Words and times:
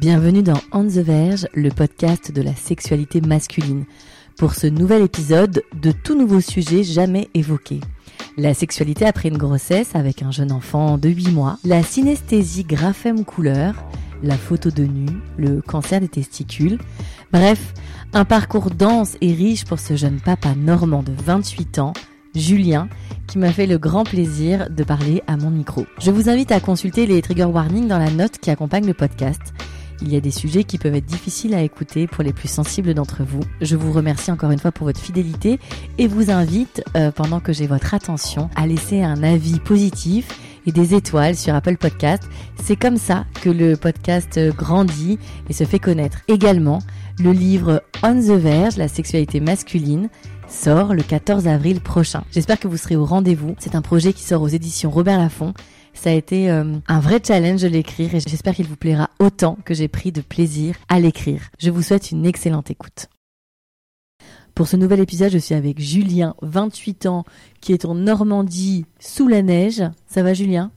Bienvenue 0.00 0.44
dans 0.44 0.60
On 0.70 0.84
the 0.84 0.98
Verge, 0.98 1.48
le 1.54 1.70
podcast 1.70 2.30
de 2.30 2.40
la 2.40 2.54
sexualité 2.54 3.20
masculine. 3.20 3.84
Pour 4.36 4.54
ce 4.54 4.68
nouvel 4.68 5.02
épisode 5.02 5.64
de 5.74 5.90
tout 5.90 6.16
nouveau 6.16 6.40
sujet 6.40 6.84
jamais 6.84 7.28
évoqué. 7.34 7.80
La 8.36 8.54
sexualité 8.54 9.06
après 9.06 9.28
une 9.28 9.38
grossesse 9.38 9.96
avec 9.96 10.22
un 10.22 10.30
jeune 10.30 10.52
enfant 10.52 10.98
de 10.98 11.08
8 11.08 11.32
mois, 11.32 11.58
la 11.64 11.82
synesthésie 11.82 12.62
graphème 12.62 13.24
couleur, 13.24 13.74
la 14.22 14.36
photo 14.36 14.70
de 14.70 14.84
nu, 14.84 15.08
le 15.36 15.60
cancer 15.62 15.98
des 15.98 16.06
testicules. 16.06 16.78
Bref, 17.32 17.74
un 18.12 18.24
parcours 18.24 18.70
dense 18.70 19.16
et 19.20 19.32
riche 19.32 19.64
pour 19.64 19.80
ce 19.80 19.96
jeune 19.96 20.20
papa 20.20 20.54
normand 20.54 21.02
de 21.02 21.12
28 21.24 21.80
ans, 21.80 21.92
Julien, 22.36 22.88
qui 23.26 23.38
m'a 23.38 23.50
fait 23.50 23.66
le 23.66 23.78
grand 23.78 24.04
plaisir 24.04 24.70
de 24.70 24.84
parler 24.84 25.24
à 25.26 25.36
mon 25.36 25.50
micro. 25.50 25.86
Je 25.98 26.12
vous 26.12 26.28
invite 26.28 26.52
à 26.52 26.60
consulter 26.60 27.04
les 27.04 27.20
trigger 27.20 27.46
warnings 27.46 27.88
dans 27.88 27.98
la 27.98 28.12
note 28.12 28.38
qui 28.38 28.52
accompagne 28.52 28.86
le 28.86 28.94
podcast. 28.94 29.40
Il 30.02 30.12
y 30.12 30.16
a 30.16 30.20
des 30.20 30.30
sujets 30.30 30.64
qui 30.64 30.78
peuvent 30.78 30.94
être 30.94 31.06
difficiles 31.06 31.54
à 31.54 31.62
écouter 31.62 32.06
pour 32.06 32.22
les 32.22 32.32
plus 32.32 32.48
sensibles 32.48 32.94
d'entre 32.94 33.22
vous. 33.22 33.40
Je 33.60 33.76
vous 33.76 33.92
remercie 33.92 34.30
encore 34.30 34.50
une 34.50 34.58
fois 34.58 34.72
pour 34.72 34.86
votre 34.86 35.00
fidélité 35.00 35.58
et 35.98 36.06
vous 36.06 36.30
invite, 36.30 36.82
euh, 36.96 37.10
pendant 37.10 37.40
que 37.40 37.52
j'ai 37.52 37.66
votre 37.66 37.94
attention, 37.94 38.48
à 38.54 38.66
laisser 38.66 39.02
un 39.02 39.22
avis 39.22 39.58
positif 39.58 40.38
et 40.66 40.72
des 40.72 40.94
étoiles 40.94 41.34
sur 41.34 41.54
Apple 41.54 41.76
Podcast. 41.76 42.22
C'est 42.62 42.76
comme 42.76 42.96
ça 42.96 43.24
que 43.42 43.50
le 43.50 43.76
podcast 43.76 44.38
grandit 44.56 45.18
et 45.48 45.52
se 45.52 45.64
fait 45.64 45.78
connaître. 45.78 46.18
Également, 46.28 46.80
le 47.18 47.32
livre 47.32 47.82
On 48.02 48.14
the 48.14 48.38
Verge, 48.38 48.76
la 48.76 48.88
sexualité 48.88 49.40
masculine, 49.40 50.08
sort 50.48 50.94
le 50.94 51.02
14 51.02 51.48
avril 51.48 51.80
prochain. 51.80 52.22
J'espère 52.30 52.58
que 52.58 52.68
vous 52.68 52.76
serez 52.76 52.96
au 52.96 53.04
rendez-vous. 53.04 53.54
C'est 53.58 53.74
un 53.74 53.82
projet 53.82 54.12
qui 54.12 54.22
sort 54.22 54.42
aux 54.42 54.48
éditions 54.48 54.90
Robert 54.90 55.18
Laffont. 55.18 55.54
Ça 56.00 56.10
a 56.10 56.12
été 56.12 56.48
euh, 56.48 56.76
un 56.86 57.00
vrai 57.00 57.20
challenge 57.26 57.60
de 57.60 57.66
l'écrire 57.66 58.14
et 58.14 58.20
j'espère 58.20 58.54
qu'il 58.54 58.66
vous 58.68 58.76
plaira 58.76 59.10
autant 59.18 59.58
que 59.64 59.74
j'ai 59.74 59.88
pris 59.88 60.12
de 60.12 60.20
plaisir 60.20 60.76
à 60.88 61.00
l'écrire. 61.00 61.50
Je 61.58 61.70
vous 61.70 61.82
souhaite 61.82 62.12
une 62.12 62.24
excellente 62.24 62.70
écoute. 62.70 63.08
Pour 64.54 64.68
ce 64.68 64.76
nouvel 64.76 65.00
épisode, 65.00 65.32
je 65.32 65.38
suis 65.38 65.56
avec 65.56 65.80
Julien, 65.80 66.36
28 66.42 67.06
ans, 67.06 67.24
qui 67.60 67.72
est 67.72 67.84
en 67.84 67.96
Normandie 67.96 68.86
sous 69.00 69.26
la 69.26 69.42
neige. 69.42 69.82
Ça 70.06 70.22
va 70.22 70.34
Julien? 70.34 70.70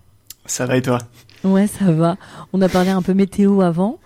Ça 0.48 0.66
va 0.66 0.78
et 0.78 0.82
toi? 0.82 0.98
Ouais, 1.44 1.68
ça 1.68 1.92
va. 1.92 2.18
On 2.52 2.60
a 2.64 2.68
parlé 2.68 2.90
un 2.90 3.04
peu 3.04 3.14
météo 3.14 3.62
avant. 3.62 4.00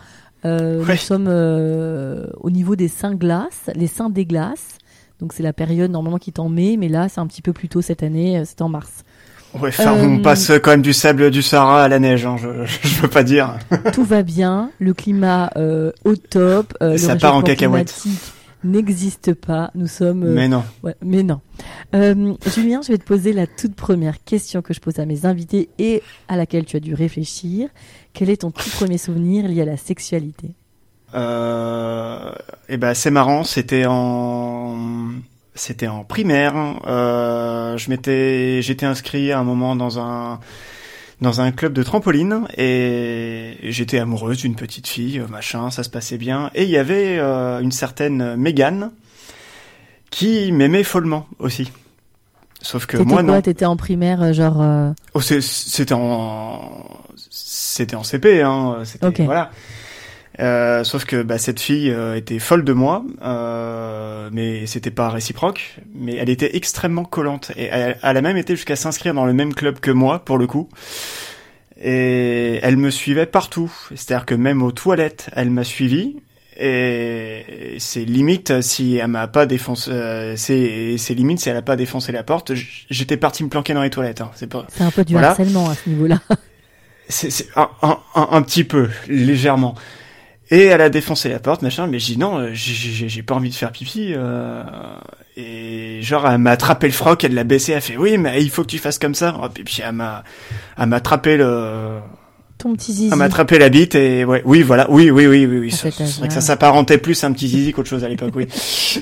Euh, 0.44 0.84
Nous 0.86 0.98
sommes 0.98 1.28
euh, 1.30 2.28
au 2.42 2.50
niveau 2.50 2.76
des 2.76 2.90
saints 2.90 3.16
glaces, 3.16 3.70
les 3.74 3.88
saints 3.88 4.10
des 4.10 4.26
glaces. 4.26 4.80
Donc 5.22 5.32
c'est 5.32 5.44
la 5.44 5.54
période 5.54 5.92
normalement 5.92 6.18
qui 6.20 6.30
est 6.32 6.40
en 6.40 6.50
mai, 6.50 6.76
mais 6.76 6.90
là 6.90 7.08
c'est 7.08 7.22
un 7.22 7.28
petit 7.28 7.42
peu 7.42 7.54
plus 7.54 7.70
tôt 7.70 7.82
cette 7.82 8.04
année, 8.04 8.44
c'est 8.44 8.62
en 8.62 8.68
mars. 8.68 9.06
Ouais, 9.62 9.72
on 9.88 10.20
passe 10.20 10.52
quand 10.62 10.72
même 10.72 10.82
du 10.82 10.94
sable 10.94 11.32
du 11.32 11.42
Sahara 11.42 11.84
à 11.84 11.88
la 11.88 12.00
neige, 12.00 12.26
hein, 12.26 12.36
je, 12.38 12.48
je 12.88 13.02
veux 13.02 13.08
pas 13.08 13.24
dire. 13.24 13.56
Tout 13.94 14.04
va 14.04 14.24
bien, 14.24 14.70
le 14.80 14.94
climat 14.94 15.50
euh, 15.56 15.92
au 16.04 16.16
top, 16.16 16.74
euh, 16.82 16.98
ça 16.98 17.16
part 17.16 17.36
en 17.36 17.42
cacahuète. 17.42 17.94
N'existe 18.64 19.34
pas, 19.36 19.70
nous 19.76 19.86
sommes. 19.86 20.24
Euh, 20.24 20.34
mais 20.34 20.48
non. 20.48 20.64
Ouais, 20.82 20.96
mais 21.04 21.22
non. 21.22 21.40
Euh, 21.94 22.34
Julien, 22.56 22.82
je 22.82 22.92
vais 22.94 22.98
te 22.98 23.04
poser 23.04 23.32
la 23.32 23.46
toute 23.46 23.76
première 23.76 24.24
question 24.24 24.64
que 24.64 24.74
je 24.74 24.80
pose 24.80 24.98
à 24.98 25.06
mes 25.06 25.28
invités 25.28 25.70
et 25.78 26.02
à 26.28 26.36
laquelle 26.36 26.66
tu 26.66 26.76
as 26.76 26.80
dû 26.80 26.96
réfléchir. 26.96 27.70
Quel 28.14 28.32
est 28.32 28.38
ton 28.38 28.50
tout 28.50 28.70
premier 28.72 28.98
souvenir 28.98 29.48
lié 29.48 29.62
à 29.62 29.66
la 29.66 29.78
sexualité? 29.78 30.50
Euh, 31.14 32.32
Eh 32.68 32.78
ben, 32.78 32.96
c'est 32.96 33.12
marrant. 33.12 33.44
C'était 33.44 33.86
en 33.88 34.76
c'était 35.56 35.88
en 35.88 36.04
primaire. 36.04 36.54
Euh, 36.86 37.78
je 37.78 37.90
m'étais, 37.90 38.62
j'étais 38.62 38.86
inscrit 38.86 39.32
à 39.32 39.40
un 39.40 39.44
moment 39.44 39.76
dans 39.76 40.00
un 40.00 40.40
dans 41.22 41.40
un 41.40 41.52
club 41.52 41.72
de 41.72 41.82
trampoline 41.82 42.46
et 42.58 43.58
j'étais 43.64 44.00
amoureuse 44.00 44.40
d'une 44.40 44.56
petite 44.56 44.86
fille, 44.88 45.24
machin, 45.30 45.72
ça 45.72 45.84
se 45.84 45.90
passait 45.90 46.18
bien. 46.18 46.52
Et 46.56 46.64
il 46.64 46.70
y 46.70 46.78
avait 46.78 47.18
euh, 47.18 47.62
une 47.62 47.72
certaine 47.72 48.36
Megan 48.36 48.92
qui 50.10 50.52
m'aimait 50.52 50.84
follement 50.84 51.28
aussi. 51.40 51.72
Sauf 52.62 52.86
que 52.86 52.98
moi 52.98 53.22
quoi, 53.22 53.24
non. 53.24 53.42
T'étais 53.42 53.66
en 53.66 53.78
primaire, 53.78 54.22
euh, 54.24 54.34
genre. 54.34 54.62
Euh... 54.62 54.92
Oh, 55.14 55.22
c'était 55.22 55.94
en, 55.94 56.86
c'était 57.30 57.96
en 57.96 58.04
CP, 58.04 58.42
hein. 58.42 58.80
C'était 58.84 59.24
voilà. 59.24 59.52
Euh, 60.40 60.84
sauf 60.84 61.06
que 61.06 61.24
bah, 61.24 61.38
cette 61.38 61.60
fille 61.60 61.90
euh, 61.92 62.16
était 62.16 62.40
folle 62.40 62.66
de 62.66 62.74
moi, 62.74 63.06
euh, 63.24 64.30
mais 64.34 64.66
c'était 64.66 64.92
pas 64.92 65.10
réciproque. 65.10 65.78
Mais 65.94 66.16
elle 66.16 66.30
était 66.30 66.56
extrêmement 66.58 67.06
collante 67.06 67.52
et 67.56 67.66
elle, 67.66 67.98
elle 68.02 68.18
a 68.18 68.22
même 68.22 68.38
été 68.38 68.56
jusqu'à 68.56 68.76
s'inscrire 68.76 69.14
dans 69.14 69.26
le 69.26 69.34
même 69.34 69.54
club 69.54 69.80
que 69.80 69.92
moi 69.92 70.20
pour 70.26 70.38
le 70.38 70.48
coup. 70.48 70.70
Et 71.82 72.60
elle 72.64 72.78
me 72.78 72.90
suivait 72.90 73.26
partout. 73.26 73.72
C'est-à-dire 73.90 74.26
que 74.26 74.36
même 74.36 74.62
aux 74.62 74.72
toilettes, 74.72 75.30
elle 75.34 75.50
m'a 75.50 75.64
suivi. 75.64 76.18
Et 76.58 77.76
c'est 77.80 78.06
limite 78.06 78.62
si 78.62 78.96
elle 78.96 79.10
m'a 79.10 79.28
pas 79.28 79.46
défoncé, 79.46 79.92
euh, 79.92 80.38
c'est 80.38 80.96
c'est 80.98 81.14
limite 81.14 81.42
si 81.42 81.50
elle 81.50 81.58
a 81.58 81.62
pas 81.62 81.76
défoncé 81.76 82.14
la 82.14 82.24
porte. 82.24 82.54
J'étais 82.90 83.18
parti 83.18 83.44
me 83.44 83.50
planquer 83.50 83.74
dans 83.74 83.84
les 83.84 83.90
toilettes. 83.90 84.22
Hein. 84.22 84.32
C'est 84.36 84.48
pas. 84.48 84.66
Un 84.80 84.92
peu 84.92 85.04
du 85.04 85.14
voilà. 85.14 85.32
harcèlement 85.32 85.70
à 85.70 85.76
ce 85.76 85.90
niveau-là. 85.90 86.22
C'est 87.08 87.48
un, 87.56 87.70
un, 87.82 88.00
un, 88.16 88.28
un 88.32 88.42
petit 88.42 88.64
peu 88.64 88.90
légèrement. 89.08 89.76
Et 90.52 90.66
elle 90.66 90.82
a 90.82 90.90
défoncé 90.90 91.30
la 91.30 91.40
porte, 91.40 91.62
machin, 91.64 91.88
mais 91.88 91.98
j'ai 91.98 92.14
dit 92.14 92.20
non, 92.20 92.50
j'ai 92.54 93.24
pas 93.24 93.36
envie 93.36 93.50
de 93.50 93.56
faire 93.56 93.72
pipi. 93.72 94.14
Euh, 94.16 94.64
et 95.38 96.00
genre, 96.02 96.28
elle 96.30 96.38
m'a 96.38 96.52
attrapé 96.52 96.88
le 96.88 96.94
froc, 96.94 97.24
elle 97.24 97.34
l'a 97.34 97.44
baissé, 97.44 97.72
elle 97.72 97.80
a 97.80 97.82
fait 97.82 97.98
oui, 97.98 98.18
mais 98.18 98.42
il 98.42 98.50
faut 98.50 98.62
que 98.62 98.70
tu 98.70 98.78
fasses 98.78 99.00
comme 99.00 99.16
ça. 99.16 99.36
Et 99.58 99.64
puis 99.64 99.82
elle 99.84 99.94
m'a, 99.94 100.24
elle 100.78 100.86
m'a 100.86 100.98
attrapé 100.98 101.38
le, 101.38 102.00
ton 102.58 102.74
petit 102.74 102.94
zizi. 102.94 103.10
Elle 103.12 103.18
m'a 103.18 103.26
attrapé 103.26 103.60
la 103.60 103.70
bite 103.70 103.96
et 103.96 104.24
ouais, 104.24 104.42
oui, 104.46 104.62
voilà, 104.62 104.90
oui, 104.90 105.12
oui, 105.12 105.28
oui, 105.28 105.46
oui, 105.46 105.60
oui. 105.60 105.72
C'est 105.72 105.90
vrai 105.92 106.28
que 106.28 106.34
ça 106.34 106.42
s'apparentait 106.42 106.98
plus 106.98 107.24
à 107.24 107.28
un 107.28 107.34
petit 107.34 107.48
zizi 107.48 107.74
qu'autre 107.74 107.90
chose 107.90 108.04
à 108.04 108.10
l'époque, 108.10 108.34
oui. 108.36 108.48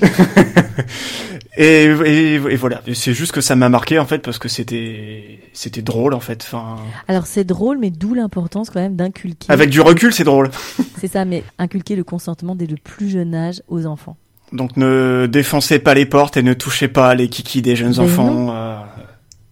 et, 1.56 1.84
et, 1.84 2.34
et, 2.34 2.56
voilà, 2.56 2.82
c'est 2.94 3.14
juste 3.14 3.32
que 3.32 3.40
ça 3.40 3.54
m'a 3.54 3.68
marqué 3.68 3.98
en 3.98 4.06
fait 4.06 4.18
parce 4.18 4.38
que 4.38 4.48
c'était, 4.48 5.40
c'était 5.52 5.82
drôle 5.82 6.14
en 6.14 6.20
fait. 6.20 6.42
Enfin. 6.44 6.76
Alors 7.08 7.26
c'est 7.26 7.44
drôle, 7.44 7.78
mais 7.78 7.90
d'où 7.90 8.14
l'importance 8.14 8.70
quand 8.70 8.80
même 8.80 8.96
d'inculquer. 8.96 9.52
Avec 9.52 9.70
du 9.70 9.80
recul, 9.80 10.12
c'est 10.12 10.24
drôle. 10.24 10.50
c'est 10.98 11.08
ça, 11.08 11.24
mais 11.24 11.44
inculquer 11.58 11.96
le 11.96 12.04
consentement 12.04 12.54
dès 12.54 12.66
le 12.66 12.76
plus 12.76 13.08
jeune 13.08 13.34
âge 13.34 13.62
aux 13.68 13.86
enfants. 13.86 14.16
Donc 14.52 14.76
ne 14.76 15.28
défoncez 15.30 15.78
pas 15.78 15.94
les 15.94 16.06
portes 16.06 16.36
et 16.36 16.42
ne 16.42 16.54
touchez 16.54 16.88
pas 16.88 17.14
les 17.14 17.28
kikis 17.28 17.62
des 17.62 17.76
jeunes 17.76 17.98
enfants. 18.00 18.54
Euh, 18.54 18.76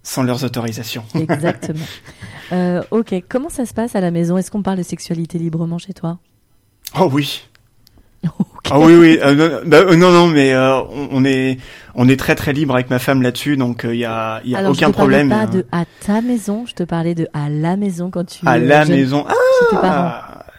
sans 0.02 0.22
leurs 0.22 0.44
autorisations. 0.44 1.04
Exactement. 1.14 1.84
euh, 2.52 2.82
ok, 2.90 3.14
comment 3.28 3.48
ça 3.48 3.66
se 3.66 3.74
passe 3.74 3.94
à 3.94 4.00
la 4.00 4.10
maison? 4.10 4.36
Est-ce 4.36 4.50
qu'on 4.50 4.62
parle 4.62 4.78
de 4.78 4.82
sexualité 4.82 5.38
librement 5.38 5.78
chez 5.78 5.92
toi? 5.92 6.18
Oh 6.98 7.08
oui. 7.12 7.42
Ah 8.70 8.78
oui 8.78 8.94
oui 8.94 9.18
euh, 9.22 9.34
non, 9.34 9.60
bah, 9.66 9.78
euh, 9.78 9.96
non, 9.96 10.12
non 10.12 10.28
mais 10.28 10.52
euh, 10.54 10.80
on, 11.10 11.24
est 11.24 11.58
on 11.94 12.08
est 12.08 12.16
très 12.16 12.34
très 12.34 12.52
libre 12.52 12.74
avec 12.74 12.90
ma 12.90 12.98
femme 12.98 13.20
là-dessus 13.20 13.56
donc 13.56 13.80
il 13.84 13.90
euh, 13.90 13.94
y 13.96 14.04
a 14.04 14.40
y 14.44 14.54
a 14.54 14.58
Alors, 14.58 14.70
aucun 14.72 14.86
je 14.86 14.92
te 14.92 14.96
problème. 14.96 15.28
Pas 15.28 15.46
de 15.46 15.66
à 15.72 15.84
ta 16.06 16.20
maison, 16.20 16.64
je 16.66 16.74
te 16.74 16.82
parlais 16.84 17.14
de 17.14 17.26
à 17.32 17.48
la 17.48 17.76
maison 17.76 18.10
quand 18.10 18.24
tu 18.24 18.46
à 18.46 18.58
la 18.58 18.84
jeune... 18.84 18.96
maison 18.96 19.24
ah 19.28 19.32
chez 19.32 19.76
tes 19.76 19.80
parents. 19.80 20.12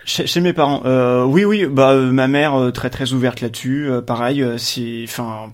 Chez, 0.06 0.28
chez 0.28 0.42
mes 0.42 0.52
parents 0.54 0.82
oui 1.26 1.46
oui 1.46 1.66
bah 1.66 1.96
ma 1.96 2.28
mère 2.28 2.72
très 2.74 2.90
très 2.90 3.14
ouverte 3.14 3.40
là-dessus 3.40 3.90
pareil 4.06 4.46
si 4.58 5.06
enfin 5.08 5.50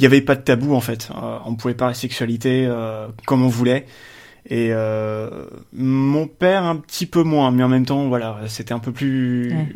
il 0.00 0.04
y 0.04 0.06
avait 0.06 0.22
pas 0.22 0.34
de 0.34 0.40
tabou 0.40 0.74
en 0.74 0.80
fait. 0.80 1.10
Euh, 1.14 1.36
on 1.44 1.56
pouvait 1.56 1.74
parler 1.74 1.94
sexualité 1.94 2.64
euh, 2.66 3.08
comme 3.26 3.44
on 3.44 3.48
voulait. 3.48 3.84
Et 4.48 4.70
euh, 4.72 5.44
mon 5.74 6.26
père 6.26 6.64
un 6.64 6.76
petit 6.76 7.04
peu 7.04 7.22
moins, 7.22 7.50
mais 7.50 7.62
en 7.62 7.68
même 7.68 7.84
temps, 7.84 8.08
voilà, 8.08 8.38
c'était 8.46 8.72
un 8.72 8.78
peu 8.78 8.92
plus, 8.92 9.52
ouais. 9.52 9.68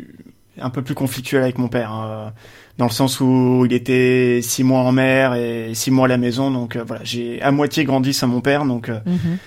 Un 0.59 0.69
peu 0.69 0.81
plus 0.81 0.95
conflictuel 0.95 1.43
avec 1.43 1.57
mon 1.57 1.67
père, 1.67 1.91
hein, 1.91 2.33
dans 2.77 2.85
le 2.85 2.91
sens 2.91 3.19
où 3.19 3.63
il 3.65 3.73
était 3.73 4.39
six 4.41 4.63
mois 4.63 4.81
en 4.81 4.91
mer 4.91 5.33
et 5.35 5.73
six 5.73 5.91
mois 5.91 6.05
à 6.05 6.09
la 6.09 6.17
maison, 6.17 6.51
donc 6.51 6.75
euh, 6.75 6.83
voilà, 6.85 7.03
j'ai 7.03 7.41
à 7.41 7.51
moitié 7.51 7.83
grandi 7.85 8.13
sans 8.13 8.27
mon 8.27 8.41
père, 8.41 8.65
donc 8.65 8.89
mm 8.89 8.93
-hmm. 8.93 9.37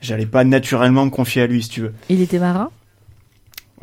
j'allais 0.00 0.26
pas 0.26 0.44
naturellement 0.44 1.04
me 1.04 1.10
confier 1.10 1.42
à 1.42 1.46
lui, 1.46 1.62
si 1.62 1.68
tu 1.68 1.80
veux. 1.82 1.94
Il 2.08 2.20
était 2.20 2.38
marin? 2.38 2.70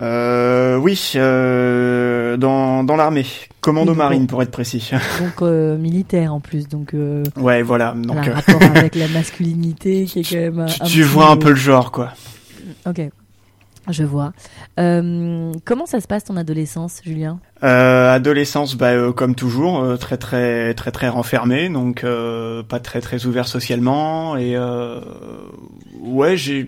Euh, 0.01 0.77
oui, 0.77 1.11
euh, 1.15 2.35
dans, 2.37 2.83
dans 2.83 2.95
l'armée, 2.95 3.25
commando 3.59 3.91
oui, 3.91 3.97
marine 3.97 4.25
pour 4.25 4.41
être 4.41 4.49
précis. 4.49 4.89
Donc 5.19 5.41
euh, 5.41 5.77
militaire 5.77 6.33
en 6.33 6.39
plus, 6.39 6.67
donc. 6.67 6.93
Euh, 6.93 7.23
ouais, 7.37 7.61
voilà. 7.61 7.93
Donc 7.95 8.17
rapport 8.25 8.61
avec 8.75 8.95
la 8.95 9.07
masculinité 9.09 10.05
qui 10.05 10.19
est 10.19 10.23
quand 10.23 10.57
même. 10.57 10.65
Tu, 10.85 10.91
tu 10.91 11.03
vois 11.03 11.29
un 11.29 11.37
peu 11.37 11.49
le 11.49 11.55
genre, 11.55 11.91
quoi. 11.91 12.13
Ok. 12.87 13.01
Je 13.89 14.03
vois. 14.03 14.31
Euh, 14.79 15.51
comment 15.65 15.85
ça 15.85 15.99
se 16.01 16.07
passe 16.07 16.23
ton 16.23 16.37
adolescence, 16.37 17.01
Julien? 17.03 17.39
Euh, 17.63 18.13
Adolescence, 18.13 18.75
bah, 18.75 18.91
euh, 18.91 19.11
comme 19.11 19.35
toujours, 19.35 19.97
très 19.97 20.17
très 20.17 20.73
très 20.73 20.91
très 20.91 21.09
renfermé, 21.09 21.69
donc 21.69 22.05
pas 22.67 22.79
très 22.79 23.01
très 23.01 23.25
ouvert 23.25 23.47
socialement 23.47 24.37
et 24.37 24.57
ouais 25.99 26.37
j'ai 26.37 26.67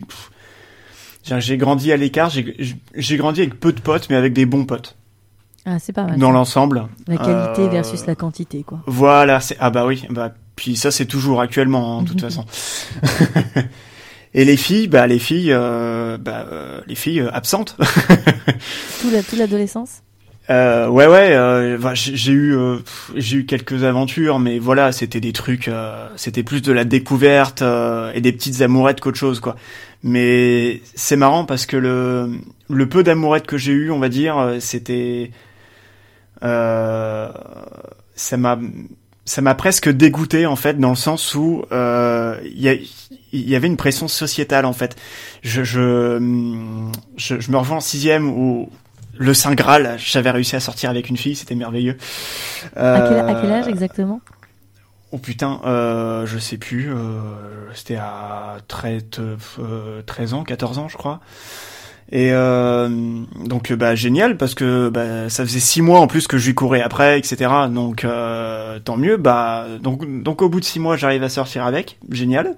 j'ai 1.23 1.57
grandi 1.57 1.91
à 1.91 1.97
l'écart, 1.97 2.29
j'ai 2.29 3.17
grandi 3.17 3.41
avec 3.41 3.59
peu 3.59 3.71
de 3.71 3.79
potes, 3.79 4.09
mais 4.09 4.15
avec 4.15 4.33
des 4.33 4.45
bons 4.45 4.65
potes. 4.65 4.97
Ah, 5.65 5.79
c'est 5.79 5.93
pas 5.93 6.03
mal. 6.03 6.19
Dans 6.19 6.31
l'ensemble. 6.31 6.87
La 7.07 7.17
qualité 7.17 7.69
versus 7.69 8.05
la 8.05 8.15
quantité, 8.15 8.63
quoi. 8.63 8.81
Voilà, 8.85 9.39
ah 9.59 9.69
bah 9.69 9.85
oui, 9.85 10.03
bah 10.09 10.33
puis 10.57 10.75
ça 10.75 10.91
c'est 10.91 11.05
toujours 11.05 11.39
actuellement, 11.39 11.99
hein, 11.99 12.03
de 12.03 12.09
toute 12.09 12.21
façon. 12.29 12.45
Et 14.35 14.45
les 14.45 14.57
filles, 14.57 14.87
bah 14.87 15.05
les 15.05 15.19
filles, 15.19 15.51
euh, 15.51 16.17
bah, 16.17 16.47
euh, 16.51 16.81
les 16.87 16.95
filles 16.95 17.21
euh, 17.21 17.31
absentes. 17.31 17.77
tout 19.01 19.09
l'adolescence? 19.37 20.01
Euh, 20.49 20.87
ouais 20.87 21.07
ouais, 21.07 21.29
euh, 21.31 21.77
bah, 21.77 21.93
j'ai 21.93 22.33
eu 22.33 22.57
j'ai 23.15 23.37
eu 23.37 23.45
quelques 23.45 23.83
aventures, 23.83 24.39
mais 24.39 24.59
voilà, 24.59 24.91
c'était 24.91 25.21
des 25.21 25.31
trucs, 25.33 25.69
c'était 26.17 26.43
plus 26.43 26.61
de 26.61 26.73
la 26.73 26.83
découverte 26.83 27.61
et 27.61 28.21
des 28.21 28.31
petites 28.33 28.61
amourettes 28.61 28.99
qu'autre 28.99 29.17
chose 29.17 29.39
quoi. 29.39 29.55
Mais 30.01 30.81
c'est 30.95 31.15
marrant 31.15 31.45
parce 31.45 31.65
que 31.65 31.77
le 31.77 32.31
le 32.69 32.89
peu 32.89 33.03
d'amourettes 33.03 33.47
que 33.47 33.57
j'ai 33.57 33.71
eu, 33.71 33.91
on 33.91 33.99
va 33.99 34.09
dire, 34.09 34.57
c'était 34.59 35.31
ça 36.41 38.37
m'a 38.37 38.59
ça 39.25 39.41
m'a 39.41 39.55
presque 39.55 39.89
dégoûté 39.89 40.45
en 40.45 40.55
fait 40.55 40.77
dans 40.79 40.89
le 40.89 40.95
sens 40.95 41.33
où 41.35 41.63
euh, 41.71 42.39
il 42.43 42.87
y, 43.31 43.55
avait 43.55 43.67
une 43.67 43.77
pression 43.77 44.07
sociétale 44.07 44.65
en 44.65 44.73
fait. 44.73 44.95
Je 45.41 45.63
je, 45.63 46.17
je, 47.17 47.51
me 47.51 47.57
revois 47.57 47.77
en 47.77 47.81
sixième 47.81 48.29
où 48.29 48.69
le 49.17 49.33
Saint 49.33 49.55
Graal, 49.55 49.95
j'avais 49.97 50.31
réussi 50.31 50.55
à 50.55 50.59
sortir 50.59 50.89
avec 50.89 51.09
une 51.09 51.17
fille, 51.17 51.35
c'était 51.35 51.55
merveilleux. 51.55 51.97
à, 52.75 53.01
quel, 53.41 53.51
âge 53.51 53.67
exactement? 53.67 54.19
Oh 55.11 55.19
putain, 55.19 55.61
euh, 55.65 56.25
je 56.25 56.39
sais 56.39 56.57
plus, 56.57 56.91
euh, 56.91 57.19
c'était 57.73 57.97
à 57.97 58.57
13, 58.67 59.03
13 60.05 60.33
ans, 60.33 60.43
14 60.43 60.79
ans 60.79 60.89
je 60.89 60.97
crois. 60.97 61.21
Et 62.15 62.29
euh, 62.31 62.87
donc 63.43 63.73
bah 63.73 63.95
génial 63.95 64.37
parce 64.37 64.53
que 64.53 64.89
bah, 64.89 65.31
ça 65.31 65.43
faisait 65.43 65.59
six 65.59 65.81
mois 65.81 65.99
en 65.99 66.05
plus 66.05 66.27
que 66.27 66.37
je 66.37 66.45
lui 66.45 66.53
courais 66.53 66.83
après, 66.83 67.17
etc. 67.17 67.51
Donc 67.71 68.05
euh, 68.05 68.77
tant 68.79 68.97
mieux. 68.97 69.17
Bah 69.17 69.65
donc 69.81 70.21
donc 70.21 70.43
au 70.43 70.47
bout 70.47 70.59
de 70.59 70.65
six 70.65 70.79
mois 70.79 70.95
j'arrive 70.95 71.23
à 71.23 71.29
sortir 71.29 71.65
avec, 71.65 71.97
génial, 72.11 72.55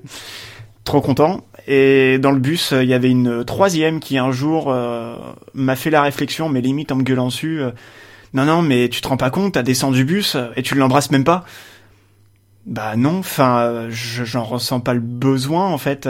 trop 0.84 1.00
content. 1.00 1.46
Et 1.68 2.19
dans 2.19 2.31
le 2.31 2.40
bus 2.40 2.74
il 2.78 2.90
y 2.90 2.94
avait 2.94 3.10
une 3.10 3.46
troisième 3.46 4.02
qui 4.02 4.18
un 4.18 4.30
jour 4.30 4.66
euh, 4.68 5.16
m'a 5.54 5.78
fait 5.78 5.90
la 5.90 6.02
réflexion, 6.02 6.50
mais 6.50 6.60
limite 6.60 6.92
en 6.92 6.98
me 6.98 7.04
gueulant 7.04 7.28
dessus. 7.28 7.62
Euh, 7.62 7.72
non 8.34 8.44
non 8.44 8.62
mais 8.62 8.90
tu 8.90 9.00
te 9.00 9.07
rends 9.07 9.16
pas 9.16 9.30
compte, 9.30 9.54
t'as 9.54 9.63
descendu 9.63 10.00
du 10.00 10.16
bus 10.16 10.36
et 10.57 10.63
tu 10.63 10.75
l'embrasses 10.75 11.12
même 11.12 11.24
pas. 11.24 11.46
Bah 12.66 12.98
non, 12.98 13.19
enfin 13.19 13.88
j'en 13.90 14.44
ressens 14.44 14.81
pas 14.81 14.94
le 14.94 15.00
besoin 15.00 15.69
en 15.69 15.78
fait. 15.78 16.10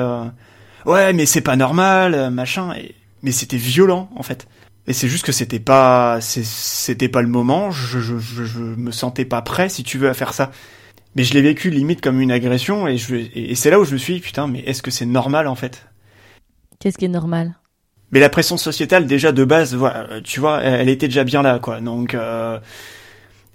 ouais 0.88 1.14
mais 1.14 1.28
c'est 1.28 1.42
pas 1.42 1.58
normal, 1.58 2.32
machin. 2.32 2.74
Mais 3.24 3.32
c'était 3.32 3.58
violent 3.58 4.10
en 4.16 4.24
fait. 4.24 4.48
Et 4.88 4.94
c'est 4.94 5.08
juste 5.08 5.26
que 5.26 5.32
c'était 5.32 5.60
pas, 5.60 6.20
c'était 6.22 7.10
pas 7.10 7.24
le 7.24 7.28
moment. 7.28 7.72
Je, 7.72 8.00
je, 8.00 8.20
je, 8.20 8.60
me 8.60 8.92
sentais 8.92 9.26
pas 9.26 9.42
prêt, 9.42 9.68
si 9.68 9.84
tu 9.84 9.98
veux, 9.98 10.10
à 10.10 10.14
faire 10.14 10.34
ça. 10.34 10.52
Mais 11.16 11.24
je 11.24 11.34
l'ai 11.34 11.42
vécu 11.42 11.72
limite 11.72 12.02
comme 12.02 12.22
une 12.22 12.32
agression, 12.32 12.88
et, 12.88 12.98
je, 12.98 13.16
et 13.16 13.56
c'est 13.56 13.70
là 13.70 13.80
où 13.80 13.86
je 13.86 13.94
me 13.94 13.98
suis 13.98 14.16
dit 14.16 14.20
putain, 14.20 14.48
mais 14.48 14.60
est-ce 14.60 14.82
que 14.82 14.92
c'est 14.92 15.06
normal 15.06 15.48
en 15.48 15.56
fait? 15.56 15.88
Qu'est-ce 16.80 16.98
qui 16.98 17.06
est 17.06 17.10
normal? 17.10 17.56
Mais 18.12 18.20
la 18.20 18.30
pression 18.30 18.58
sociétale 18.58 19.08
déjà 19.08 19.32
de 19.32 19.44
base, 19.44 19.74
voilà, 19.76 20.22
tu 20.22 20.40
vois, 20.40 20.62
elle 20.62 20.90
était 20.90 21.08
déjà 21.08 21.24
bien 21.24 21.42
là, 21.42 21.58
quoi. 21.60 21.80
Donc 21.80 22.14
euh, 22.14 22.60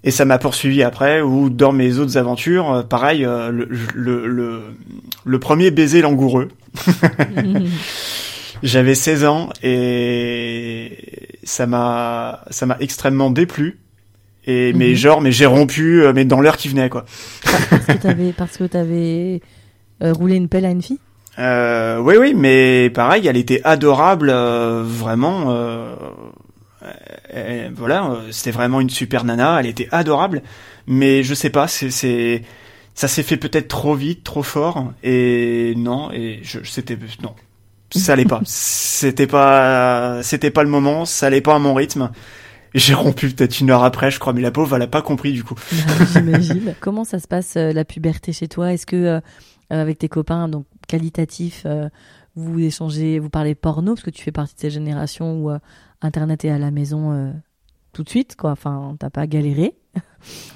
et 0.03 0.11
ça 0.11 0.25
m'a 0.25 0.39
poursuivi 0.39 0.83
après, 0.83 1.21
ou 1.21 1.51
dans 1.51 1.73
mes 1.73 1.99
autres 1.99 2.17
aventures, 2.17 2.73
euh, 2.73 2.83
pareil, 2.83 3.25
euh, 3.25 3.51
le, 3.51 3.69
le, 3.95 4.27
le, 4.27 4.63
le, 5.25 5.39
premier 5.39 5.71
baiser 5.71 6.01
langoureux. 6.01 6.49
J'avais 8.63 8.95
16 8.95 9.25
ans 9.25 9.49
et 9.63 11.39
ça 11.45 11.67
m'a 11.67 12.45
ça 12.51 12.67
m'a 12.67 12.77
extrêmement 12.81 13.31
déplu. 13.31 13.79
Et 14.47 14.73
mais 14.73 14.91
mhm. 14.91 14.95
genre 14.95 15.21
mais 15.21 15.33
j'ai 15.33 15.47
rompu 15.47 16.03
euh, 16.03 16.13
mais 16.15 16.25
dans 16.25 16.41
l'heure 16.41 16.57
qui 16.57 16.69
venait 16.69 16.89
quoi. 16.89 17.05
Parce 17.43 17.85
que 17.87 17.93
t'avais 17.93 18.33
parce 18.33 18.57
que 18.57 18.65
t'avais 18.65 19.41
euh, 20.03 20.13
roulé 20.13 20.37
une 20.37 20.49
pelle 20.49 20.65
à 20.65 20.71
une 20.71 20.83
fille? 20.83 20.99
Euh, 21.39 21.99
oui 21.99 22.17
oui 22.19 22.35
mais 22.35 22.91
pareil 22.91 23.27
elle 23.27 23.37
était 23.37 23.61
adorable 23.65 24.31
euh, 24.31 24.83
vraiment. 24.85 25.47
Euh, 25.53 25.95
voilà 27.75 28.17
c'était 28.31 28.51
vraiment 28.51 28.81
une 28.81 28.91
super 28.91 29.25
nana 29.25 29.61
elle 29.61 29.67
était 29.67 29.89
adorable 29.93 30.43
mais 30.87 31.23
je 31.23 31.35
sais 31.35 31.51
pas 31.51 31.69
c'est 31.69 31.91
c'est 31.91 32.43
ça 32.95 33.07
s'est 33.07 33.23
fait 33.23 33.37
peut-être 33.37 33.69
trop 33.69 33.95
vite 33.95 34.25
trop 34.25 34.43
fort 34.43 34.91
et 35.03 35.75
non 35.77 36.11
et 36.11 36.41
je 36.43 36.59
c'était 36.65 36.99
non 37.23 37.35
ça 37.99 38.13
allait 38.13 38.25
pas. 38.25 38.41
C'était 38.45 39.27
pas, 39.27 40.23
c'était 40.23 40.51
pas 40.51 40.63
le 40.63 40.71
moment, 40.71 41.05
ça 41.05 41.27
allait 41.27 41.41
pas 41.41 41.55
à 41.55 41.59
mon 41.59 41.75
rythme. 41.75 42.11
J'ai 42.75 42.95
rompu 42.95 43.29
peut-être 43.31 43.61
une 43.61 43.71
heure 43.71 43.83
après, 43.83 44.11
je 44.11 44.21
crois, 44.21 44.33
mais 44.33 44.43
la 44.43 44.53
pauvre, 44.53 44.77
elle 44.77 44.83
a 44.83 44.87
pas 44.87 45.03
compris 45.03 45.33
du 45.33 45.43
coup. 45.43 45.57
J'imagine. 46.13 46.75
Comment 46.81 47.05
ça 47.05 47.19
se 47.19 47.27
passe 47.27 47.57
euh, 47.57 47.73
la 47.73 47.85
puberté 47.85 48.33
chez 48.33 48.47
toi? 48.47 48.73
Est-ce 48.73 48.87
que 48.87 48.97
euh, 48.97 49.21
avec 49.71 49.99
tes 49.99 50.09
copains, 50.09 50.49
donc 50.49 50.67
qualitatifs, 50.87 51.65
euh, 51.67 51.89
vous 52.37 52.61
échangez, 52.61 53.19
vous 53.19 53.31
parlez 53.31 53.57
porno? 53.57 53.95
Parce 53.95 54.05
que 54.05 54.11
tu 54.11 54.23
fais 54.23 54.33
partie 54.33 54.55
de 54.55 54.61
cette 54.61 54.71
génération 54.71 55.45
où 55.45 55.51
Internet 56.01 56.45
est 56.45 56.51
à 56.51 56.59
la 56.59 56.71
maison 56.71 57.35
tout 57.93 58.05
de 58.05 58.09
suite, 58.09 58.37
quoi. 58.37 58.53
Enfin, 58.53 58.97
t'as 58.99 59.11
pas 59.11 59.27
galéré? 59.27 59.75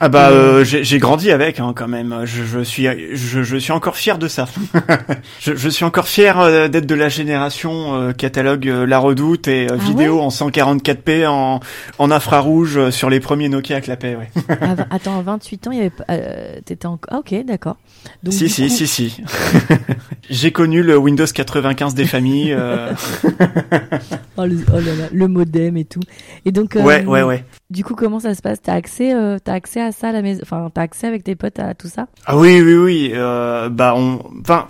Ah 0.00 0.08
bah 0.08 0.30
euh, 0.30 0.64
j'ai 0.64 0.98
grandi 0.98 1.30
avec 1.30 1.60
hein, 1.60 1.72
quand 1.74 1.88
même. 1.88 2.22
Je, 2.24 2.44
je 2.44 2.60
suis 2.60 2.86
je, 3.14 3.42
je, 3.42 3.56
suis 3.56 3.72
encore 3.72 3.96
fier 3.96 4.18
de 4.18 4.28
ça. 4.28 4.46
je, 5.40 5.54
je, 5.54 5.68
suis 5.68 5.84
encore 5.84 6.08
fier 6.08 6.38
euh, 6.38 6.68
d'être 6.68 6.86
de 6.86 6.94
la 6.94 7.08
génération 7.08 7.94
euh, 7.94 8.12
catalogue 8.12 8.66
La 8.66 8.98
Redoute 8.98 9.48
et 9.48 9.68
ah 9.70 9.76
vidéo 9.76 10.20
en 10.20 10.28
144p 10.28 11.26
en, 11.26 11.60
en 11.98 12.10
infrarouge 12.10 12.90
sur 12.90 13.08
les 13.08 13.20
premiers 13.20 13.48
Nokia 13.48 13.76
à 13.76 13.80
clapet. 13.80 14.16
Ouais. 14.16 14.30
ah, 14.60 14.74
attends, 14.90 15.22
28 15.22 15.68
ans, 15.68 15.70
il 15.70 15.78
y 15.78 15.80
avait 15.80 16.60
t'étais 16.62 16.86
encore 16.86 17.14
ah, 17.14 17.20
OK, 17.20 17.34
d'accord. 17.46 17.76
Si 18.30 18.48
si, 18.48 18.68
si 18.68 18.86
si 18.88 19.22
j'ai 20.28 20.52
connu 20.52 20.82
le 20.82 20.96
Windows 20.98 21.26
95 21.26 21.94
des 21.94 22.06
familles. 22.06 22.54
oh, 24.36 24.44
le, 24.44 24.58
oh 24.72 24.80
là 24.80 24.94
là, 24.94 25.08
le 25.12 25.28
modem 25.28 25.76
et 25.76 25.84
tout. 25.84 26.02
Et 26.44 26.52
donc 26.52 26.74
Ouais, 26.74 27.04
ouais 27.04 27.22
ouais. 27.22 27.44
Du 27.70 27.82
coup, 27.82 27.94
comment 27.94 28.20
ça 28.20 28.34
se 28.34 28.42
passe? 28.42 28.62
T'as 28.62 28.74
accès, 28.74 29.14
euh, 29.14 29.38
t'as 29.54 29.58
accès 29.58 29.80
à 29.80 29.92
ça 29.92 30.08
à 30.08 30.12
la 30.12 30.22
maison 30.22 30.40
Enfin, 30.42 30.68
t'as 30.72 30.82
accès 30.82 31.06
avec 31.06 31.22
tes 31.22 31.36
potes 31.36 31.58
à 31.60 31.74
tout 31.74 31.88
ça? 31.88 32.08
Ah 32.26 32.36
oui, 32.36 32.60
oui, 32.60 32.74
oui. 32.74 33.12
Euh, 33.14 33.68
bah, 33.68 33.94
on, 33.96 34.20
enfin, 34.40 34.66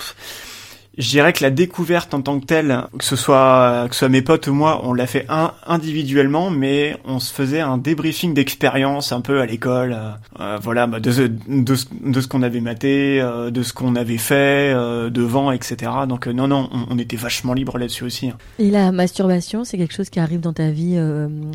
je 0.98 1.08
dirais 1.08 1.32
que 1.32 1.42
la 1.42 1.50
découverte 1.50 2.12
en 2.12 2.20
tant 2.20 2.38
que 2.38 2.44
telle, 2.44 2.84
que 2.98 3.04
ce 3.04 3.16
soit 3.16 3.86
que 3.88 3.94
ce 3.94 4.00
soit 4.00 4.08
mes 4.08 4.22
potes 4.22 4.46
ou 4.46 4.54
moi, 4.54 4.82
on 4.84 4.92
l'a 4.92 5.06
fait 5.06 5.24
un, 5.28 5.52
individuellement, 5.66 6.50
mais 6.50 6.96
on 7.04 7.18
se 7.18 7.32
faisait 7.32 7.60
un 7.60 7.78
débriefing 7.78 8.34
d'expérience 8.34 9.10
un 9.12 9.20
peu 9.20 9.40
à 9.40 9.46
l'école, 9.46 9.92
euh, 9.92 10.10
euh 10.40 10.58
voilà, 10.62 10.86
bah, 10.86 11.00
de, 11.00 11.10
de, 11.10 11.74
de, 12.02 12.20
ce 12.20 12.28
qu'on 12.28 12.42
avait 12.42 12.60
maté, 12.60 13.20
euh, 13.20 13.50
de 13.50 13.62
ce 13.62 13.72
qu'on 13.72 13.96
avait 13.96 14.18
fait 14.18 14.72
euh, 14.74 15.10
devant, 15.10 15.50
etc. 15.50 15.90
Donc 16.08 16.26
non, 16.26 16.46
non, 16.46 16.68
on, 16.72 16.94
on, 16.94 16.98
était 16.98 17.16
vachement 17.16 17.54
libre 17.54 17.78
là-dessus 17.78 18.04
aussi. 18.04 18.28
Hein. 18.28 18.36
Et 18.58 18.70
la 18.70 18.92
masturbation, 18.92 19.64
c'est 19.64 19.78
quelque 19.78 19.94
chose 19.94 20.10
qui 20.10 20.20
arrive 20.20 20.40
dans 20.40 20.52
ta 20.52 20.70
vie, 20.70 20.98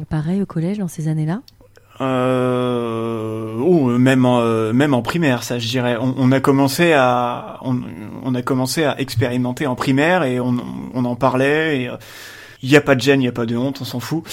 pareil 0.09 0.41
au 0.41 0.45
collège, 0.45 0.79
dans 0.79 0.87
ces 0.87 1.07
années-là? 1.07 1.41
Euh, 2.01 3.55
ou 3.55 3.89
même 3.89 4.25
en, 4.25 4.39
euh, 4.39 4.71
même 4.71 4.93
en 4.93 5.01
primaire, 5.01 5.43
ça 5.43 5.59
je 5.59 5.67
dirais. 5.67 5.97
On, 5.99 6.15
on 6.17 6.31
a 6.31 6.39
commencé 6.39 6.93
à 6.93 7.57
on, 7.61 7.81
on, 8.23 8.35
a 8.35 8.41
commencé 8.41 8.85
à 8.85 8.99
expérimenter 8.99 9.67
en 9.67 9.75
primaire 9.75 10.23
et 10.23 10.39
on, 10.39 10.55
on 10.93 11.05
en 11.05 11.15
parlait. 11.15 11.77
Et 11.77 11.83
il 11.83 11.89
euh, 11.89 11.97
n'y 12.63 12.75
a 12.77 12.81
pas 12.81 12.95
de 12.95 13.01
gêne, 13.01 13.21
il 13.21 13.25
y 13.25 13.29
a 13.29 13.33
pas 13.33 13.45
de 13.45 13.57
honte, 13.57 13.79
on 13.81 13.85
s'en 13.85 13.99
fout. 13.99 14.23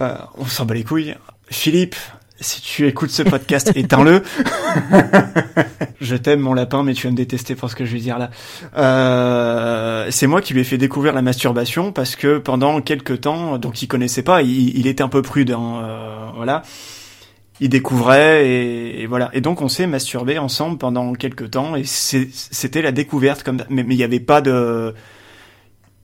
Euh, 0.00 0.16
on 0.38 0.46
s'en 0.46 0.64
bat 0.64 0.74
les 0.74 0.84
couilles. 0.84 1.14
Philippe, 1.50 1.96
si 2.40 2.62
tu 2.62 2.86
écoutes 2.86 3.10
ce 3.10 3.22
podcast, 3.22 3.70
éteins-le. 3.76 4.22
je 6.00 6.16
t'aime 6.16 6.40
mon 6.40 6.54
lapin, 6.54 6.82
mais 6.82 6.94
tu 6.94 7.06
vas 7.06 7.10
me 7.10 7.16
détester 7.16 7.54
pour 7.54 7.68
ce 7.68 7.76
que 7.76 7.84
je 7.84 7.92
vais 7.92 8.00
dire 8.00 8.18
là. 8.18 8.30
Euh, 8.78 10.06
c'est 10.10 10.26
moi 10.26 10.40
qui 10.40 10.54
lui 10.54 10.62
ai 10.62 10.64
fait 10.64 10.78
découvrir 10.78 11.12
la 11.12 11.20
masturbation 11.20 11.92
parce 11.92 12.16
que 12.16 12.38
pendant 12.38 12.80
quelques 12.80 13.20
temps, 13.20 13.58
donc 13.58 13.82
il 13.82 13.88
connaissait 13.88 14.22
pas, 14.22 14.40
il, 14.40 14.78
il 14.78 14.86
était 14.86 15.02
un 15.02 15.08
peu 15.08 15.20
prudent, 15.20 15.80
euh, 15.82 16.30
voilà 16.34 16.62
il 17.60 17.68
découvrait 17.68 18.48
et, 18.48 19.06
voilà. 19.06 19.30
Et 19.32 19.40
donc 19.40 19.60
on 19.62 19.68
s'est 19.68 19.86
masturbé 19.86 20.38
ensemble 20.38 20.78
pendant 20.78 21.12
quelques 21.12 21.50
temps 21.50 21.76
et 21.76 21.84
c'était 21.84 22.82
la 22.82 22.92
découverte 22.92 23.42
comme 23.42 23.64
mais 23.68 23.82
il 23.82 23.96
n'y 23.96 24.02
avait 24.02 24.20
pas 24.20 24.40
de 24.40 24.94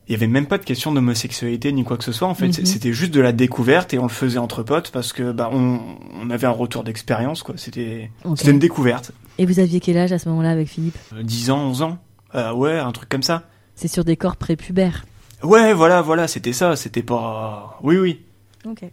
il 0.08 0.12
y 0.12 0.14
avait 0.14 0.28
même 0.28 0.46
pas 0.46 0.58
de 0.58 0.64
question 0.64 0.92
d'homosexualité 0.92 1.72
ni 1.72 1.82
quoi 1.82 1.96
que 1.96 2.04
ce 2.04 2.12
soit 2.12 2.28
en 2.28 2.34
fait 2.34 2.46
mhm. 2.46 2.64
c'était 2.64 2.92
juste 2.92 3.12
de 3.12 3.20
la 3.20 3.32
découverte 3.32 3.92
et 3.92 3.98
on 3.98 4.04
le 4.04 4.08
faisait 4.08 4.38
entre 4.38 4.62
potes 4.62 4.90
parce 4.92 5.12
que 5.12 5.32
bah 5.32 5.50
on, 5.52 5.80
on 6.20 6.30
avait 6.30 6.46
un 6.46 6.52
retour 6.52 6.84
d'expérience 6.84 7.42
quoi 7.42 7.56
c'était 7.56 8.10
c'était 8.36 8.52
une 8.52 8.60
découverte 8.60 9.10
et 9.38 9.46
vous 9.46 9.58
aviez 9.58 9.80
quel 9.80 9.98
âge 9.98 10.12
à 10.12 10.18
ce 10.18 10.28
moment-là 10.28 10.50
avec 10.50 10.68
Philippe? 10.68 10.96
10 11.20 11.50
euh, 11.50 11.52
ans 11.52 11.68
11 11.70 11.82
ans 11.82 11.98
euh, 12.36 12.52
ouais 12.52 12.78
un 12.78 12.92
truc 12.92 13.08
comme 13.08 13.25
ça 13.25 13.48
c'est 13.75 13.88
sur 13.88 14.04
des 14.04 14.16
corps 14.16 14.36
prépubères 14.36 15.04
Ouais, 15.42 15.75
voilà, 15.75 16.02
voilà, 16.02 16.28
c'était 16.28 16.52
ça, 16.52 16.76
c'était 16.76 17.02
pas. 17.02 17.78
Oui, 17.82 17.98
oui. 17.98 18.20
Ok. 18.64 18.84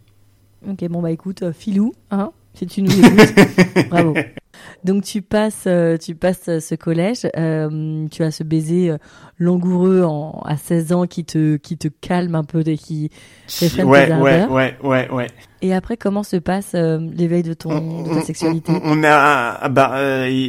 Ok, 0.70 0.86
bon 0.90 1.02
bah 1.02 1.12
écoute, 1.12 1.52
filou, 1.52 1.94
hein, 2.12 2.32
si 2.54 2.68
tu 2.68 2.82
nous 2.82 2.92
écoutes, 2.92 3.34
bravo. 3.90 4.14
Donc 4.84 5.04
tu 5.04 5.22
passes, 5.22 5.64
euh, 5.66 5.98
tu 5.98 6.14
passes 6.14 6.60
ce 6.60 6.76
collège, 6.76 7.28
euh, 7.38 8.06
tu 8.12 8.24
as 8.24 8.32
ce 8.32 8.44
baiser 8.44 8.92
euh, 8.92 8.98
langoureux 9.38 10.04
en, 10.04 10.42
à 10.46 10.58
16 10.58 10.94
ans 10.94 11.08
qui 11.08 11.24
te, 11.24 11.56
qui 11.56 11.78
te 11.78 11.88
calme 11.88 12.36
un 12.36 12.44
peu 12.44 12.62
et 12.66 12.78
qui 12.78 13.10
réfrène 13.60 13.88
ouais, 13.88 14.08
tes 14.08 14.14
ouais, 14.14 14.46
ouais, 14.46 14.78
ouais, 14.84 15.10
ouais. 15.10 15.28
Et 15.62 15.74
après, 15.74 15.96
comment 15.96 16.24
se 16.24 16.36
passe 16.36 16.74
l'éveil 16.74 17.42
de 17.42 17.54
ton 17.54 18.04
de 18.04 18.14
ta 18.14 18.22
sexualité 18.22 18.74
on, 18.84 19.02
a, 19.06 19.58
ah 19.62 19.70
bah, 19.70 19.96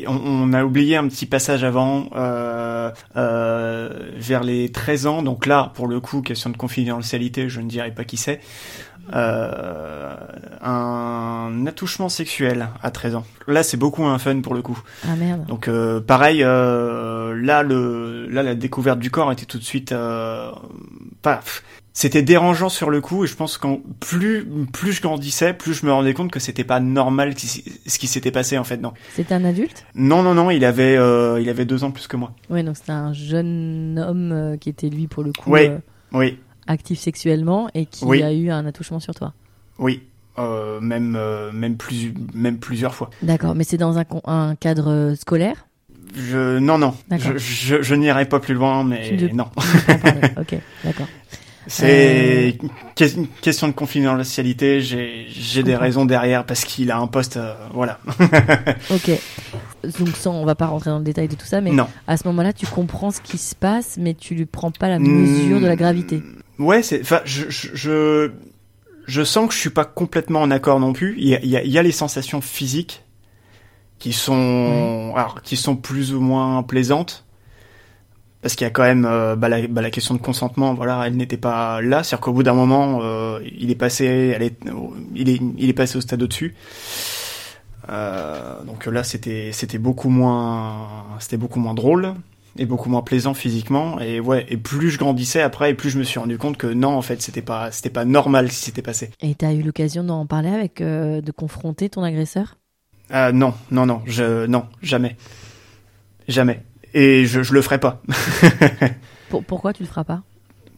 on, 0.08 0.52
a 0.52 0.64
oublié 0.64 0.96
un 0.96 1.06
petit 1.06 1.26
passage 1.26 1.62
avant, 1.62 2.08
vers 3.14 4.42
les 4.42 4.72
13 4.72 5.06
ans. 5.06 5.22
Donc 5.22 5.46
là, 5.46 5.70
pour 5.76 5.86
le 5.86 6.00
coup, 6.00 6.20
question 6.20 6.50
de 6.50 6.56
confidentialité, 6.56 7.48
je 7.48 7.60
ne 7.60 7.68
dirais 7.68 7.92
pas 7.92 8.02
qui 8.02 8.16
c'est 8.16 8.40
euh, 9.12 10.14
un 10.62 11.66
attouchement 11.66 12.08
sexuel 12.08 12.68
à 12.82 12.90
13 12.90 13.16
ans. 13.16 13.24
Là, 13.46 13.62
c'est 13.62 13.76
beaucoup 13.76 14.04
un 14.04 14.18
fun 14.18 14.40
pour 14.40 14.54
le 14.54 14.62
coup. 14.62 14.80
Ah 15.04 15.16
merde. 15.16 15.44
Donc 15.46 15.68
euh, 15.68 16.00
pareil, 16.00 16.42
euh, 16.42 17.34
là 17.34 17.62
le 17.62 18.26
là 18.28 18.42
la 18.42 18.54
découverte 18.54 18.98
du 18.98 19.10
corps 19.10 19.30
était 19.32 19.46
tout 19.46 19.58
de 19.58 19.64
suite 19.64 19.92
euh, 19.92 20.50
pas 21.22 21.40
c'était 21.96 22.22
dérangeant 22.22 22.68
sur 22.68 22.90
le 22.90 23.00
coup 23.00 23.24
et 23.24 23.28
je 23.28 23.36
pense 23.36 23.56
que 23.56 23.68
plus 24.00 24.44
plus 24.72 24.92
je 24.92 25.00
grandissais, 25.00 25.54
plus 25.54 25.74
je 25.74 25.86
me 25.86 25.92
rendais 25.92 26.12
compte 26.12 26.32
que 26.32 26.40
c'était 26.40 26.64
pas 26.64 26.80
normal 26.80 27.34
ce 27.38 27.98
qui 28.00 28.06
s'était 28.08 28.32
passé 28.32 28.58
en 28.58 28.64
fait 28.64 28.78
non. 28.78 28.92
C'était 29.14 29.34
un 29.34 29.44
adulte? 29.44 29.86
Non 29.94 30.24
non 30.24 30.34
non, 30.34 30.50
il 30.50 30.64
avait 30.64 30.96
euh, 30.96 31.40
il 31.40 31.48
avait 31.48 31.64
deux 31.64 31.84
ans 31.84 31.92
plus 31.92 32.08
que 32.08 32.16
moi. 32.16 32.32
Oui 32.50 32.64
donc 32.64 32.76
c'était 32.76 32.90
un 32.90 33.12
jeune 33.12 34.04
homme 34.04 34.32
euh, 34.32 34.56
qui 34.56 34.70
était 34.70 34.88
lui 34.88 35.06
pour 35.06 35.22
le 35.22 35.32
coup. 35.32 35.52
Oui 35.52 35.70
oui 36.12 36.38
actif 36.66 36.98
sexuellement 36.98 37.68
et 37.74 37.86
qui 37.86 38.04
a 38.22 38.32
eu 38.32 38.50
un 38.50 38.66
attouchement 38.66 39.00
sur 39.00 39.14
toi. 39.14 39.32
Oui, 39.78 40.02
euh, 40.38 40.80
même, 40.80 41.16
euh, 41.16 41.52
même, 41.52 41.76
plus, 41.76 42.14
même 42.34 42.58
plusieurs 42.58 42.94
fois. 42.94 43.10
D'accord, 43.22 43.54
mais 43.54 43.64
c'est 43.64 43.76
dans 43.76 43.98
un, 43.98 44.04
un 44.24 44.54
cadre 44.56 44.90
euh, 44.90 45.14
scolaire? 45.14 45.66
Je, 46.16 46.58
Non, 46.58 46.78
non, 46.78 46.94
je, 47.10 47.36
je, 47.38 47.82
je 47.82 47.94
n'irai 47.94 48.26
pas 48.26 48.40
plus 48.40 48.54
loin, 48.54 48.84
mais 48.84 49.16
non. 49.32 49.46
ok, 50.38 50.56
d'accord. 50.84 51.06
C'est 51.66 52.56
euh... 52.60 53.16
question 53.40 53.68
de 53.68 53.72
confidentialité. 53.72 54.80
J'ai 54.80 55.26
j'ai 55.28 55.62
des 55.62 55.76
raisons 55.76 56.04
derrière 56.04 56.44
parce 56.44 56.64
qu'il 56.64 56.90
a 56.90 56.98
un 56.98 57.06
poste, 57.06 57.36
euh, 57.36 57.54
voilà. 57.72 57.98
ok. 58.90 59.10
Donc 59.98 60.16
sans, 60.16 60.34
on 60.34 60.44
va 60.44 60.54
pas 60.54 60.66
rentrer 60.66 60.90
dans 60.90 60.98
le 60.98 61.04
détail 61.04 61.28
de 61.28 61.34
tout 61.34 61.46
ça, 61.46 61.60
mais 61.60 61.70
non. 61.70 61.86
à 62.06 62.16
ce 62.16 62.26
moment-là, 62.28 62.52
tu 62.52 62.66
comprends 62.66 63.10
ce 63.10 63.20
qui 63.20 63.38
se 63.38 63.54
passe, 63.54 63.96
mais 63.98 64.14
tu 64.14 64.34
lui 64.34 64.46
prends 64.46 64.70
pas 64.70 64.88
la 64.88 64.98
mesure 64.98 65.60
de 65.60 65.66
la 65.66 65.76
gravité. 65.76 66.22
Ouais, 66.58 66.82
c'est, 66.82 67.00
enfin, 67.00 67.20
je, 67.24 67.50
je, 67.50 68.30
je, 69.06 69.24
sens 69.24 69.48
que 69.48 69.54
je 69.54 69.58
suis 69.58 69.70
pas 69.70 69.84
complètement 69.84 70.42
en 70.42 70.50
accord 70.50 70.78
non 70.78 70.92
plus. 70.92 71.14
Il 71.18 71.28
y 71.28 71.34
a, 71.34 71.40
il 71.42 71.70
y 71.70 71.78
a, 71.78 71.82
les 71.82 71.92
sensations 71.92 72.40
physiques 72.40 73.02
qui 73.98 74.12
sont, 74.12 75.12
alors, 75.16 75.42
qui 75.42 75.56
sont 75.56 75.76
plus 75.76 76.14
ou 76.14 76.20
moins 76.20 76.62
plaisantes. 76.62 77.24
Parce 78.40 78.56
qu'il 78.56 78.66
y 78.66 78.68
a 78.68 78.70
quand 78.70 78.82
même 78.82 79.06
euh, 79.06 79.36
bah, 79.36 79.48
la, 79.48 79.66
bah, 79.66 79.80
la, 79.80 79.90
question 79.90 80.14
de 80.14 80.20
consentement, 80.20 80.74
voilà, 80.74 81.04
elle 81.06 81.16
n'était 81.16 81.38
pas 81.38 81.80
là. 81.80 82.02
C'est-à-dire 82.02 82.20
qu'au 82.20 82.32
bout 82.34 82.42
d'un 82.42 82.52
moment, 82.52 83.00
euh, 83.02 83.40
il 83.58 83.70
est 83.70 83.74
passé, 83.74 84.04
elle 84.04 84.42
est, 84.42 84.58
il 85.14 85.30
est, 85.30 85.40
il 85.56 85.70
est 85.70 85.74
passé 85.74 85.96
au 85.96 86.02
stade 86.02 86.22
au-dessus. 86.22 86.54
Euh, 87.88 88.62
donc 88.64 88.84
là, 88.86 89.02
c'était, 89.02 89.50
c'était 89.52 89.78
beaucoup 89.78 90.10
moins, 90.10 91.06
c'était 91.20 91.38
beaucoup 91.38 91.58
moins 91.58 91.74
drôle 91.74 92.14
et 92.58 92.66
beaucoup 92.66 92.88
moins 92.88 93.02
plaisant 93.02 93.34
physiquement. 93.34 94.00
Et 94.00 94.20
ouais 94.20 94.46
et 94.48 94.56
plus 94.56 94.90
je 94.90 94.98
grandissais 94.98 95.40
après 95.40 95.70
et 95.70 95.74
plus 95.74 95.90
je 95.90 95.98
me 95.98 96.04
suis 96.04 96.18
rendu 96.18 96.38
compte 96.38 96.56
que 96.56 96.66
non 96.66 96.96
en 96.96 97.02
fait 97.02 97.22
c'était 97.22 97.42
pas 97.42 97.70
c'était 97.70 97.90
pas 97.90 98.04
normal 98.04 98.50
ce 98.50 98.58
qui 98.58 98.64
s'était 98.64 98.82
passé. 98.82 99.10
Et 99.20 99.34
t'as 99.34 99.52
eu 99.52 99.62
l'occasion 99.62 100.04
d'en 100.04 100.26
parler 100.26 100.50
avec 100.50 100.80
euh, 100.80 101.20
de 101.20 101.32
confronter 101.32 101.88
ton 101.88 102.02
agresseur? 102.02 102.56
Euh, 103.12 103.32
non 103.32 103.54
non 103.70 103.86
non 103.86 104.02
je 104.06 104.46
non 104.46 104.66
jamais. 104.82 105.16
Jamais. 106.28 106.62
Et 106.94 107.26
je 107.26 107.42
je 107.42 107.52
le 107.52 107.62
ferai 107.62 107.78
pas. 107.78 108.02
Pourquoi 109.46 109.72
tu 109.72 109.82
le 109.82 109.88
feras 109.88 110.04
pas? 110.04 110.22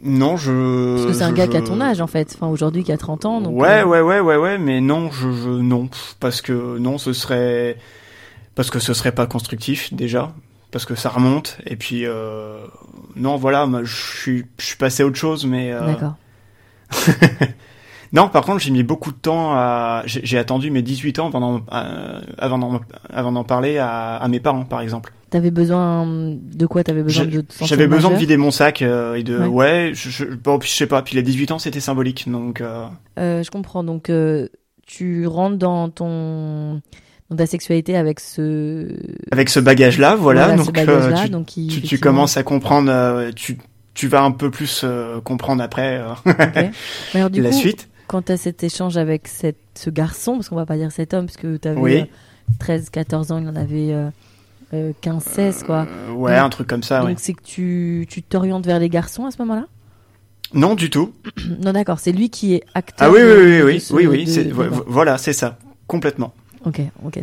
Non, 0.03 0.37
je. 0.37 0.95
Parce 0.95 1.07
que 1.07 1.13
c'est 1.15 1.25
un 1.25 1.33
gars 1.33 1.47
qui 1.47 1.57
a 1.57 1.63
ton 1.63 1.81
âge 1.81 2.01
en 2.01 2.07
fait, 2.07 2.33
enfin 2.35 2.49
aujourd'hui 2.49 2.85
qui 2.85 2.93
a 2.93 2.99
30 2.99 3.25
ans. 3.25 3.41
Donc 3.41 3.59
ouais, 3.59 3.81
euh, 3.81 3.85
ouais, 3.85 4.01
ouais, 4.01 4.21
ouais, 4.21 4.37
ouais, 4.37 4.59
mais 4.59 4.81
non, 4.81 5.11
je, 5.11 5.33
je, 5.33 5.49
non, 5.49 5.89
parce 6.21 6.43
que 6.43 6.79
non, 6.79 6.99
ce 6.99 7.13
serait, 7.13 7.79
parce 8.55 8.71
que 8.71 8.79
ce 8.79 8.93
serait 8.93 9.13
pas 9.13 9.27
constructif 9.27 9.93
déjà, 9.95 10.35
parce 10.77 10.85
que 10.85 10.95
ça 10.95 11.09
remonte. 11.09 11.57
Et 11.65 11.75
puis 11.75 12.03
euh, 12.05 12.59
non 13.17 13.37
voilà 13.37 13.67
je 13.83 13.95
suis 13.95 14.45
je 14.59 14.67
suis 14.67 14.77
passé 14.77 15.03
à 15.03 15.07
autre 15.07 15.17
chose 15.17 15.47
mais 15.47 15.73
euh... 15.73 15.87
d'accord. 15.87 16.17
Non 18.13 18.29
par 18.29 18.45
contre 18.45 18.59
j'ai 18.59 18.71
mis 18.71 18.83
beaucoup 18.83 19.11
de 19.11 19.17
temps 19.17 19.53
à 19.55 20.03
j'ai 20.05 20.37
attendu 20.37 20.71
mes 20.71 20.83
18 20.83 21.19
ans 21.19 21.31
avant 21.31 21.63
euh, 21.73 22.21
avant 22.39 23.33
d'en 23.33 23.45
parler 23.45 23.79
à, 23.79 24.17
à, 24.17 24.29
mes 24.29 24.39
parents 24.39 24.67
par 24.67 24.83
exemple. 24.83 25.15
T'avais 25.31 25.51
besoin 25.51 26.07
de 26.07 26.67
quoi? 26.67 26.85
T'avais 26.85 27.03
besoin 27.03 27.25
de 27.25 27.43
j'avais 27.63 27.87
besoin 27.87 28.11
de 28.11 28.17
vider 28.17 28.37
mon 28.37 28.51
sac 28.51 28.83
euh, 28.83 29.15
et 29.15 29.23
de 29.23 29.39
ouais, 29.47 29.93
je, 29.95 30.11
je, 30.11 30.25
bon, 30.27 30.61
je 30.61 30.69
sais 30.69 30.87
pas 30.87 31.01
puis 31.01 31.17
les 31.17 31.23
18 31.23 31.53
ans 31.53 31.59
c'était 31.59 31.81
symbolique 31.81 32.31
donc 32.31 32.63
je 33.17 33.51
comprends. 33.51 33.83
Donc 33.83 34.13
tu 34.87 35.27
rentres 35.27 35.57
dans 35.57 35.89
ton 35.89 36.83
dans 37.31 37.37
ta 37.37 37.47
sexualité 37.47 37.97
avec 37.97 38.21
ce 38.21 38.89
avec 39.33 39.49
ce 39.49 39.59
bagage 39.59 39.99
là 39.99 40.15
voilà, 40.15 40.55
donc, 40.57 40.79
euh, 40.79 41.13
tu, 41.23 41.29
donc 41.29 41.47
tu, 41.47 41.99
commences 41.99 42.37
à 42.37 42.43
comprendre 42.43 42.91
euh, 42.91 43.31
tu 43.35 43.59
tu 43.95 44.07
vas 44.07 44.23
un 44.23 44.31
peu 44.31 44.51
plus 44.51 44.83
euh, 44.85 45.21
comprendre 45.21 45.63
après 45.63 45.97
alors, 47.15 47.31
du 47.31 47.43
la 47.43 47.51
coup, 47.51 47.57
suite. 47.57 47.89
quand 48.07 48.27
tu 48.27 48.33
as 48.33 48.37
cet 48.37 48.63
échange 48.63 48.97
avec 48.97 49.27
cette, 49.27 49.57
ce 49.75 49.91
garçon 49.91 50.35
parce 50.35 50.49
qu'on 50.49 50.57
va 50.57 50.67
pas 50.67 50.77
dire 50.77 50.93
cet 50.93 51.15
homme 51.15 51.27
parce 51.27 51.37
que 51.37 51.57
tu 51.57 51.67
avais 51.69 52.09
13 52.61 52.91
14 52.91 53.33
ans 53.33 53.39
il 53.39 53.49
en 53.49 53.57
avait 53.57 53.93
15 55.01 55.25
16 55.25 55.63
quoi. 55.65 55.87
Ouais 56.15 56.37
un 56.37 56.49
truc 56.49 56.69
comme 56.69 56.85
ça 56.85 57.01
donc 57.01 57.19
c'est 57.19 57.33
que 57.35 57.43
tu 57.43 58.07
tu 58.09 58.23
t'orientes 58.23 58.67
vers 58.67 58.79
les 58.79 58.89
garçons 58.89 59.25
à 59.27 59.33
ce 59.33 59.39
moment-là? 59.43 59.67
Non 60.55 60.77
du 60.77 60.91
tout. 60.91 61.13
Non 61.61 61.73
d'accord 61.73 61.99
c'est 61.99 62.13
lui 62.13 62.31
qui 62.31 62.55
est 62.55 62.63
acteur 62.75 63.09
ah 63.09 63.11
oui 63.11 63.21
oui 63.21 63.63
oui 63.63 63.83
oui 63.91 64.07
oui, 64.07 64.53
oui, 64.57 64.67
voilà 64.87 65.19
c'est 65.19 65.33
ça 65.33 65.59
complètement 65.89 66.33
Ok, 66.67 66.81
ok, 67.05 67.21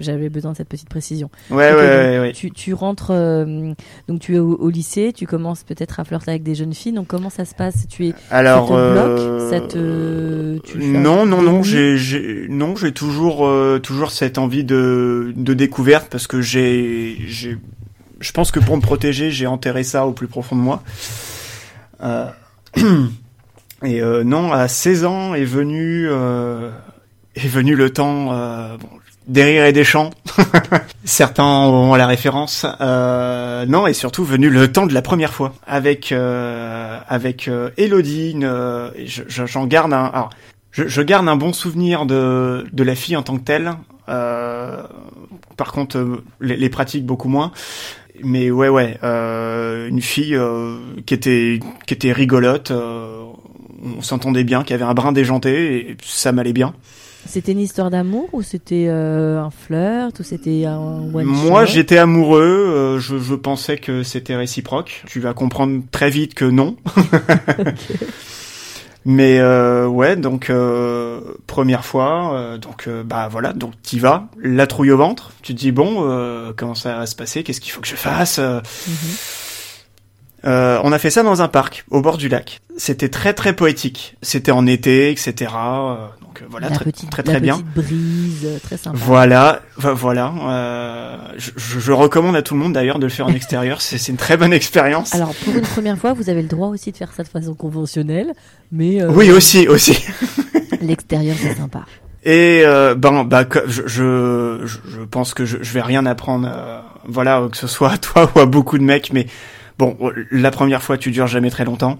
j'avais 0.00 0.30
besoin 0.30 0.52
de 0.52 0.56
cette 0.56 0.68
petite 0.68 0.88
précision. 0.88 1.28
Ouais, 1.50 1.70
ouais, 1.74 2.18
ouais, 2.18 2.32
Tu, 2.32 2.50
tu 2.50 2.72
rentres, 2.72 3.10
euh, 3.10 3.74
donc 4.08 4.20
tu 4.20 4.36
es 4.36 4.38
au, 4.38 4.70
lycée, 4.70 5.12
tu 5.14 5.26
commences 5.26 5.64
peut-être 5.64 6.00
à 6.00 6.04
flirter 6.04 6.30
avec 6.30 6.42
des 6.42 6.54
jeunes 6.54 6.72
filles. 6.72 6.92
Donc 6.92 7.06
comment 7.06 7.28
ça 7.28 7.44
se 7.44 7.54
passe? 7.54 7.86
Tu 7.88 8.08
es 8.08 8.14
alors 8.30 8.68
ça 8.68 8.74
te 8.74 8.92
bloque, 8.92 9.50
ça 9.50 9.60
te, 9.60 10.58
tu 10.60 10.78
non, 10.78 11.26
non, 11.26 11.42
non, 11.42 11.62
j'ai, 11.62 12.46
non, 12.48 12.74
j'ai 12.74 12.92
toujours, 12.92 13.46
euh, 13.46 13.80
toujours 13.82 14.10
cette 14.10 14.38
envie 14.38 14.64
de, 14.64 15.34
de 15.36 15.52
découverte 15.52 16.08
parce 16.10 16.26
que 16.26 16.40
j'ai, 16.40 17.18
j'ai, 17.26 17.58
je 18.18 18.32
pense 18.32 18.50
que 18.50 18.60
pour 18.60 18.78
me 18.78 18.82
protéger, 18.82 19.30
j'ai 19.30 19.46
enterré 19.46 19.84
ça 19.84 20.06
au 20.06 20.12
plus 20.12 20.26
profond 20.26 20.56
de 20.56 20.62
moi. 20.62 20.82
Euh... 22.02 22.30
Et 23.82 24.02
euh, 24.02 24.24
non, 24.24 24.52
à 24.52 24.68
16 24.68 25.04
ans 25.06 25.34
est 25.34 25.44
venu 25.44 26.06
euh, 26.06 26.70
est 27.36 27.48
venu 27.48 27.74
le 27.74 27.90
temps 27.90 28.32
euh, 28.32 28.76
bon, 28.76 28.88
des 29.30 29.44
rires 29.44 29.64
et 29.64 29.72
des 29.72 29.84
chants. 29.84 30.10
Certains 31.04 31.44
ont 31.44 31.94
la 31.94 32.06
référence. 32.06 32.66
Euh, 32.80 33.64
non, 33.66 33.86
et 33.86 33.94
surtout 33.94 34.24
venu 34.24 34.50
le 34.50 34.70
temps 34.70 34.86
de 34.86 34.92
la 34.92 35.02
première 35.02 35.32
fois 35.32 35.54
avec 35.66 36.12
euh, 36.12 36.98
avec 37.08 37.48
euh, 37.48 37.70
Elodie. 37.76 38.36
J'en 39.06 39.66
garde 39.66 39.92
un. 39.92 40.28
Je, 40.72 41.02
garde 41.02 41.28
un 41.28 41.36
bon 41.36 41.52
souvenir 41.52 42.06
de 42.06 42.66
de 42.72 42.82
la 42.82 42.94
fille 42.94 43.16
en 43.16 43.22
tant 43.22 43.38
que 43.38 43.44
telle. 43.44 43.72
Euh, 44.08 44.82
par 45.56 45.72
contre, 45.72 45.98
euh, 45.98 46.24
les, 46.40 46.56
les, 46.56 46.68
pratiques 46.68 47.06
beaucoup 47.06 47.28
moins. 47.28 47.52
Mais 48.22 48.50
ouais, 48.50 48.68
ouais, 48.68 48.98
une 49.02 50.02
fille 50.02 50.38
qui 51.06 51.14
était 51.14 51.60
qui 51.86 51.94
était 51.94 52.12
rigolote. 52.12 52.70
on 52.72 54.02
s'entendait 54.02 54.44
bien, 54.44 54.62
qui 54.62 54.74
avait 54.74 54.84
un 54.84 54.92
brin 54.92 55.12
déjanté 55.12 55.90
et 55.90 55.96
ça 56.04 56.32
m'allait 56.32 56.52
bien. 56.52 56.74
C'était 57.30 57.52
une 57.52 57.60
histoire 57.60 57.90
d'amour 57.90 58.28
ou 58.32 58.42
c'était 58.42 58.86
euh, 58.88 59.40
un 59.40 59.50
flirt 59.50 60.18
ou 60.18 60.24
c'était 60.24 60.64
un 60.64 61.14
one 61.14 61.24
Moi, 61.24 61.64
j'étais 61.64 61.96
amoureux. 61.96 62.42
Euh, 62.42 62.98
je, 62.98 63.18
je, 63.18 63.34
pensais 63.36 63.78
que 63.78 64.02
c'était 64.02 64.34
réciproque. 64.34 65.04
Tu 65.06 65.20
vas 65.20 65.32
comprendre 65.32 65.80
très 65.92 66.10
vite 66.10 66.34
que 66.34 66.44
non. 66.44 66.76
Mais 69.04 69.38
euh, 69.38 69.86
ouais, 69.86 70.16
donc 70.16 70.52
première 71.46 71.84
fois, 71.84 72.58
donc 72.60 72.88
bah 73.06 73.28
voilà, 73.30 73.52
donc 73.52 73.80
t'y 73.80 74.00
vas, 74.00 74.28
la 74.42 74.66
trouille 74.66 74.90
au 74.90 74.98
ventre. 74.98 75.30
Tu 75.40 75.54
te 75.54 75.58
dis 75.58 75.72
bon, 75.72 76.52
comment 76.56 76.74
ça 76.74 76.98
va 76.98 77.06
se 77.06 77.14
passer? 77.14 77.44
Qu'est-ce 77.44 77.60
qu'il 77.60 77.72
faut 77.72 77.80
que 77.80 77.88
je 77.88 77.94
fasse? 77.94 78.38
Mhm. 78.38 78.60
Euh, 80.44 80.80
on 80.84 80.92
a 80.92 80.98
fait 80.98 81.10
ça 81.10 81.22
dans 81.22 81.42
un 81.42 81.48
parc, 81.48 81.84
au 81.90 82.00
bord 82.00 82.16
du 82.16 82.28
lac. 82.28 82.60
C'était 82.76 83.08
très 83.08 83.34
très 83.34 83.54
poétique. 83.54 84.16
C'était 84.22 84.52
en 84.52 84.66
été, 84.66 85.10
etc. 85.10 85.52
Euh, 85.54 86.06
donc 86.40 86.48
euh, 86.48 86.50
voilà, 86.50 86.70
très, 86.70 86.84
petite, 86.84 87.10
très 87.10 87.22
très 87.22 87.40
bien. 87.40 87.58
Petite 87.74 87.88
brise, 87.88 88.48
très 88.62 88.76
sympa. 88.76 88.96
Voilà, 88.98 89.60
voilà. 89.76 90.32
Euh, 90.42 91.16
je, 91.36 91.50
je, 91.56 91.92
recommande 91.92 92.36
à 92.36 92.42
tout 92.42 92.54
le 92.54 92.60
monde 92.60 92.72
d'ailleurs 92.72 92.98
de 92.98 93.06
le 93.06 93.10
faire 93.10 93.26
en 93.26 93.30
extérieur. 93.34 93.80
C'est 93.80 94.08
une 94.08 94.16
très 94.16 94.36
bonne 94.36 94.52
expérience. 94.52 95.14
Alors 95.14 95.34
pour 95.34 95.54
une 95.54 95.62
première 95.62 95.98
fois, 95.98 96.12
vous 96.12 96.30
avez 96.30 96.42
le 96.42 96.48
droit 96.48 96.68
aussi 96.68 96.92
de 96.92 96.96
faire 96.96 97.12
ça 97.12 97.22
de 97.22 97.28
façon 97.28 97.54
conventionnelle, 97.54 98.32
mais 98.72 99.04
oui 99.04 99.30
aussi 99.30 99.68
aussi. 99.68 99.98
L'extérieur 100.80 101.36
c'est 101.38 101.56
sympa. 101.56 101.84
Et 102.22 102.62
euh, 102.64 102.94
ben 102.94 103.24
bah 103.24 103.44
je, 103.66 103.82
je, 103.86 104.66
je 104.66 105.00
pense 105.10 105.32
que 105.34 105.44
je, 105.46 105.58
je 105.62 105.72
vais 105.72 105.80
rien 105.80 106.04
apprendre 106.04 106.50
voilà 107.06 107.48
que 107.50 107.56
ce 107.56 107.66
soit 107.66 107.92
à 107.92 107.98
toi 107.98 108.30
ou 108.36 108.40
à 108.40 108.46
beaucoup 108.46 108.76
de 108.76 108.84
mecs 108.84 109.12
mais 109.12 109.26
Bon, 109.80 109.96
la 110.30 110.50
première 110.50 110.82
fois, 110.82 110.98
tu 110.98 111.10
dures 111.10 111.26
jamais 111.26 111.48
très 111.48 111.64
longtemps. 111.64 111.98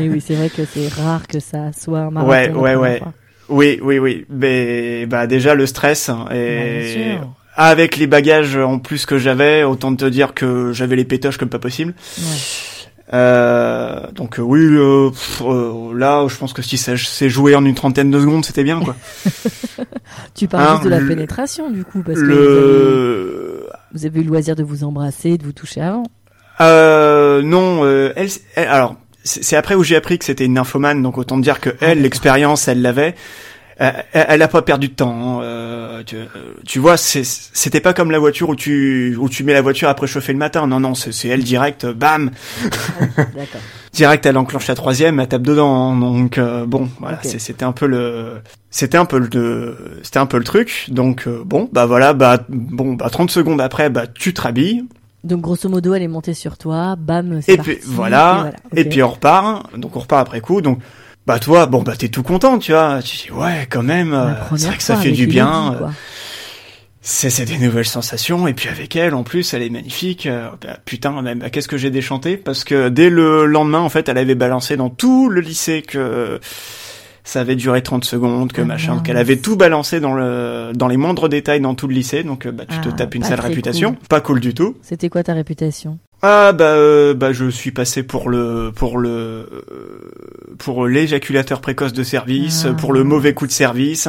Et 0.00 0.08
oui, 0.08 0.20
c'est 0.20 0.34
vrai 0.34 0.50
que 0.50 0.64
c'est 0.64 0.88
rare 0.88 1.26
que 1.26 1.40
ça 1.40 1.72
soit 1.72 2.00
un 2.00 2.10
marathon. 2.10 2.30
Ouais, 2.30 2.50
ouais, 2.50 2.74
ouais. 2.76 3.02
Oui, 3.48 3.78
oui, 3.82 3.98
oui. 3.98 4.26
Mais 4.28 5.06
bah 5.06 5.26
déjà 5.26 5.54
le 5.54 5.66
stress 5.66 6.08
hein, 6.08 6.26
et 6.32 7.16
avec 7.56 7.96
les 7.96 8.06
bagages 8.06 8.56
en 8.56 8.78
plus 8.78 9.04
que 9.06 9.18
j'avais, 9.18 9.64
autant 9.64 9.94
te 9.94 10.04
dire 10.04 10.34
que 10.34 10.72
j'avais 10.72 10.96
les 10.96 11.04
pétoches 11.04 11.38
comme 11.38 11.48
pas 11.48 11.58
possible. 11.58 11.94
Ouais. 12.18 12.24
Euh, 13.14 14.10
donc 14.12 14.38
euh, 14.38 14.42
oui, 14.42 14.60
euh, 14.60 15.10
euh, 15.40 15.94
là, 15.96 16.26
je 16.28 16.36
pense 16.36 16.52
que 16.52 16.60
si 16.60 16.76
ça 16.76 16.96
s'est 16.96 17.30
joué 17.30 17.54
en 17.54 17.64
une 17.64 17.74
trentaine 17.74 18.10
de 18.10 18.20
secondes, 18.20 18.44
c'était 18.44 18.64
bien, 18.64 18.80
quoi. 18.80 18.96
tu 20.34 20.46
parles 20.46 20.68
hein, 20.68 20.72
juste 20.72 20.84
de 20.84 20.90
la 20.90 21.00
pénétration, 21.00 21.70
du 21.70 21.84
coup, 21.84 22.02
parce 22.02 22.20
que 22.20 23.66
vous 23.94 24.04
avez, 24.04 24.20
eu 24.20 24.22
le 24.22 24.28
loisir 24.28 24.54
de 24.56 24.62
vous 24.62 24.84
embrasser, 24.84 25.38
de 25.38 25.44
vous 25.44 25.52
toucher 25.52 25.80
avant. 25.80 26.04
Euh, 26.60 27.42
non, 27.42 27.86
elle, 27.86 28.28
alors 28.56 28.96
c'est 29.24 29.56
après 29.56 29.74
où 29.74 29.84
j'ai 29.84 29.96
appris 29.96 30.18
que 30.18 30.24
c'était 30.24 30.46
une 30.46 30.54
nymphomane, 30.54 31.02
donc 31.02 31.18
autant 31.18 31.38
dire 31.38 31.60
que 31.60 31.70
elle, 31.80 32.02
l'expérience, 32.02 32.68
elle 32.68 32.82
l'avait. 32.82 33.14
Euh, 33.80 33.92
elle 34.12 34.42
a 34.42 34.48
pas 34.48 34.62
perdu 34.62 34.88
de 34.88 34.94
temps. 34.94 35.38
Hein. 35.38 35.42
Euh, 35.42 36.02
tu, 36.04 36.16
tu, 36.66 36.78
vois, 36.80 36.96
c'était 36.96 37.80
pas 37.80 37.92
comme 37.92 38.10
la 38.10 38.18
voiture 38.18 38.48
où 38.48 38.56
tu 38.56 39.16
où 39.16 39.28
tu 39.28 39.44
mets 39.44 39.52
la 39.52 39.62
voiture 39.62 39.88
après 39.88 40.08
chauffer 40.08 40.32
le 40.32 40.38
matin. 40.38 40.66
Non, 40.66 40.80
non, 40.80 40.94
c'est 40.94 41.28
elle 41.28 41.44
direct, 41.44 41.86
bam. 41.86 42.32
direct, 43.92 44.26
elle 44.26 44.36
enclenche 44.36 44.66
la 44.66 44.74
troisième, 44.74 45.20
elle 45.20 45.28
tape 45.28 45.42
dedans. 45.42 45.92
Hein. 45.92 45.96
Donc 45.96 46.38
euh, 46.38 46.66
bon, 46.66 46.88
voilà, 46.98 47.20
c'était 47.22 47.64
un 47.64 47.72
peu 47.72 47.86
le, 47.86 48.40
c'était 48.70 48.98
un 48.98 49.04
peu 49.04 49.18
le, 49.18 50.00
c'était 50.02 50.18
un 50.18 50.26
peu 50.26 50.38
le 50.38 50.44
truc. 50.44 50.86
Donc 50.88 51.28
bon, 51.28 51.68
bah 51.72 51.86
voilà, 51.86 52.14
bah 52.14 52.40
bon, 52.48 52.94
bah 52.94 53.10
30 53.10 53.30
secondes 53.30 53.60
après, 53.60 53.90
bah 53.90 54.06
tu 54.08 54.34
te 54.34 54.40
rhabilles. 54.40 54.86
Donc 55.24 55.40
grosso 55.40 55.68
modo, 55.68 55.94
elle 55.94 56.02
est 56.02 56.08
montée 56.08 56.34
sur 56.34 56.56
toi, 56.56 56.96
bam. 56.96 57.40
Et 57.48 57.58
puis 57.58 57.78
voilà, 57.84 58.52
et, 58.74 58.84
puis 58.84 59.02
on 59.02 59.10
repart. 59.10 59.76
Donc 59.76 59.96
on 59.96 60.00
repart 60.00 60.26
après 60.26 60.40
coup. 60.40 60.60
Donc 60.60 60.78
bah 61.26 61.38
toi, 61.38 61.66
bon 61.66 61.82
bah 61.82 61.94
t'es 61.96 62.08
tout 62.08 62.22
content, 62.22 62.58
tu 62.58 62.72
vois. 62.72 63.02
Tu 63.02 63.16
dis 63.16 63.30
ouais, 63.32 63.66
quand 63.68 63.82
même, 63.82 64.14
euh, 64.14 64.32
c'est 64.56 64.68
vrai 64.68 64.76
que 64.76 64.82
ça 64.82 64.96
fait 64.96 65.10
du 65.10 65.26
bien. 65.26 65.74
Euh, 65.74 65.88
c'est 67.02 67.44
des 67.44 67.58
nouvelles 67.58 67.86
sensations 67.86 68.46
et 68.46 68.54
puis 68.54 68.68
avec 68.68 68.94
elle 68.94 69.14
en 69.14 69.22
plus 69.22 69.54
elle 69.54 69.62
est 69.62 69.70
magnifique 69.70 70.26
euh, 70.26 70.50
bah, 70.60 70.76
putain 70.84 71.22
même 71.22 71.38
bah, 71.38 71.48
qu'est-ce 71.48 71.68
que 71.68 71.78
j'ai 71.78 71.90
déchanté? 71.90 72.36
Parce 72.36 72.64
que 72.64 72.90
dès 72.90 73.08
le 73.08 73.46
lendemain 73.46 73.78
en 73.78 73.88
fait 73.88 74.10
elle 74.10 74.18
avait 74.18 74.34
balancé 74.34 74.76
dans 74.76 74.90
tout 74.90 75.30
le 75.30 75.40
lycée 75.40 75.80
que 75.80 76.38
ça 77.28 77.42
avait 77.42 77.56
duré 77.56 77.82
30 77.82 78.04
secondes 78.04 78.52
que 78.52 78.62
ah 78.62 78.64
machin 78.64 79.00
qu'elle 79.00 79.18
avait 79.18 79.36
tout 79.36 79.56
balancé 79.56 80.00
dans 80.00 80.14
le 80.14 80.72
dans 80.74 80.88
les 80.88 80.96
moindres 80.96 81.28
détails 81.28 81.60
dans 81.60 81.74
tout 81.74 81.86
le 81.86 81.94
lycée 81.94 82.22
donc 82.22 82.48
bah 82.48 82.64
tu 82.66 82.80
te 82.80 82.88
ah, 82.88 82.92
tapes 82.92 83.14
une 83.14 83.22
sale 83.22 83.40
réputation. 83.40 83.96
pas 84.08 84.22
cool 84.22 84.40
du 84.40 84.54
tout. 84.54 84.76
C'était 84.80 85.10
quoi 85.10 85.22
ta 85.22 85.34
réputation? 85.34 85.98
Ah 86.22 86.52
bah 86.52 86.64
euh, 86.64 87.12
bah 87.12 87.34
je 87.34 87.50
suis 87.50 87.70
passé 87.70 88.02
pour 88.02 88.30
le 88.30 88.72
pour 88.74 88.96
le 88.96 89.10
euh, 89.10 90.10
pour 90.56 90.86
l'éjaculateur 90.86 91.60
précoce 91.60 91.92
de 91.92 92.02
service, 92.02 92.66
ah. 92.66 92.72
pour 92.72 92.94
le 92.94 93.04
mauvais 93.04 93.34
coup 93.34 93.46
de 93.46 93.52
service. 93.52 94.08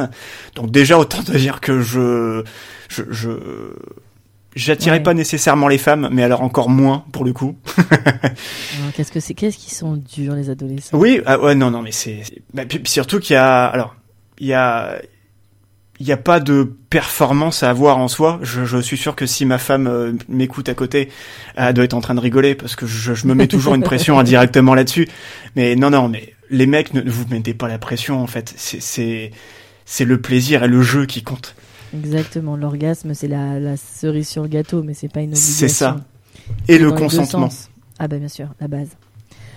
Donc 0.56 0.70
déjà 0.70 0.98
autant 0.98 1.22
te 1.22 1.36
dire 1.36 1.60
que 1.60 1.82
je 1.82 2.42
je, 2.88 3.02
je 3.10 3.30
j'attirais 4.54 5.02
pas 5.02 5.14
nécessairement 5.14 5.68
les 5.68 5.78
femmes, 5.78 6.08
mais 6.12 6.22
alors 6.22 6.42
encore 6.42 6.70
moins 6.70 7.04
pour 7.12 7.24
le 7.24 7.32
coup. 7.32 7.56
qu'est-ce 8.94 9.12
que 9.12 9.20
c'est 9.20 9.34
qu'est-ce 9.34 9.56
qu'ils 9.56 9.72
sont 9.72 9.96
durs 9.96 10.34
les 10.34 10.50
adolescents? 10.50 10.98
Oui, 10.98 11.20
ah 11.26 11.38
ouais 11.38 11.54
non 11.54 11.70
non 11.70 11.82
mais 11.82 11.92
c'est 11.92 12.22
bah, 12.54 12.62
surtout 12.84 13.20
qu'il 13.20 13.34
y 13.34 13.36
a 13.36 13.66
alors 13.66 13.94
il 14.38 14.46
y 14.46 14.54
a 14.54 15.00
il 16.00 16.06
n'y 16.06 16.12
a 16.12 16.16
pas 16.16 16.40
de 16.40 16.72
performance 16.88 17.62
à 17.62 17.68
avoir 17.68 17.98
en 17.98 18.08
soi. 18.08 18.40
Je, 18.42 18.64
je 18.64 18.78
suis 18.78 18.96
sûr 18.96 19.14
que 19.14 19.26
si 19.26 19.44
ma 19.44 19.58
femme 19.58 19.86
euh, 19.86 20.12
m'écoute 20.30 20.70
à 20.70 20.74
côté, 20.74 21.10
elle 21.56 21.74
doit 21.74 21.84
être 21.84 21.92
en 21.92 22.00
train 22.00 22.14
de 22.14 22.20
rigoler 22.20 22.54
parce 22.54 22.74
que 22.74 22.86
je, 22.86 23.12
je 23.12 23.26
me 23.26 23.34
mets 23.34 23.46
toujours 23.46 23.74
une 23.74 23.82
pression 23.82 24.18
indirectement 24.18 24.74
là-dessus. 24.74 25.06
Mais 25.56 25.76
non, 25.76 25.90
non, 25.90 26.08
mais 26.08 26.34
les 26.48 26.66
mecs, 26.66 26.94
ne 26.94 27.02
vous 27.02 27.26
mettez 27.30 27.52
pas 27.52 27.68
la 27.68 27.78
pression 27.78 28.22
en 28.22 28.26
fait. 28.26 28.54
C'est 28.56 29.30
c'est 29.84 30.04
le 30.04 30.20
plaisir 30.20 30.62
et 30.62 30.68
le 30.68 30.82
jeu 30.82 31.04
qui 31.04 31.22
compte. 31.22 31.54
Exactement. 31.94 32.56
L'orgasme, 32.56 33.14
c'est 33.14 33.28
la, 33.28 33.58
la, 33.58 33.76
cerise 33.76 34.28
sur 34.28 34.42
le 34.42 34.48
gâteau, 34.48 34.82
mais 34.82 34.94
c'est 34.94 35.08
pas 35.08 35.20
une 35.20 35.30
obligation. 35.30 35.54
C'est 35.54 35.68
ça. 35.68 35.96
Et 36.68 36.78
le 36.78 36.92
consentement. 36.92 37.48
Ah 37.98 38.08
bah 38.08 38.16
bien 38.16 38.28
sûr, 38.28 38.48
la 38.60 38.68
base. 38.68 38.88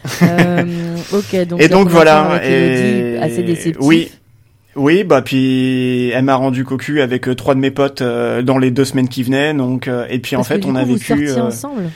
euh, 0.21 0.97
ok, 1.13 1.47
donc 1.47 1.61
et 1.61 1.69
donc 1.69 1.87
voilà. 1.87 2.41
Et... 2.45 3.17
Assez 3.21 3.41
déceptif. 3.41 3.77
Oui, 3.79 4.11
oui, 4.75 5.03
bah 5.05 5.21
puis 5.21 6.09
elle 6.09 6.25
m'a 6.25 6.35
rendu 6.35 6.65
cocu 6.65 7.01
avec 7.01 7.29
euh, 7.29 7.35
trois 7.35 7.55
de 7.55 7.61
mes 7.61 7.71
potes 7.71 8.01
euh, 8.01 8.41
dans 8.41 8.57
les 8.57 8.69
deux 8.69 8.83
semaines 8.83 9.07
qui 9.07 9.23
venaient, 9.23 9.53
donc 9.53 9.89
et 10.09 10.19
puis 10.19 10.35
en 10.35 10.43
fait 10.43 10.65
on 10.65 10.75
a 10.75 10.83
vécu. 10.83 11.27
Vous 11.27 11.37
ensemble? 11.37 11.89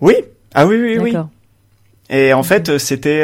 Oui, 0.00 0.14
ah 0.54 0.66
oui 0.66 0.76
oui 0.80 0.98
oui. 0.98 1.14
Et 2.08 2.32
en 2.32 2.42
fait 2.42 2.78
c'était, 2.78 3.22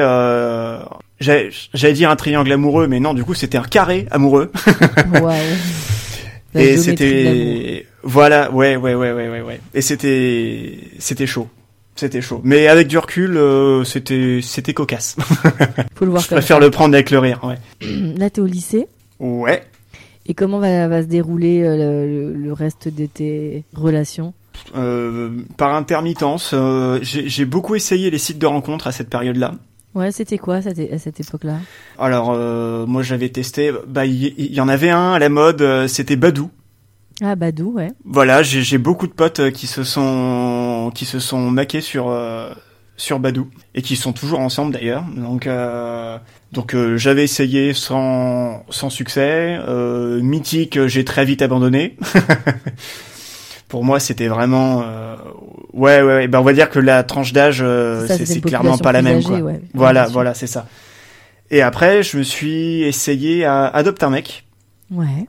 j'allais 1.19 1.93
dire 1.95 2.11
un 2.11 2.17
triangle 2.17 2.53
amoureux, 2.53 2.89
mais 2.89 3.01
non 3.01 3.15
du 3.15 3.25
coup 3.25 3.33
c'était 3.33 3.59
un 3.59 3.63
carré 3.63 4.07
amoureux. 4.11 4.53
ouais. 5.23 5.41
et 6.57 6.77
c'était, 6.77 7.87
voilà, 8.03 8.51
ouais 8.53 8.77
ouais 8.77 8.95
ouais 8.95 9.13
ouais 9.13 9.29
ouais 9.29 9.41
ouais. 9.41 9.61
Et 9.75 9.81
c'était, 9.81 10.79
c'était 10.99 11.27
chaud. 11.27 11.49
C'était 11.97 12.21
chaud. 12.21 12.41
Mais 12.45 12.69
avec 12.69 12.89
du 12.89 12.99
recul, 12.99 13.39
euh, 13.39 13.83
c'était 13.85 14.41
c'était 14.43 14.75
cocasse. 14.75 15.17
Faut 15.95 16.05
le 16.05 16.11
voir. 16.11 16.23
Je 16.23 16.29
préfère 16.29 16.61
le 16.61 16.71
prendre 16.71 16.95
avec 16.95 17.11
le 17.11 17.19
rire. 17.19 17.41
Ouais. 17.43 17.57
Là, 18.19 18.29
t'es 18.29 18.43
au 18.43 18.47
lycée. 18.47 18.87
Ouais. 19.19 19.63
Et 20.29 20.35
comment 20.35 20.59
va, 20.59 20.89
va 20.89 21.03
se 21.03 21.07
dérouler 21.07 21.63
euh, 21.63 22.35
le, 22.35 22.53
reste 22.53 22.89
de 22.89 23.07
tes 23.07 23.65
relations? 23.75 24.35
Euh, 24.77 25.31
Par 25.57 25.75
intermittence. 25.75 26.51
Euh, 26.53 26.99
j'ai 27.03 27.45
beaucoup 27.45 27.75
essayé 27.75 28.11
les 28.11 28.19
sites 28.19 28.39
de 28.39 28.47
rencontres 28.47 28.89
à 28.89 28.93
cette 28.93 29.09
période-là. 29.09 29.55
Ouais, 29.97 30.13
c'était 30.13 30.39
quoi 30.39 30.57
à 30.57 30.63
cette 30.99 31.21
époque-là? 31.21 31.57
Alors, 31.99 32.37
moi, 32.87 33.03
j'avais 33.03 33.31
testé. 33.31 33.73
Bah, 33.89 34.07
il 34.07 34.55
y, 34.55 34.61
en 34.61 34.69
avait 34.69 34.91
un 34.91 35.15
à 35.15 35.19
la 35.19 35.29
mode. 35.29 35.89
c'était 35.89 36.17
Badou. 36.17 36.51
Ah 37.23 37.35
Badou, 37.35 37.73
ouais. 37.73 37.93
Voilà, 38.05 38.43
j'ai 38.43 38.79
beaucoup 38.79 39.07
de 39.07 39.13
potes 39.13 39.41
euh, 39.41 39.51
qui 39.51 39.67
se 39.67 39.85
sont 39.85 40.91
qui 40.95 41.07
se 41.07 41.19
sont 41.19 41.51
maqués 41.51 41.81
sur 41.81 42.09
euh, 42.09 42.53
sur 42.99 43.21
Badou 43.21 43.49
et 43.75 43.81
qui 43.81 43.97
sont 43.97 44.13
toujours 44.13 44.41
ensemble 44.41 44.73
d'ailleurs. 44.75 45.03
Donc 45.17 45.47
euh, 45.47 46.19
donc 46.53 46.75
euh, 46.75 46.99
j'avais 46.99 47.25
essayé 47.25 47.73
sans 47.73 48.65
sans 48.69 48.91
succès. 48.91 49.59
Mythique, 50.21 50.87
j'ai 50.87 51.05
très 51.05 51.25
vite 51.25 51.41
abandonné. 51.41 51.97
Pour 53.69 53.85
moi, 53.85 54.01
c'était 54.01 54.29
vraiment 54.29 54.85
ouais, 55.73 56.01
ouais 56.01 56.03
ouais. 56.03 56.29
Ben 56.29 56.41
on 56.41 56.45
va 56.45 56.53
dire 56.53 56.71
que 56.71 56.79
la 56.79 57.03
tranche 57.03 57.33
d'âge 57.33 57.65
c'est 58.07 58.41
clairement 58.41 58.79
pas 58.79 58.93
la 58.93 59.03
même 59.03 59.23
quoi. 59.23 59.41
Voilà 59.75 60.07
voilà 60.07 60.35
c'est 60.35 60.47
ça. 60.47 60.67
Et 61.51 61.63
après, 61.63 62.03
je 62.03 62.19
me 62.19 62.25
suis 62.25 62.83
essayé 62.83 63.45
à 63.45 63.67
adopter 63.67 64.05
un 64.05 64.11
mec. 64.11 64.45
Ouais. 64.91 65.29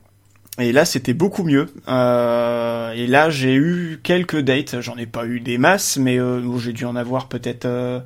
Et 0.59 0.71
là, 0.71 0.83
c'était 0.83 1.13
beaucoup 1.13 1.43
mieux. 1.43 1.67
Euh, 1.87 2.91
et 2.93 3.05
là, 3.05 3.29
j'ai 3.29 3.53
eu 3.53 3.99
quelques 4.01 4.39
dates. 4.39 4.81
J'en 4.81 4.97
ai 4.97 5.05
pas 5.05 5.27
eu 5.27 5.39
des 5.39 5.59
masses, 5.59 5.97
mais 5.97 6.19
euh, 6.19 6.57
j'ai 6.57 6.73
dû 6.73 6.85
en 6.85 6.95
avoir 6.95 7.27
peut-être, 7.27 7.65
euh, 7.65 7.99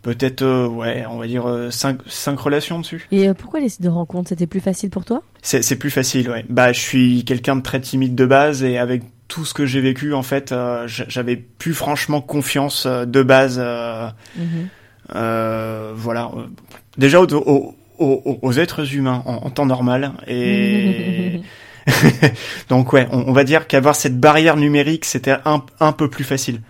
peut-être, 0.00 0.40
euh, 0.40 0.66
ouais, 0.66 1.04
on 1.10 1.18
va 1.18 1.26
dire 1.26 1.46
euh, 1.46 1.70
cinq, 1.70 1.98
cinq 2.06 2.40
relations 2.40 2.78
dessus. 2.78 3.06
Et 3.12 3.28
pourquoi 3.34 3.60
les 3.60 3.68
sites 3.68 3.82
de 3.82 3.90
rencontres? 3.90 4.30
C'était 4.30 4.46
plus 4.46 4.60
facile 4.60 4.88
pour 4.88 5.04
toi? 5.04 5.22
C'est 5.42 5.76
plus 5.76 5.90
facile, 5.90 6.30
ouais. 6.30 6.46
Bah, 6.48 6.72
je 6.72 6.80
suis 6.80 7.24
quelqu'un 7.26 7.56
de 7.56 7.62
très 7.62 7.82
timide 7.82 8.14
de 8.14 8.24
base, 8.24 8.64
et 8.64 8.78
avec 8.78 9.02
tout 9.28 9.44
ce 9.44 9.54
que 9.54 9.66
j'ai 9.66 9.80
vécu, 9.80 10.14
en 10.14 10.22
fait, 10.22 10.54
j'avais 10.86 11.36
plus 11.36 11.74
franchement 11.74 12.20
confiance 12.20 12.86
de 12.86 13.22
base. 13.22 13.58
Mhm. 14.36 14.68
voilà. 15.94 16.30
Déjà 16.96 17.20
aux, 17.20 17.74
aux, 17.98 18.52
êtres 18.52 18.94
humains 18.94 19.22
en, 19.26 19.46
en 19.46 19.50
temps 19.50 19.66
normal 19.66 20.12
et 20.26 21.40
Donc 22.68 22.92
ouais, 22.92 23.06
on, 23.10 23.32
va 23.32 23.44
dire 23.44 23.66
qu'avoir 23.66 23.94
cette 23.94 24.18
barrière 24.18 24.56
numérique, 24.56 25.04
c'était 25.04 25.36
un, 25.44 25.62
un 25.80 25.92
peu 25.92 26.08
plus 26.08 26.24
facile. 26.24 26.60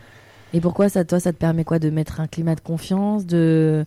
Et 0.52 0.60
pourquoi 0.60 0.88
ça, 0.88 1.04
toi, 1.04 1.20
ça 1.20 1.32
te 1.32 1.38
permet 1.38 1.64
quoi 1.64 1.78
de 1.78 1.90
mettre 1.90 2.20
un 2.20 2.26
climat 2.26 2.54
de 2.54 2.60
confiance, 2.60 3.26
de 3.26 3.84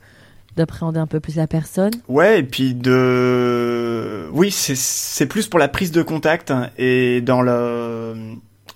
d'appréhender 0.56 1.00
un 1.00 1.06
peu 1.06 1.20
plus 1.20 1.36
la 1.36 1.46
personne? 1.46 1.92
Ouais, 2.08 2.40
et 2.40 2.44
puis 2.44 2.74
de, 2.74 4.28
oui, 4.34 4.50
c'est 4.50 5.28
plus 5.28 5.48
pour 5.48 5.60
la 5.60 5.68
prise 5.68 5.92
de 5.92 6.02
contact 6.02 6.52
et 6.80 7.22
dans 7.22 7.44
le 7.44 8.16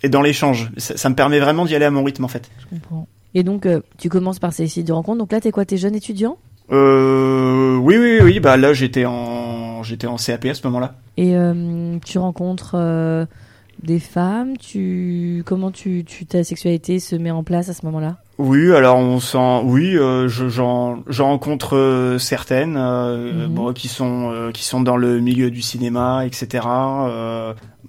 et 0.04 0.10
dans 0.10 0.22
l'échange. 0.22 0.72
Ça, 0.78 1.10
me 1.10 1.16
permet 1.16 1.40
vraiment 1.40 1.66
d'y 1.66 1.76
aller 1.76 1.86
à 1.86 1.92
mon 1.92 2.04
rythme 2.04 2.26
en 2.26 2.28
fait. 2.28 2.50
Je 2.60 2.76
comprends. 2.76 3.08
Et 3.34 3.44
donc, 3.44 3.68
tu 3.98 4.10
commences 4.10 4.40
par 4.40 4.52
ces 4.54 4.68
sites 4.68 4.88
de 4.88 4.94
rencontres. 4.94 5.20
Donc 5.20 5.32
là, 5.32 5.40
t'es 5.40 5.52
quoi 5.52 5.64
T'es 5.64 5.78
jeune 5.78 5.96
étudiant? 5.96 6.38
Euh, 6.72 7.78
Oui, 7.78 7.98
oui, 7.98 8.20
oui. 8.22 8.40
Bah 8.40 8.58
là, 8.58 8.74
j'étais 8.74 9.06
en, 9.06 9.84
j'étais 9.84 10.08
en 10.08 10.18
CAP 10.18 10.46
à 10.46 10.54
ce 10.54 10.68
moment-là. 10.68 10.96
Et 11.18 11.34
tu 12.06 12.18
rencontres 12.18 12.76
des 13.82 14.00
femmes? 14.00 14.58
Tu 14.58 15.44
comment 15.46 15.72
tu, 15.72 16.04
tu 16.06 16.26
ta 16.26 16.44
sexualité 16.44 17.00
se 17.00 17.16
met 17.16 17.32
en 17.32 17.44
place 17.44 17.70
à 17.70 17.74
ce 17.74 17.86
moment-là? 17.86 18.18
Oui, 18.38 18.74
alors 18.74 18.98
on 18.98 19.20
sent 19.20 19.62
oui, 19.66 19.96
euh, 19.98 20.28
j'en 20.28 21.04
rencontre 21.20 21.76
euh, 21.76 22.18
certaines 22.18 22.78
euh, 22.78 23.48
mhm. 23.48 23.54
bon, 23.54 23.74
qui 23.74 23.88
sont 23.88 24.32
euh, 24.32 24.52
qui 24.52 24.64
sont 24.64 24.82
dans 24.82 24.98
le 24.98 25.20
milieu 25.20 25.52
du 25.52 25.62
cinéma, 25.62 26.26
etc. 26.26 26.66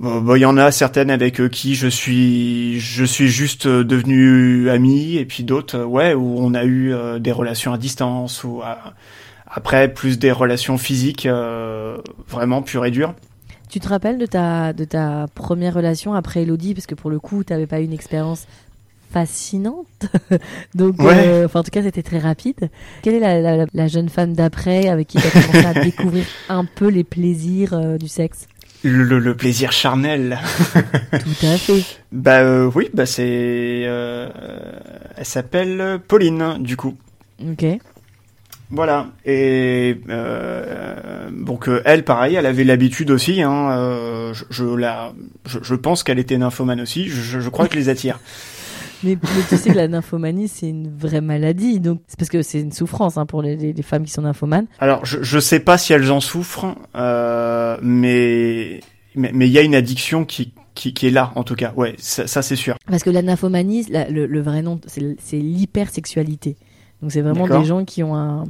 Bon, 0.03 0.35
il 0.35 0.41
y 0.41 0.45
en 0.45 0.57
a 0.57 0.73
certaines 0.73 1.11
avec 1.11 1.49
qui 1.51 1.77
je 1.77 1.87
suis 1.87 2.81
je 2.81 3.05
suis 3.05 3.29
juste 3.29 3.69
devenu 3.69 4.69
ami 4.69 5.17
et 5.17 5.25
puis 5.25 5.45
d'autres 5.45 5.85
ouais 5.85 6.13
où 6.13 6.37
on 6.39 6.55
a 6.55 6.65
eu 6.65 6.93
des 7.21 7.31
relations 7.31 7.73
à 7.73 7.79
distance 7.79 8.43
ou 8.43 8.63
après 9.47 9.95
plus 9.95 10.19
des 10.19 10.33
relations 10.33 10.77
physiques 10.77 11.29
vraiment 12.29 12.63
pures 12.63 12.85
et 12.85 12.91
dures. 12.91 13.15
Tu 13.73 13.81
te 13.81 13.89
rappelles 13.89 14.19
de 14.19 14.27
ta, 14.27 14.75
de 14.75 14.85
ta 14.85 15.29
première 15.35 15.73
relation 15.73 16.13
après 16.13 16.43
Elodie? 16.43 16.75
Parce 16.75 16.85
que 16.85 16.95
pour 16.95 17.09
le 17.09 17.19
coup, 17.19 17.43
tu 17.43 17.55
n'avais 17.55 17.67
pas 17.67 17.81
eu 17.81 17.85
une 17.85 17.95
expérience 17.95 18.47
fascinante. 19.13 19.87
Donc, 20.75 21.01
euh, 21.01 21.47
enfin, 21.47 21.61
en 21.61 21.63
tout 21.63 21.71
cas, 21.71 21.83
c'était 21.83 22.03
très 22.03 22.19
rapide. 22.19 22.69
Quelle 23.01 23.15
est 23.15 23.67
la, 23.73 23.89
jeune 23.89 24.11
femme 24.11 24.35
d'après 24.35 24.89
avec 24.89 25.09
qui 25.09 25.17
tu 25.17 25.27
as 25.27 25.31
commencé 25.31 25.65
à 25.65 25.75
découvrir 25.85 26.27
un 26.51 26.67
peu 26.67 26.89
les 26.89 27.03
plaisirs 27.03 27.73
euh, 27.73 27.97
du 27.97 28.09
sexe? 28.09 28.47
Le, 28.83 29.35
plaisir 29.35 29.73
charnel. 29.73 30.39
Tout 30.75 31.47
à 31.47 31.57
fait. 31.57 31.85
Bah 32.11 32.41
euh, 32.41 32.71
oui, 32.75 32.89
bah 32.93 33.07
c'est, 33.07 33.83
elle 33.83 35.25
s'appelle 35.25 36.01
Pauline 36.07 36.57
du 36.61 36.77
coup. 36.77 36.97
Ok. 37.41 37.65
Voilà. 38.73 39.09
Et 39.27 40.01
euh, 40.09 41.29
donc 41.31 41.69
elle, 41.85 42.05
pareil, 42.05 42.37
elle 42.37 42.47
avait 42.47 42.65
l'habitude 42.65 43.11
aussi. 43.11 43.43
Hein, 43.43 43.71
euh, 43.73 44.35
je, 44.51 44.65
la, 44.65 45.13
je, 45.45 45.75
pense 45.75 46.03
qu'elle 46.03 46.19
était 46.19 46.39
nymphomane 46.39 46.81
aussi. 46.81 47.07
Je, 47.09 47.39
je 47.41 47.49
crois 47.51 47.69
que 47.69 47.77
les 47.77 47.91
attire. 47.91 48.19
Mais, 49.05 49.17
tu 49.49 49.57
sais 49.57 49.71
que 49.71 49.77
la 49.77 49.89
nymphomanie, 49.89 50.49
c'est 50.49 50.69
une 50.69 50.97
vraie 50.97 51.21
maladie. 51.21 51.81
Donc, 51.81 52.01
c'est 52.07 52.19
parce 52.19 52.29
que 52.29 52.43
c'est 52.43 52.61
une 52.61 52.73
souffrance 52.73 53.17
hein, 53.17 53.27
pour 53.27 53.43
les, 53.43 53.57
les, 53.57 53.83
femmes 53.83 54.05
qui 54.05 54.13
sont 54.13 54.23
nymphomanes. 54.23 54.67
Alors, 54.79 55.05
je, 55.05 55.23
je 55.23 55.39
sais 55.39 55.61
pas 55.61 55.79
si 55.79 55.93
elles 55.93 56.11
en 56.11 56.21
souffrent, 56.21 56.77
euh, 56.95 57.77
mais 57.83 58.81
mais 59.15 59.47
il 59.47 59.53
y 59.53 59.59
a 59.59 59.63
une 59.63 59.75
addiction 59.75 60.25
qui, 60.25 60.55
qui, 60.75 60.95
qui, 60.95 61.07
est 61.07 61.11
là, 61.11 61.33
en 61.35 61.45
tout 61.45 61.55
cas. 61.55 61.73
Ouais, 61.77 61.95
ça, 61.99 62.27
ça 62.27 62.43
c'est 62.43 62.57
sûr. 62.57 62.77
Parce 62.87 63.03
que 63.03 63.11
la 63.11 63.23
nymphomanie, 63.23 63.87
le, 63.91 64.27
le 64.27 64.41
vrai 64.41 64.63
nom, 64.63 64.81
c'est 64.87 65.37
l'hypersexualité. 65.37 66.57
Donc 67.03 67.13
c'est 67.13 67.21
vraiment 67.21 67.47
des 67.47 67.65
gens 67.65 67.85
qui 67.85 68.03
ont 68.03 68.15
un 68.15 68.45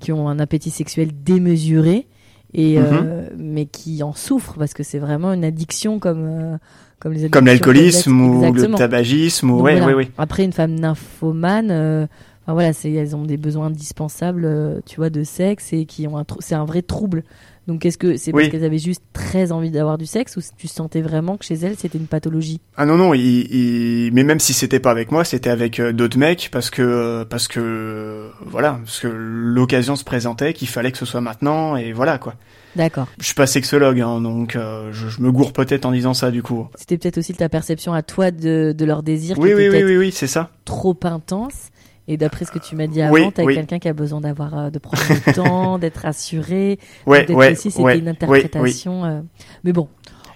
qui 0.00 0.10
ont 0.10 0.28
un 0.28 0.38
appétit 0.38 0.70
sexuel 0.70 1.10
démesuré 1.22 2.06
et 2.52 2.78
mhm. 2.78 2.86
euh, 2.86 3.28
mais 3.36 3.66
qui 3.66 4.02
en 4.02 4.12
souffrent 4.12 4.56
parce 4.58 4.74
que 4.74 4.82
c'est 4.82 4.98
vraiment 4.98 5.32
une 5.32 5.44
addiction 5.44 5.98
comme 5.98 6.24
euh, 6.24 6.58
comme 6.98 7.12
les 7.12 7.28
comme 7.28 7.46
l'alcoolisme 7.46 8.20
ou 8.20 8.52
le 8.52 8.74
tabagisme 8.74 9.50
ou 9.50 9.60
ouais, 9.60 9.80
ouais, 9.80 10.10
Après 10.18 10.44
une 10.44 10.52
femme 10.52 10.74
nymphomane 10.74 11.70
euh, 11.70 12.06
enfin, 12.42 12.52
voilà, 12.54 12.72
c'est 12.72 12.92
elles 12.92 13.14
ont 13.14 13.24
des 13.24 13.36
besoins 13.36 13.66
indispensables 13.66 14.82
tu 14.86 14.96
vois 14.96 15.10
de 15.10 15.22
sexe 15.22 15.72
et 15.72 15.86
qui 15.86 16.06
ont 16.06 16.18
un 16.18 16.24
c'est 16.40 16.54
un 16.54 16.64
vrai 16.64 16.82
trouble. 16.82 17.24
Donc 17.66 17.86
est-ce 17.86 17.96
que 17.96 18.16
c'est 18.16 18.32
parce 18.32 18.48
qu'elles 18.48 18.64
avaient 18.64 18.78
juste 18.78 19.02
très 19.12 19.50
envie 19.50 19.70
d'avoir 19.70 19.96
du 19.96 20.06
sexe 20.06 20.36
ou 20.36 20.40
tu 20.56 20.68
sentais 20.68 21.00
vraiment 21.00 21.36
que 21.36 21.44
chez 21.44 21.54
elles 21.54 21.76
c'était 21.76 21.98
une 21.98 22.06
pathologie? 22.06 22.60
Ah 22.76 22.84
non 22.84 22.96
non, 22.96 23.14
il, 23.14 24.10
mais 24.12 24.22
même 24.22 24.40
si 24.40 24.52
c'était 24.52 24.80
pas 24.80 24.90
avec 24.90 25.10
moi, 25.10 25.24
c'était 25.24 25.50
avec 25.50 25.80
euh, 25.80 25.92
d'autres 25.92 26.18
mecs 26.18 26.50
parce 26.52 26.70
que 26.70 27.24
parce 27.24 27.48
que 27.48 28.28
voilà, 28.44 28.80
parce 28.84 29.00
que 29.00 29.08
l'occasion 29.08 29.96
se 29.96 30.04
présentait 30.04 30.52
qu'il 30.52 30.68
fallait 30.68 30.92
que 30.92 30.98
ce 30.98 31.06
soit 31.06 31.22
maintenant 31.22 31.76
et 31.76 31.92
voilà 31.92 32.18
quoi. 32.18 32.34
D'accord. 32.76 33.06
Je 33.18 33.24
suis 33.24 33.34
pas 33.34 33.46
sexologue, 33.46 34.00
hein, 34.00 34.20
donc 34.20 34.56
euh, 34.56 34.90
je, 34.92 35.20
me 35.22 35.30
gourre 35.30 35.52
peut-être 35.52 35.86
en 35.86 35.92
disant 35.92 36.12
ça 36.12 36.30
du 36.30 36.42
coup. 36.42 36.68
C'était 36.74 36.98
peut-être 36.98 37.18
aussi 37.18 37.32
ta 37.32 37.48
perception 37.48 37.92
à 37.92 38.02
toi 38.02 38.30
de, 38.30 38.74
de 38.76 38.84
leur 38.84 39.02
désir. 39.02 39.38
Oui, 39.38 39.54
oui, 39.54 39.68
oui, 39.68 39.84
oui, 39.84 39.96
oui, 39.96 40.12
c'est 40.12 40.26
ça. 40.26 40.50
Trop 40.64 40.98
intense. 41.04 41.70
Et 42.06 42.16
d'après 42.18 42.44
ce 42.44 42.50
que 42.50 42.58
tu 42.58 42.76
m'as 42.76 42.86
dit 42.86 43.00
avant, 43.00 43.30
tu 43.30 43.40
as 43.40 43.46
quelqu'un 43.46 43.78
qui 43.78 43.88
a 43.88 43.94
besoin 43.94 44.20
d'avoir 44.20 44.58
euh, 44.58 44.70
de 44.70 44.78
prendre 44.78 45.02
le 45.08 45.32
temps, 45.34 45.78
d'être 45.78 46.04
assuré. 46.04 46.78
Ouais, 47.06 47.30
ouais, 47.30 47.52
aussi 47.52 47.70
c'était 47.70 47.98
une 47.98 48.08
interprétation. 48.08 49.04
Euh, 49.04 49.20
mais 49.64 49.72
bon, 49.72 49.88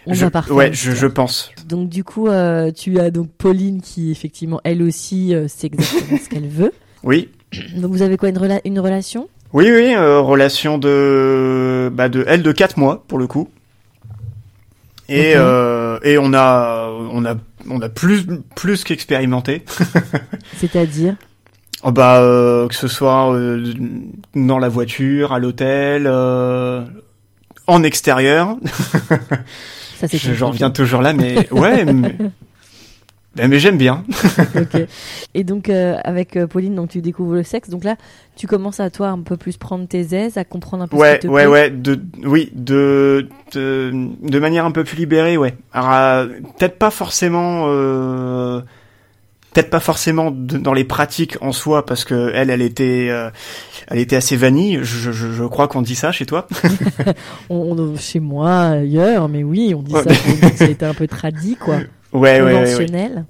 on 0.07 0.15
va 0.15 0.31
partir. 0.31 0.55
Ouais, 0.55 0.73
je, 0.73 0.93
je, 0.93 1.07
pense. 1.07 1.51
Donc 1.69 1.91
du 1.91 2.05
coup, 2.05 2.29
euh, 2.29 2.73
tu 2.73 2.99
as 2.99 3.11
donc 3.11 3.29
Pauline 3.37 3.83
qui 3.83 4.11
effectivement 4.11 4.61
elle 4.65 4.83
aussi 4.83 5.35
sait 5.49 5.67
exactement 5.67 6.19
ce 6.23 6.29
qu'elle 6.31 6.49
veut. 6.49 6.73
Oui. 7.03 7.29
Donc 7.77 7.93
vous 7.93 8.03
avez 8.03 8.17
quoi 8.17 8.31
une, 8.31 8.61
une 8.65 8.81
relation? 8.81 9.29
Oui, 9.53 9.71
oui, 9.71 9.95
relation 9.95 10.79
de 10.79 11.91
bah 11.93 12.09
de 12.09 12.25
elle 12.27 12.43
de 12.43 12.53
4 12.53 12.79
mois 12.79 13.05
pour 13.09 13.19
le 13.19 13.27
coup. 13.27 13.49
Et 15.11 15.33
et 15.33 16.19
on 16.19 16.33
a 16.33 16.89
on 17.13 17.27
a 17.27 17.35
on 17.69 17.83
a 17.83 17.89
plus 17.91 18.27
plus 18.55 18.85
qu'expérimenté. 18.85 19.65
C'est-à-dire? 20.57 21.17
Oh 21.85 21.93
bah 21.93 22.21
euh, 22.21 22.67
que 22.67 22.75
ce 22.75 22.89
soit 22.89 23.33
euh, 23.33 23.73
dans 24.35 24.59
la 24.59 24.69
voiture, 24.69 25.33
à 25.33 25.39
l'hôtel, 25.39 26.05
euh, 26.07 26.85
en 27.67 27.83
extérieur. 27.83 28.57
Ça 29.97 30.09
c'est. 30.09 30.19
J'en 30.35 30.51
reviens 30.51 30.71
toujours 30.71 31.03
là, 31.03 31.13
mais 31.13 31.49
ouais. 31.53 31.85
mais... 31.85 32.17
Ben, 33.37 33.47
mais 33.49 33.61
j'aime 33.61 33.79
bien. 33.79 34.03
ok. 34.57 34.87
Et 35.35 35.45
donc 35.45 35.69
avec 35.69 36.45
Pauline, 36.47 36.75
donc 36.75 36.89
tu 36.89 37.01
découvres 37.01 37.35
le 37.35 37.45
sexe. 37.45 37.69
Donc 37.69 37.85
là, 37.85 37.95
tu 38.35 38.49
commences 38.49 38.81
à 38.81 38.91
toi 38.91 39.09
un 39.11 39.21
peu 39.21 39.37
plus 39.37 39.57
prendre 39.57 39.87
tes 39.87 40.17
aises, 40.17 40.37
à 40.37 40.45
comprendre 40.45 40.83
un 40.83 40.89
peu. 40.89 40.97
Ouais, 40.97 41.15
ce 41.15 41.21
qui 41.21 41.27
te 41.29 41.33
ouais, 41.33 41.47
ouais. 41.47 41.71
De, 41.71 42.01
oui, 42.25 42.51
de, 42.57 43.29
de, 43.53 43.93
de 44.21 44.39
manière 44.41 44.65
un 44.65 44.73
peu 44.73 44.83
plus 44.83 44.97
libérée, 44.97 45.37
ouais. 45.37 45.55
Alors 45.73 46.27
peut-être 46.59 46.79
pas 46.79 46.91
forcément 46.91 47.67
peut-être 49.53 49.71
pas 49.71 49.81
forcément 49.81 50.31
dans 50.31 50.73
les 50.73 50.85
pratiques 50.85 51.39
en 51.41 51.53
soi 51.53 51.87
parce 51.87 52.05
que 52.05 52.31
elle 52.35 52.51
elle 52.51 52.63
était 52.63 53.09
euh, 53.11 53.31
elle 53.89 53.99
était 53.99 54.17
assez 54.17 54.37
vanille. 54.37 54.81
Je, 54.83 55.11
je, 55.13 55.33
je 55.33 55.45
crois 55.45 55.69
qu'on 55.69 55.83
dit 55.83 55.95
ça 55.95 56.13
chez 56.13 56.27
toi. 56.27 56.47
On, 57.51 57.97
chez 57.97 58.21
moi 58.21 58.61
ailleurs 58.61 59.29
mais 59.29 59.43
oui 59.43 59.75
on 59.77 59.83
dit 59.83 59.93
ça 59.93 60.05
ça 60.55 60.65
a 60.65 60.69
été 60.69 60.85
un 60.85 60.95
peu 60.95 61.07
tradit 61.07 61.57
quoi. 61.57 61.79
Ouais, 62.11 62.41
ouais, 62.41 62.55
ouais, 62.55 62.87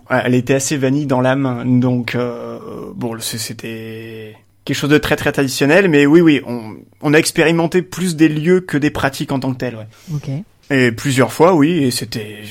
elle 0.09 0.35
était 0.37 0.55
assez 0.55 0.77
vanille 0.77 1.07
dans 1.07 1.21
l'âme 1.21 1.81
donc 1.81 2.15
euh, 2.15 2.61
bon 2.95 3.19
c'était 3.19 4.37
quelque 4.65 4.77
chose 4.77 4.91
de 4.91 4.99
très 4.99 5.17
très 5.17 5.33
traditionnel 5.33 5.89
mais 5.89 6.07
oui 6.07 6.21
oui 6.21 6.41
on, 6.47 6.77
on 7.03 7.13
a 7.13 7.19
expérimenté 7.19 7.83
plus 7.83 8.15
des 8.15 8.29
lieux 8.29 8.61
que 8.61 8.79
des 8.79 8.91
pratiques 8.91 9.33
en 9.33 9.41
tant 9.41 9.53
que 9.53 9.59
telles 9.59 9.75
ouais. 9.75 9.89
Ok 10.15 10.31
et 10.71 10.93
plusieurs 10.93 11.33
fois, 11.33 11.55
oui, 11.55 11.85
et 11.85 11.91
c'était 11.91 12.43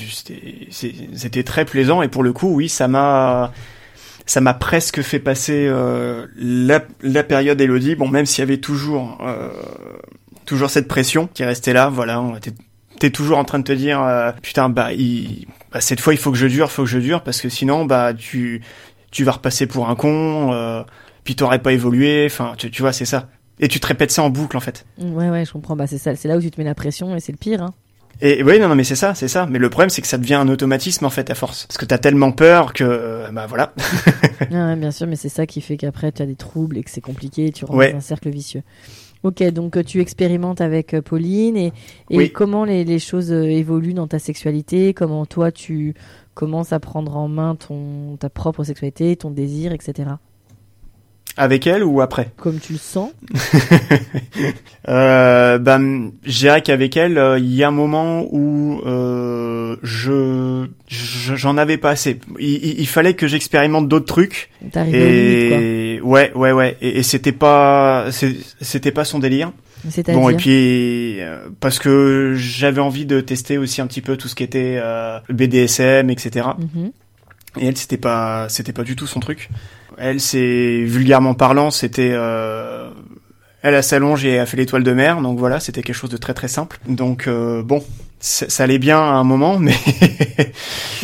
c'était 0.70 1.42
très 1.42 1.64
plaisant. 1.64 2.02
Et 2.02 2.08
pour 2.08 2.22
le 2.22 2.32
coup, 2.32 2.48
oui, 2.54 2.68
ça 2.68 2.88
m'a 2.88 3.52
ça 4.26 4.40
m'a 4.40 4.54
presque 4.54 5.02
fait 5.02 5.20
passer 5.20 5.66
euh, 5.68 6.26
la, 6.36 6.84
la 7.02 7.22
période 7.22 7.60
Elodie. 7.60 7.94
Bon, 7.94 8.08
même 8.08 8.26
s'il 8.26 8.42
y 8.42 8.46
avait 8.46 8.58
toujours 8.58 9.18
euh, 9.22 9.50
toujours 10.44 10.70
cette 10.70 10.88
pression 10.88 11.28
qui 11.32 11.44
restait 11.44 11.72
là, 11.72 11.88
voilà, 11.88 12.22
t'es 12.98 13.10
toujours 13.10 13.38
en 13.38 13.44
train 13.44 13.58
de 13.58 13.64
te 13.64 13.72
dire 13.72 14.02
euh, 14.02 14.32
putain 14.42 14.68
bah, 14.68 14.92
il, 14.92 15.46
bah, 15.72 15.80
cette 15.80 16.00
fois 16.00 16.12
il 16.12 16.18
faut 16.18 16.32
que 16.32 16.38
je 16.38 16.46
dure, 16.46 16.70
faut 16.70 16.82
que 16.82 16.88
je 16.90 16.98
dure 16.98 17.22
parce 17.22 17.40
que 17.40 17.48
sinon 17.48 17.84
bah 17.84 18.12
tu 18.12 18.60
tu 19.10 19.24
vas 19.24 19.32
repasser 19.32 19.66
pour 19.66 19.88
un 19.88 19.94
con, 19.94 20.52
euh, 20.52 20.82
puis 21.24 21.34
t'aurais 21.36 21.60
pas 21.60 21.72
évolué. 21.72 22.26
Enfin, 22.26 22.54
tu, 22.56 22.70
tu 22.70 22.82
vois, 22.82 22.92
c'est 22.92 23.04
ça. 23.04 23.28
Et 23.60 23.68
tu 23.68 23.80
te 23.80 23.86
répètes 23.86 24.10
ça 24.10 24.22
en 24.22 24.30
boucle 24.30 24.56
en 24.56 24.60
fait. 24.60 24.86
Ouais 24.98 25.30
ouais, 25.30 25.44
je 25.44 25.52
comprends. 25.52 25.76
Bah 25.76 25.86
c'est 25.86 25.98
ça, 25.98 26.14
c'est 26.14 26.28
là 26.28 26.36
où 26.36 26.40
tu 26.40 26.50
te 26.50 26.60
mets 26.60 26.66
la 26.66 26.74
pression 26.74 27.16
et 27.16 27.20
c'est 27.20 27.32
le 27.32 27.38
pire. 27.38 27.62
Hein. 27.62 27.74
Et 28.20 28.42
oui, 28.42 28.58
non, 28.58 28.68
non, 28.68 28.74
mais 28.74 28.84
c'est 28.84 28.96
ça, 28.96 29.14
c'est 29.14 29.28
ça. 29.28 29.46
Mais 29.46 29.58
le 29.58 29.70
problème, 29.70 29.90
c'est 29.90 30.02
que 30.02 30.08
ça 30.08 30.18
devient 30.18 30.34
un 30.34 30.48
automatisme 30.48 31.04
en 31.04 31.10
fait 31.10 31.30
à 31.30 31.34
force, 31.34 31.66
parce 31.66 31.78
que 31.78 31.84
t'as 31.84 31.98
tellement 31.98 32.32
peur 32.32 32.72
que, 32.72 32.84
euh, 32.84 33.30
bah 33.32 33.46
voilà. 33.46 33.72
ouais, 34.50 34.76
bien 34.76 34.90
sûr, 34.90 35.06
mais 35.06 35.16
c'est 35.16 35.28
ça 35.28 35.46
qui 35.46 35.60
fait 35.60 35.76
qu'après 35.76 36.10
tu 36.10 36.22
as 36.22 36.26
des 36.26 36.34
troubles 36.34 36.78
et 36.78 36.82
que 36.82 36.90
c'est 36.90 37.00
compliqué, 37.00 37.46
et 37.46 37.52
tu 37.52 37.64
rentres 37.64 37.90
dans 37.90 37.96
un 37.96 38.00
cercle 38.00 38.30
vicieux. 38.30 38.62
Ok, 39.24 39.42
donc 39.50 39.76
euh, 39.76 39.82
tu 39.82 40.00
expérimentes 40.00 40.60
avec 40.60 40.94
euh, 40.94 41.02
Pauline 41.02 41.56
et, 41.56 41.72
et 42.10 42.30
comment 42.30 42.64
les, 42.64 42.84
les, 42.84 43.00
choses 43.00 43.32
évoluent 43.32 43.94
dans 43.94 44.06
ta 44.06 44.20
sexualité, 44.20 44.94
comment 44.94 45.26
toi 45.26 45.50
tu 45.50 45.94
commences 46.34 46.72
à 46.72 46.78
prendre 46.78 47.16
en 47.16 47.26
main 47.26 47.56
ton 47.56 48.16
ta 48.16 48.30
propre 48.30 48.62
sexualité, 48.62 49.16
ton 49.16 49.32
désir, 49.32 49.72
etc. 49.72 50.10
Avec 51.38 51.68
elle 51.68 51.84
ou 51.84 52.00
après? 52.00 52.32
Comme 52.36 52.58
tu 52.58 52.72
le 52.72 52.80
sens. 52.80 53.12
euh, 54.88 55.58
ben, 55.58 56.10
je 56.24 56.38
dirais 56.38 56.62
qu'avec 56.62 56.96
elle, 56.96 57.16
euh, 57.16 57.38
il 57.38 57.54
y 57.54 57.62
a 57.62 57.68
un 57.68 57.72
moment 57.72 58.26
où 58.32 58.80
euh, 58.84 59.76
je 59.84 60.66
j'en 60.88 61.56
avais 61.56 61.76
pas 61.76 61.90
assez. 61.90 62.18
Il, 62.40 62.88
fallait 62.88 63.14
que 63.14 63.28
j'expérimente 63.28 63.86
d'autres 63.86 64.06
trucs. 64.06 64.50
Et 64.92 66.00
ouais, 66.02 66.32
ouais, 66.34 66.50
ouais. 66.50 66.76
Et, 66.80 67.04
c'était 67.04 67.30
pas 67.30 68.06
c'était 68.60 68.92
pas 68.92 69.04
son 69.04 69.20
délire. 69.20 69.52
Bon 70.08 70.28
et 70.30 70.34
puis 70.34 71.20
euh, 71.20 71.38
parce 71.60 71.78
que 71.78 72.34
j'avais 72.36 72.80
envie 72.80 73.06
de 73.06 73.20
tester 73.20 73.58
aussi 73.58 73.80
un 73.80 73.86
petit 73.86 74.00
peu 74.00 74.16
tout 74.16 74.26
ce 74.26 74.34
qui 74.34 74.42
était 74.42 74.82
BDSM, 75.30 76.10
etc. 76.10 76.48
Et 77.60 77.66
elle, 77.66 77.76
c'était 77.76 77.96
pas, 77.96 78.48
c'était 78.48 78.72
pas 78.72 78.82
du 78.82 78.96
tout 78.96 79.06
son 79.06 79.20
truc. 79.20 79.48
Elle, 80.00 80.20
c'est 80.20 80.82
vulgairement 80.84 81.34
parlant, 81.34 81.70
c'était 81.70 82.12
euh, 82.12 82.90
elle 83.62 83.74
a 83.74 83.82
s'allonge 83.82 84.24
et 84.24 84.38
a 84.38 84.46
fait 84.46 84.56
l'étoile 84.56 84.84
de 84.84 84.92
mer, 84.92 85.20
donc 85.20 85.38
voilà, 85.38 85.60
c'était 85.60 85.82
quelque 85.82 85.96
chose 85.96 86.10
de 86.10 86.16
très 86.16 86.34
très 86.34 86.48
simple. 86.48 86.78
Donc 86.86 87.26
euh, 87.26 87.62
bon, 87.62 87.82
ça 88.20 88.64
allait 88.64 88.78
bien 88.78 88.98
à 88.98 89.14
un 89.14 89.24
moment, 89.24 89.58
mais 89.60 89.74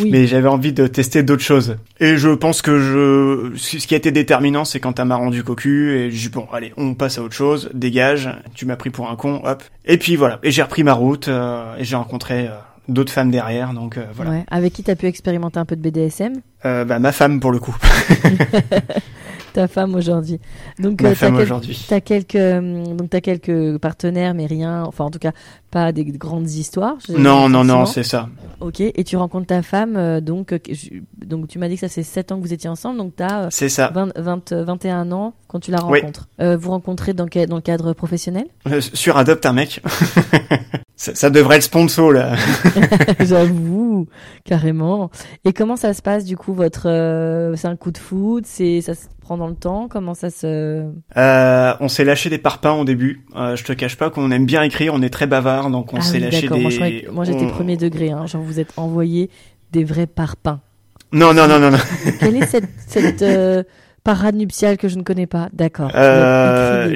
mais 0.08 0.26
j'avais 0.26 0.48
envie 0.48 0.72
de 0.72 0.86
tester 0.86 1.22
d'autres 1.22 1.42
choses. 1.42 1.76
Et 2.00 2.16
je 2.16 2.30
pense 2.30 2.62
que 2.62 2.78
je, 2.78 3.56
ce 3.56 3.86
qui 3.86 3.94
a 3.94 3.96
été 3.96 4.12
déterminant, 4.12 4.64
c'est 4.64 4.80
quand 4.80 4.98
elle 4.98 5.06
m'a 5.06 5.16
rendu 5.16 5.42
cocu 5.42 5.96
et 5.96 6.10
j'ai 6.10 6.28
bon, 6.28 6.46
allez, 6.52 6.72
on 6.76 6.94
passe 6.94 7.18
à 7.18 7.22
autre 7.22 7.34
chose, 7.34 7.70
dégage. 7.74 8.30
Tu 8.54 8.66
m'as 8.66 8.76
pris 8.76 8.90
pour 8.90 9.10
un 9.10 9.16
con, 9.16 9.42
hop. 9.44 9.62
Et 9.84 9.98
puis 9.98 10.16
voilà, 10.16 10.38
et 10.42 10.50
j'ai 10.50 10.62
repris 10.62 10.84
ma 10.84 10.94
route 10.94 11.28
euh, 11.28 11.76
et 11.76 11.84
j'ai 11.84 11.96
rencontré. 11.96 12.46
Euh, 12.46 12.52
d'autres 12.88 13.12
femmes 13.12 13.30
derrière, 13.30 13.72
donc 13.72 13.98
voilà. 14.14 14.30
Ouais. 14.30 14.44
Avec 14.50 14.72
qui 14.72 14.82
t'as 14.82 14.96
pu 14.96 15.06
expérimenter 15.06 15.58
un 15.58 15.64
peu 15.64 15.76
de 15.76 15.80
BDSM 15.80 16.34
bah, 16.62 16.98
Ma 16.98 17.12
femme, 17.12 17.40
pour 17.40 17.52
le 17.52 17.58
coup. 17.58 17.76
ta 19.54 19.68
femme 19.68 19.94
aujourd'hui. 19.94 20.40
Donc, 20.78 21.00
Ma 21.00 21.10
euh, 21.10 21.14
femme 21.14 21.36
aujourd'hui. 21.36 21.82
T'as 21.88 22.00
quelques, 22.00 22.34
euh, 22.34 22.84
donc 22.94 23.08
t'as 23.08 23.20
quelques 23.20 23.78
partenaires, 23.78 24.34
mais 24.34 24.46
rien, 24.46 24.82
enfin 24.84 25.04
en 25.04 25.10
tout 25.10 25.18
cas 25.18 25.32
pas 25.74 25.90
des 25.90 26.04
grandes 26.04 26.48
histoires. 26.48 26.96
Non, 27.08 27.48
non, 27.48 27.64
non, 27.64 27.84
c'est 27.84 28.04
ça. 28.04 28.28
Ok, 28.60 28.80
et 28.80 29.04
tu 29.04 29.16
rencontres 29.16 29.48
ta 29.48 29.60
femme, 29.62 29.96
euh, 29.96 30.20
donc, 30.20 30.54
donc 31.26 31.48
tu 31.48 31.58
m'as 31.58 31.68
dit 31.68 31.74
que 31.74 31.80
ça 31.80 31.88
fait 31.88 32.04
7 32.04 32.30
ans 32.30 32.36
que 32.36 32.42
vous 32.42 32.54
étiez 32.54 32.70
ensemble, 32.70 32.96
donc 32.96 33.14
t'as 33.16 33.50
c'est 33.50 33.68
ça. 33.68 33.92
20, 33.92 34.52
21 34.52 35.10
ans 35.10 35.34
quand 35.48 35.58
tu 35.58 35.72
la 35.72 35.78
rencontres. 35.78 36.28
vous 36.38 36.70
rencontrez 36.70 37.12
dans, 37.12 37.26
dans 37.26 37.56
le 37.56 37.60
cadre 37.60 37.92
professionnel? 37.92 38.46
Sur 38.80 39.18
Adopte 39.18 39.44
un 39.46 39.52
mec. 39.52 39.82
Ça, 40.96 41.28
devrait 41.28 41.56
être 41.56 41.64
sponsor 41.64 42.12
là. 42.12 42.36
J'avoue, 43.20 44.06
carrément. 44.44 45.10
Et 45.44 45.52
comment 45.52 45.74
ça 45.74 45.92
se 45.92 46.00
passe 46.00 46.24
du 46.24 46.36
coup 46.36 46.54
votre 46.54 46.82
c'est 47.56 47.66
un 47.66 47.74
coup 47.74 47.90
de 47.90 47.98
foot, 47.98 48.44
c'est 48.46 48.80
ça 48.80 48.94
se 48.94 49.06
prend 49.24 49.36
dans 49.36 49.48
le 49.48 49.56
temps, 49.56 49.88
comment 49.88 50.14
ça 50.14 50.30
se 50.30 50.84
euh, 51.16 51.74
on 51.80 51.88
s'est 51.88 52.04
lâché 52.04 52.30
des 52.30 52.38
parpaings 52.38 52.78
au 52.78 52.84
début. 52.84 53.26
Euh, 53.34 53.56
je 53.56 53.64
te 53.64 53.72
cache 53.72 53.96
pas 53.96 54.10
qu'on 54.10 54.30
aime 54.30 54.46
bien 54.46 54.62
écrire, 54.62 54.94
on 54.94 55.02
est 55.02 55.10
très 55.10 55.26
bavard 55.26 55.63
donc 55.70 55.92
on 55.92 55.98
ah 55.98 56.00
s'est 56.00 56.18
lâché 56.18 56.48
des 56.48 57.08
Moi, 57.10 57.24
j'étais 57.24 57.46
premier 57.46 57.76
degré 57.76 58.10
hein, 58.10 58.26
genre 58.26 58.42
vous 58.42 58.60
êtes 58.60 58.72
envoyé 58.76 59.30
des 59.72 59.84
vrais 59.84 60.06
parpaings. 60.06 60.60
Non 61.12 61.32
non 61.32 61.46
non 61.46 61.60
non 61.60 61.70
non. 61.70 61.78
Quelle 62.18 62.36
est 62.36 62.46
cette 62.46 62.68
cette 62.86 63.22
euh, 63.22 63.62
Parade 64.04 64.34
nuptiale 64.34 64.76
que 64.76 64.86
je 64.86 64.98
ne 64.98 65.02
connais 65.02 65.26
pas, 65.26 65.48
d'accord. 65.54 65.90
Euh, 65.94 66.94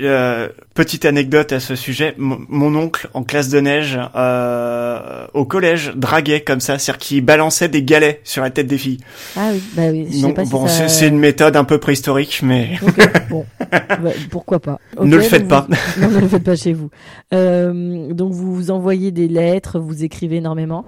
euh, 0.00 0.48
petite 0.72 1.04
anecdote 1.04 1.52
à 1.52 1.60
ce 1.60 1.76
sujet. 1.76 2.14
mon 2.16 2.74
oncle, 2.74 3.10
en 3.12 3.24
classe 3.24 3.50
de 3.50 3.60
neige, 3.60 3.98
euh, 4.14 5.26
au 5.34 5.44
collège, 5.44 5.92
draguait 5.94 6.40
comme 6.40 6.60
ça, 6.60 6.78
c'est-à-dire 6.78 6.98
qu'il 6.98 7.22
balançait 7.22 7.68
des 7.68 7.82
galets 7.82 8.22
sur 8.24 8.42
la 8.42 8.48
tête 8.48 8.68
des 8.68 8.78
filles. 8.78 9.00
Ah 9.36 9.50
oui, 9.52 9.62
bah 9.74 9.90
oui. 9.90 10.06
Je 10.10 10.16
sais 10.16 10.32
pas 10.32 10.44
bon, 10.44 10.66
si 10.66 10.88
c'est 10.88 11.08
une 11.08 11.18
méthode 11.18 11.56
un 11.56 11.64
peu 11.64 11.76
préhistorique, 11.76 12.40
mais... 12.42 12.78
bon, 13.28 13.44
pourquoi 14.30 14.58
pas. 14.58 14.80
ne 14.98 15.14
le 15.14 15.20
faites 15.20 15.48
pas. 15.48 15.66
non, 16.00 16.10
ne 16.10 16.20
le 16.20 16.28
faites 16.28 16.44
pas 16.44 16.56
chez 16.56 16.72
vous. 16.72 16.88
Euh, 17.34 18.14
donc 18.14 18.32
vous 18.32 18.54
vous 18.54 18.70
envoyez 18.70 19.10
des 19.10 19.28
lettres, 19.28 19.78
vous 19.78 20.04
écrivez 20.04 20.36
énormément? 20.36 20.86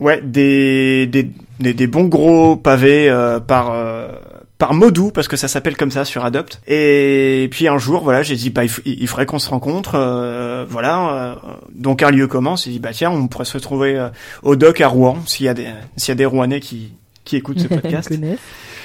Ouais, 0.00 0.22
des, 0.22 1.06
des, 1.06 1.30
des, 1.74 1.86
bons 1.86 2.04
gros 2.04 2.56
pavés 2.56 3.10
euh, 3.10 3.38
par... 3.38 3.74
Par 4.58 4.74
Modou 4.74 5.12
parce 5.12 5.28
que 5.28 5.36
ça 5.36 5.46
s'appelle 5.46 5.76
comme 5.76 5.92
ça 5.92 6.04
sur 6.04 6.24
Adopt. 6.24 6.60
Et 6.66 7.48
puis 7.52 7.68
un 7.68 7.78
jour, 7.78 8.02
voilà, 8.02 8.24
j'ai 8.24 8.34
dit 8.34 8.50
bah 8.50 8.62
il, 8.84 9.06
faudrait 9.08 9.24
qu'on 9.24 9.38
se 9.38 9.48
rencontre, 9.48 9.92
euh, 9.94 10.66
voilà. 10.68 11.12
Euh, 11.12 11.34
donc 11.72 12.02
un 12.02 12.10
lieu 12.10 12.26
commence. 12.26 12.64
J'ai 12.64 12.72
dit 12.72 12.78
bah 12.80 12.90
tiens, 12.92 13.10
on 13.12 13.28
pourrait 13.28 13.44
se 13.44 13.52
retrouver 13.52 13.96
euh, 13.96 14.08
au 14.42 14.56
doc 14.56 14.80
à 14.80 14.88
Rouen 14.88 15.18
s'il 15.26 15.46
y 15.46 15.48
a 15.48 15.54
des 15.54 15.68
s'il 15.96 16.10
y 16.10 16.12
a 16.12 16.16
des 16.16 16.26
Rouennais 16.26 16.58
qui 16.58 16.92
qui 17.24 17.36
écoutent 17.36 17.60
ce 17.60 17.68
podcast. 17.68 18.12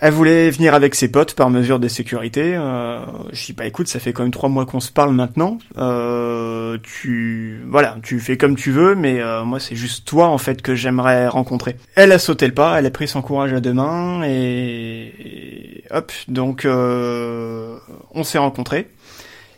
Elle 0.06 0.12
voulait 0.12 0.50
venir 0.50 0.74
avec 0.74 0.96
ses 0.96 1.08
potes 1.08 1.34
par 1.34 1.50
mesure 1.50 1.80
de 1.80 1.88
sécurité. 1.88 2.56
Euh, 2.58 3.06
je 3.32 3.46
dis 3.46 3.54
pas, 3.54 3.66
écoute, 3.66 3.88
ça 3.88 4.02
fait 4.02 4.12
quand 4.12 4.24
même 4.24 4.34
trois 4.34 4.50
mois 4.50 4.66
qu'on 4.66 4.82
se 4.82 4.92
parle 4.92 5.14
maintenant. 5.14 5.60
Euh, 5.78 6.78
tu, 6.84 7.62
voilà, 7.70 7.96
tu 8.04 8.20
fais 8.20 8.36
comme 8.36 8.58
tu 8.58 8.72
veux, 8.72 8.96
mais 8.96 9.22
euh, 9.22 9.46
moi 9.46 9.62
c'est 9.62 9.78
juste 9.78 10.06
toi 10.06 10.28
en 10.28 10.38
fait 10.38 10.62
que 10.62 10.76
j'aimerais 10.76 11.30
rencontrer. 11.30 11.78
Elle 11.96 12.12
a 12.12 12.20
sauté 12.20 12.48
le 12.48 12.54
pas, 12.54 12.78
elle 12.78 12.86
a 12.86 12.92
pris 12.92 13.08
son 13.08 13.22
courage 13.22 13.54
à 13.54 13.62
deux 13.62 13.72
mains 13.72 14.24
et, 14.26 15.14
et 15.20 15.84
hop, 15.90 16.12
donc 16.28 16.66
euh, 16.66 17.78
on 18.12 18.26
s'est 18.26 18.40
rencontrés 18.40 18.90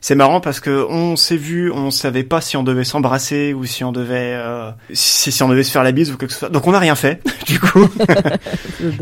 c'est 0.05 0.13
marrant 0.13 0.39
parce 0.39 0.59
que 0.59 0.85
on 0.87 1.15
s'est 1.15 1.35
vu, 1.35 1.71
on 1.71 1.89
savait 1.89 2.23
pas 2.23 2.39
si 2.39 2.57
on 2.57 2.61
devait 2.61 2.83
s'embrasser 2.83 3.55
ou 3.55 3.65
si 3.65 3.83
on 3.83 3.91
devait 3.91 4.35
euh, 4.35 4.69
si, 4.93 5.31
si, 5.31 5.41
on 5.41 5.49
devait 5.49 5.63
se 5.63 5.71
faire 5.71 5.81
la 5.81 5.93
bise 5.93 6.11
ou 6.11 6.17
quelque 6.17 6.31
chose. 6.31 6.51
Donc 6.51 6.67
on 6.67 6.73
n'a 6.73 6.77
rien 6.77 6.93
fait 6.93 7.23
du 7.47 7.59
coup. 7.59 7.89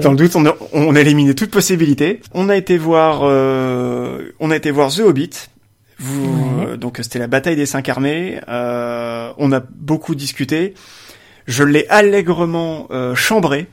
Dans 0.02 0.12
le 0.12 0.16
doute, 0.16 0.38
on 0.38 0.46
a, 0.46 0.56
on 0.72 0.96
a 0.96 1.02
éliminé 1.02 1.36
toute 1.36 1.52
possibilité. 1.52 2.22
On 2.34 2.48
a 2.48 2.56
été 2.56 2.78
voir 2.78 3.24
euh, 3.24 4.32
on 4.40 4.50
a 4.50 4.56
été 4.56 4.72
voir 4.72 4.94
The 4.94 5.02
Hobbit. 5.02 5.50
Vous, 6.00 6.78
donc 6.78 7.00
c'était 7.02 7.20
la 7.20 7.28
bataille 7.28 7.58
des 7.58 7.66
cinq 7.66 7.90
armées. 7.90 8.40
Euh, 8.48 9.34
on 9.38 9.52
a 9.52 9.60
beaucoup 9.60 10.16
discuté. 10.16 10.74
Je 11.48 11.66
l'ai 11.66 11.86
allègrement 11.90 12.88
euh, 12.92 13.14
chambré 13.14 13.68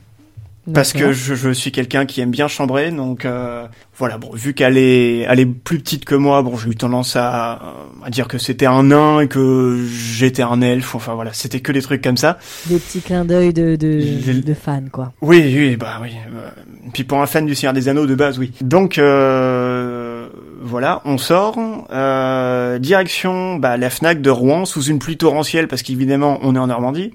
parce 0.73 0.93
que 0.93 1.11
je, 1.11 1.33
je 1.33 1.49
suis 1.49 1.71
quelqu'un 1.71 2.05
qui 2.05 2.21
aime 2.21 2.31
bien 2.31 2.47
chambrer, 2.47 2.91
donc 2.91 3.25
euh, 3.25 3.67
voilà. 3.97 4.17
Bon, 4.17 4.29
vu 4.33 4.53
qu'elle 4.53 4.77
est, 4.77 5.19
elle 5.21 5.39
est 5.39 5.45
plus 5.45 5.79
petite 5.79 6.05
que 6.05 6.13
moi, 6.15 6.41
bon, 6.43 6.55
j'ai 6.57 6.69
eu 6.69 6.75
tendance 6.75 7.15
à, 7.15 7.59
à 8.03 8.09
dire 8.09 8.27
que 8.27 8.37
c'était 8.37 8.67
un 8.67 8.83
nain 8.83 9.21
et 9.21 9.27
que 9.27 9.83
j'étais 9.91 10.43
un 10.43 10.61
elfe. 10.61 10.93
Enfin 10.95 11.15
voilà, 11.15 11.33
c'était 11.33 11.61
que 11.61 11.71
des 11.71 11.81
trucs 11.81 12.03
comme 12.03 12.17
ça. 12.17 12.37
Des 12.67 12.77
petits 12.77 13.01
clins 13.01 13.25
d'œil 13.25 13.53
de 13.53 13.75
de, 13.75 14.41
de 14.41 14.53
fan, 14.53 14.89
quoi. 14.91 15.13
Oui, 15.21 15.41
oui, 15.55 15.77
bah 15.77 15.99
oui. 16.01 16.11
Euh, 16.33 16.49
puis 16.93 17.03
pour 17.03 17.21
un 17.21 17.25
fan 17.25 17.45
du 17.45 17.55
Seigneur 17.55 17.73
des 17.73 17.89
Anneaux 17.89 18.05
de 18.05 18.15
base, 18.15 18.37
oui. 18.37 18.51
Donc 18.61 18.97
euh, 18.97 20.27
voilà, 20.61 21.01
on 21.05 21.17
sort. 21.17 21.57
Euh, 21.91 22.77
direction 22.79 23.55
bah, 23.55 23.77
la 23.77 23.89
Fnac 23.89 24.21
de 24.21 24.29
Rouen 24.29 24.65
sous 24.65 24.83
une 24.83 24.99
pluie 24.99 25.17
torrentielle 25.17 25.67
parce 25.67 25.81
qu'évidemment 25.81 26.39
on 26.43 26.55
est 26.55 26.59
en 26.59 26.67
Normandie. 26.67 27.13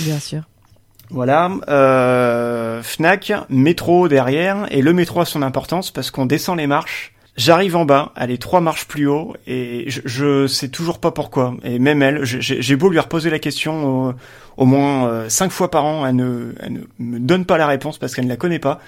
Bien 0.00 0.18
sûr. 0.18 0.42
Voilà, 1.10 1.50
euh, 1.68 2.82
Fnac, 2.82 3.32
métro 3.48 4.08
derrière, 4.08 4.66
et 4.70 4.82
le 4.82 4.92
métro 4.92 5.20
a 5.20 5.24
son 5.24 5.42
importance 5.42 5.90
parce 5.90 6.10
qu'on 6.10 6.26
descend 6.26 6.58
les 6.58 6.66
marches. 6.66 7.12
J'arrive 7.36 7.76
en 7.76 7.84
bas, 7.84 8.12
elle 8.16 8.30
est 8.30 8.40
trois 8.40 8.62
marches 8.62 8.86
plus 8.86 9.06
haut, 9.06 9.34
et 9.46 9.84
je, 9.88 10.00
je 10.04 10.46
sais 10.46 10.68
toujours 10.68 10.98
pas 10.98 11.10
pourquoi. 11.10 11.54
Et 11.64 11.78
même 11.78 12.02
elle, 12.02 12.24
j'ai 12.24 12.76
beau 12.76 12.88
lui 12.88 12.98
reposer 12.98 13.28
la 13.28 13.38
question 13.38 14.14
au, 14.56 14.64
moins 14.64 15.06
euh, 15.06 15.28
cinq 15.28 15.52
fois 15.52 15.70
par 15.70 15.84
an, 15.84 16.06
elle 16.06 16.16
ne, 16.16 16.54
elle 16.60 16.72
ne 16.72 16.80
me 16.98 17.18
donne 17.20 17.44
pas 17.44 17.58
la 17.58 17.66
réponse 17.66 17.98
parce 17.98 18.14
qu'elle 18.14 18.24
ne 18.24 18.30
la 18.30 18.36
connaît 18.36 18.58
pas. 18.58 18.80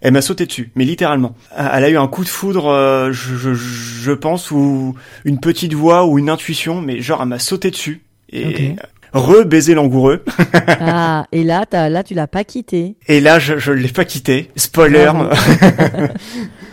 Elle 0.00 0.12
m'a 0.12 0.22
sauté 0.22 0.44
dessus, 0.44 0.70
mais 0.74 0.84
littéralement. 0.84 1.34
Elle 1.56 1.84
a 1.84 1.88
eu 1.88 1.96
un 1.96 2.08
coup 2.08 2.24
de 2.24 2.28
foudre, 2.28 2.66
euh, 2.66 3.12
je, 3.12 3.36
je, 3.36 3.54
je, 3.54 4.12
pense, 4.12 4.50
ou 4.50 4.96
une 5.24 5.38
petite 5.38 5.72
voix 5.72 6.04
ou 6.04 6.18
une 6.18 6.28
intuition, 6.28 6.80
mais 6.82 7.00
genre 7.00 7.22
elle 7.22 7.28
m'a 7.28 7.38
sauté 7.38 7.70
dessus. 7.70 8.02
Et 8.30 8.74
re-baiser 9.14 9.74
langoureux. 9.74 10.22
ah, 10.80 11.26
et 11.32 11.44
là, 11.44 11.64
as, 11.72 11.88
là, 11.88 12.02
tu 12.02 12.14
l'as 12.14 12.26
pas 12.26 12.44
quitté. 12.44 12.96
Et 13.06 13.20
là, 13.20 13.38
je, 13.38 13.58
je 13.58 13.72
l'ai 13.72 13.88
pas 13.88 14.04
quitté. 14.04 14.50
Spoiler. 14.56 15.10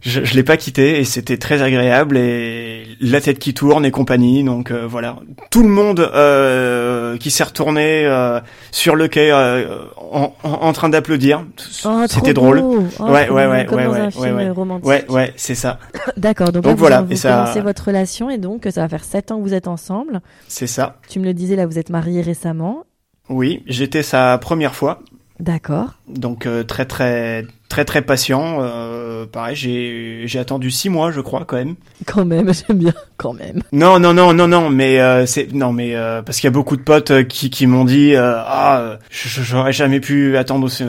je, 0.00 0.24
je 0.24 0.34
l'ai 0.34 0.42
pas 0.42 0.56
quitté 0.56 1.00
et 1.00 1.04
c'était 1.04 1.38
très 1.38 1.62
agréable 1.62 2.16
et 2.16 2.86
la 3.00 3.20
tête 3.20 3.38
qui 3.38 3.54
tourne 3.54 3.84
et 3.84 3.90
compagnie. 3.90 4.44
Donc 4.44 4.70
euh, 4.70 4.86
voilà, 4.86 5.16
tout 5.50 5.62
le 5.62 5.68
monde 5.68 6.00
euh, 6.00 7.16
qui 7.18 7.30
s'est 7.30 7.44
retourné 7.44 8.06
euh, 8.06 8.40
sur 8.70 8.94
le 8.94 9.08
quai 9.08 9.30
euh, 9.32 9.78
en, 9.96 10.34
en, 10.44 10.50
en, 10.50 10.72
train 10.72 10.88
d'applaudir, 10.88 11.44
oh, 11.84 12.04
c'était 12.08 12.34
drôle. 12.34 12.60
Oh, 12.62 12.84
ouais, 13.00 13.28
ouais, 13.28 13.46
ouais, 13.46 13.68
ouais, 13.68 13.86
ouais, 13.86 14.10
ouais, 14.16 14.80
ouais, 14.82 15.06
ouais, 15.08 15.32
c'est 15.36 15.54
ça. 15.54 15.78
D'accord. 16.16 16.52
Donc, 16.52 16.62
donc 16.62 16.72
là, 16.72 16.76
voilà, 16.76 17.02
vous 17.02 17.12
et 17.12 17.16
ça. 17.16 17.52
votre 17.62 17.84
relation 17.86 18.30
et 18.30 18.38
donc 18.38 18.66
ça 18.70 18.82
va 18.82 18.88
faire 18.88 19.04
sept 19.04 19.32
ans 19.32 19.38
que 19.38 19.42
vous 19.42 19.54
êtes 19.54 19.68
ensemble. 19.68 20.20
C'est 20.46 20.66
ça. 20.66 20.96
Tu 21.08 21.18
me 21.18 21.24
le 21.24 21.34
disais 21.34 21.56
là, 21.56 21.66
vous 21.66 21.78
êtes 21.78 21.90
marié 21.90 22.22
récemment. 22.22 22.84
Oui, 23.28 23.62
j'étais 23.66 24.02
sa 24.02 24.38
première 24.38 24.74
fois. 24.74 25.00
D'accord. 25.40 25.94
Donc 26.08 26.46
euh, 26.46 26.64
très 26.64 26.84
très 26.84 27.46
très 27.68 27.84
très 27.84 28.02
patient. 28.02 28.58
Euh, 28.60 29.26
pareil, 29.26 29.54
j'ai 29.54 30.22
j'ai 30.26 30.38
attendu 30.38 30.70
six 30.70 30.88
mois, 30.88 31.12
je 31.12 31.20
crois, 31.20 31.44
quand 31.46 31.56
même. 31.56 31.76
Quand 32.06 32.24
même, 32.24 32.52
j'aime 32.68 32.78
bien, 32.78 32.94
quand 33.16 33.34
même. 33.34 33.62
Non 33.72 34.00
non 34.00 34.12
non 34.12 34.32
non 34.32 34.48
non, 34.48 34.68
mais 34.68 35.00
euh, 35.00 35.26
c'est 35.26 35.52
non 35.52 35.72
mais 35.72 35.94
euh, 35.94 36.22
parce 36.22 36.38
qu'il 36.38 36.48
y 36.48 36.52
a 36.52 36.52
beaucoup 36.52 36.76
de 36.76 36.82
potes 36.82 37.28
qui 37.28 37.50
qui 37.50 37.66
m'ont 37.66 37.84
dit 37.84 38.14
ah 38.16 38.98
j'aurais 39.10 39.72
jamais 39.72 40.00
pu 40.00 40.36
attendre 40.36 40.66
aussi, 40.66 40.84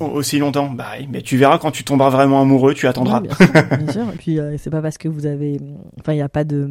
aussi 0.00 0.38
longtemps. 0.38 0.70
Bah 0.70 0.92
mais 1.08 1.22
tu 1.22 1.36
verras 1.36 1.58
quand 1.58 1.70
tu 1.70 1.84
tomberas 1.84 2.10
vraiment 2.10 2.42
amoureux, 2.42 2.74
tu 2.74 2.88
attendras. 2.88 3.20
bien, 3.20 3.34
sûr, 3.34 3.46
bien 3.78 3.92
sûr. 3.92 4.08
Et 4.12 4.16
puis 4.16 4.38
c'est 4.58 4.70
pas 4.70 4.82
parce 4.82 4.98
que 4.98 5.08
vous 5.08 5.26
avez, 5.26 5.60
enfin 6.00 6.12
il 6.12 6.18
y 6.18 6.22
a 6.22 6.28
pas 6.28 6.42
de 6.42 6.68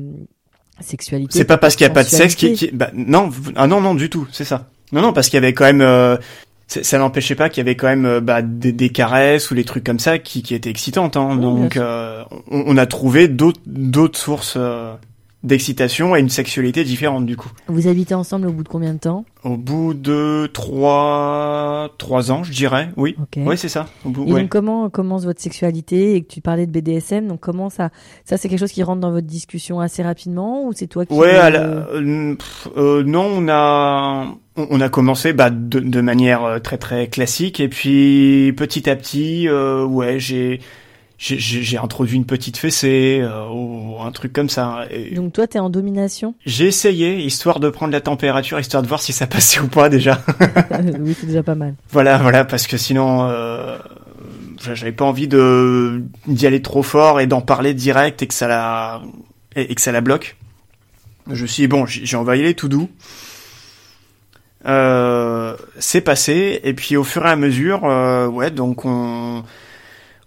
sexualité. 0.81 1.37
C'est 1.37 1.45
pas 1.45 1.57
parce 1.57 1.77
qu'il 1.77 1.85
y 1.87 1.89
a 1.89 1.93
pas 1.93 2.03
de 2.03 2.09
sexe 2.09 2.35
qui, 2.35 2.53
qui... 2.53 2.71
Bah, 2.71 2.89
non 2.93 3.29
ah 3.55 3.67
non 3.67 3.79
non 3.79 3.95
du 3.95 4.09
tout, 4.09 4.27
c'est 4.33 4.43
ça. 4.43 4.70
Non, 4.91 5.01
non, 5.01 5.13
parce 5.13 5.29
qu'il 5.29 5.37
y 5.37 5.43
avait 5.43 5.53
quand 5.53 5.65
même, 5.65 5.81
euh, 5.81 6.17
ça 6.67 6.97
n'empêchait 6.97 7.35
pas 7.35 7.49
qu'il 7.49 7.59
y 7.59 7.61
avait 7.61 7.75
quand 7.75 7.87
même 7.87 8.05
euh, 8.05 8.21
bah, 8.21 8.41
des, 8.41 8.71
des, 8.71 8.89
caresses 8.89 9.51
ou 9.51 9.53
les 9.53 9.63
trucs 9.63 9.83
comme 9.83 9.99
ça 9.99 10.19
qui, 10.19 10.43
qui 10.43 10.53
étaient 10.53 10.69
excitantes. 10.69 11.17
Hein. 11.17 11.35
Donc, 11.35 11.77
euh, 11.77 12.23
on, 12.49 12.63
on, 12.67 12.77
a 12.77 12.85
trouvé 12.85 13.27
d'autres 13.27 13.61
d'autres 13.65 14.19
sources 14.19 14.57
d'excitation 15.43 16.15
et 16.15 16.19
une 16.19 16.29
sexualité 16.29 16.83
différente 16.83 17.25
du 17.25 17.35
coup. 17.35 17.51
Vous 17.67 17.87
habitez 17.87 18.13
ensemble 18.13 18.47
au 18.47 18.51
bout 18.53 18.63
de 18.63 18.69
combien 18.69 18.93
de 18.93 18.99
temps? 18.99 19.25
Au 19.43 19.57
bout 19.57 19.93
de 19.93 20.49
trois 20.53 21.89
trois 21.97 22.31
ans, 22.31 22.43
je 22.43 22.51
dirais. 22.51 22.89
Oui. 22.95 23.15
Oui, 23.37 23.57
c'est 23.57 23.69
ça. 23.69 23.87
et 24.05 24.09
donc 24.09 24.49
comment 24.49 24.89
commence 24.89 25.25
votre 25.25 25.41
sexualité? 25.41 26.15
Et 26.15 26.21
que 26.21 26.27
tu 26.31 26.41
parlais 26.41 26.67
de 26.67 26.71
BDSM, 26.71 27.27
donc 27.27 27.39
comment 27.39 27.69
ça 27.69 27.89
ça 28.25 28.37
c'est 28.37 28.49
quelque 28.49 28.59
chose 28.59 28.71
qui 28.71 28.83
rentre 28.83 29.01
dans 29.01 29.11
votre 29.11 29.27
discussion 29.27 29.79
assez 29.79 30.03
rapidement 30.03 30.65
ou 30.67 30.73
c'est 30.73 30.87
toi 30.87 31.05
qui 31.05 31.13
Ouais, 31.13 31.39
euh, 31.55 32.35
euh, 32.77 33.03
non, 33.03 33.25
on 33.25 33.47
a 33.49 34.27
on 34.57 34.81
a 34.81 34.89
commencé 34.89 35.33
bah, 35.33 35.49
de, 35.49 35.79
de 35.79 36.01
manière 36.01 36.43
euh, 36.43 36.59
très 36.59 36.77
très 36.77 37.07
classique 37.07 37.59
et 37.59 37.67
puis 37.69 38.53
petit 38.55 38.89
à 38.89 38.95
petit, 38.95 39.47
euh, 39.47 39.85
ouais, 39.85 40.19
j'ai 40.19 40.59
j'ai 41.21 41.77
introduit 41.77 42.17
une 42.17 42.25
petite 42.25 42.57
fessée 42.57 43.19
euh, 43.21 43.47
ou 43.47 44.01
un 44.01 44.11
truc 44.11 44.33
comme 44.33 44.49
ça. 44.49 44.85
Donc 45.13 45.33
toi, 45.33 45.45
t'es 45.45 45.59
en 45.59 45.69
domination? 45.69 46.33
J'ai 46.47 46.65
essayé, 46.65 47.19
histoire 47.19 47.59
de 47.59 47.69
prendre 47.69 47.91
la 47.91 48.01
température, 48.01 48.59
histoire 48.59 48.81
de 48.81 48.87
voir 48.87 49.01
si 49.01 49.13
ça 49.13 49.27
passait 49.27 49.59
ou 49.61 49.67
pas 49.67 49.87
déjà. 49.87 50.19
oui, 50.99 51.15
c'est 51.19 51.27
déjà 51.27 51.43
pas 51.43 51.53
mal. 51.53 51.75
Voilà, 51.91 52.17
voilà, 52.17 52.43
parce 52.43 52.65
que 52.65 52.75
sinon, 52.75 53.27
euh, 53.29 53.77
j'avais 54.73 54.91
pas 54.91 55.05
envie 55.05 55.27
de 55.27 56.03
d'y 56.25 56.47
aller 56.47 56.63
trop 56.63 56.81
fort 56.81 57.19
et 57.19 57.27
d'en 57.27 57.41
parler 57.41 57.75
direct 57.75 58.23
et 58.23 58.27
que 58.27 58.33
ça 58.33 58.47
la 58.47 59.01
et, 59.55 59.75
que 59.75 59.81
ça 59.81 59.91
la 59.91 60.01
bloque. 60.01 60.37
Je 61.29 61.45
suis 61.45 61.67
bon, 61.67 61.85
j'ai 61.85 62.17
envoyé 62.17 62.41
les 62.41 62.55
tout 62.55 62.67
doux. 62.67 62.89
Euh, 64.65 65.55
c'est 65.77 66.01
passé 66.01 66.61
et 66.63 66.73
puis 66.73 66.97
au 66.97 67.03
fur 67.03 67.25
et 67.27 67.29
à 67.29 67.35
mesure, 67.35 67.85
euh, 67.85 68.27
ouais, 68.27 68.49
donc 68.49 68.85
on 68.85 69.43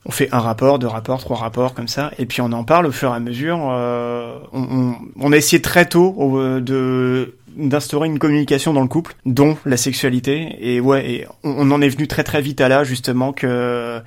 on 0.07 0.11
fait 0.11 0.29
un 0.33 0.39
rapport, 0.39 0.79
deux 0.79 0.87
rapports, 0.87 1.21
trois 1.21 1.37
rapports 1.37 1.75
comme 1.75 1.89
ça, 1.89 2.11
et 2.19 2.27
puis 2.27 2.41
on 2.41 2.53
en 2.53 2.65
parle 2.65 2.87
au 2.87 2.93
fur 2.93 3.11
et 3.13 3.17
à 3.17 3.21
mesure. 3.21 3.69
Euh, 3.71 4.39
on, 4.53 4.95
on, 5.19 5.33
a 5.33 5.37
essayé 5.37 5.63
très 5.63 5.87
tôt 5.87 6.15
euh, 6.39 6.61
de 6.61 7.35
d'instaurer 7.57 8.09
une 8.09 8.19
communication 8.19 8.73
dans 8.73 8.83
le 8.83 8.89
couple, 8.89 9.15
dont 9.27 9.57
la 9.65 9.77
sexualité. 9.77 10.57
Et 10.61 10.81
ouais, 10.81 11.09
et 11.09 11.27
on, 11.45 11.71
en 11.71 11.81
est 11.81 11.89
venu 11.89 12.09
très 12.09 12.25
très 12.25 12.43
vite 12.43 12.61
à 12.61 12.69
là 12.69 12.85
justement 12.85 13.33
que 13.33 14.01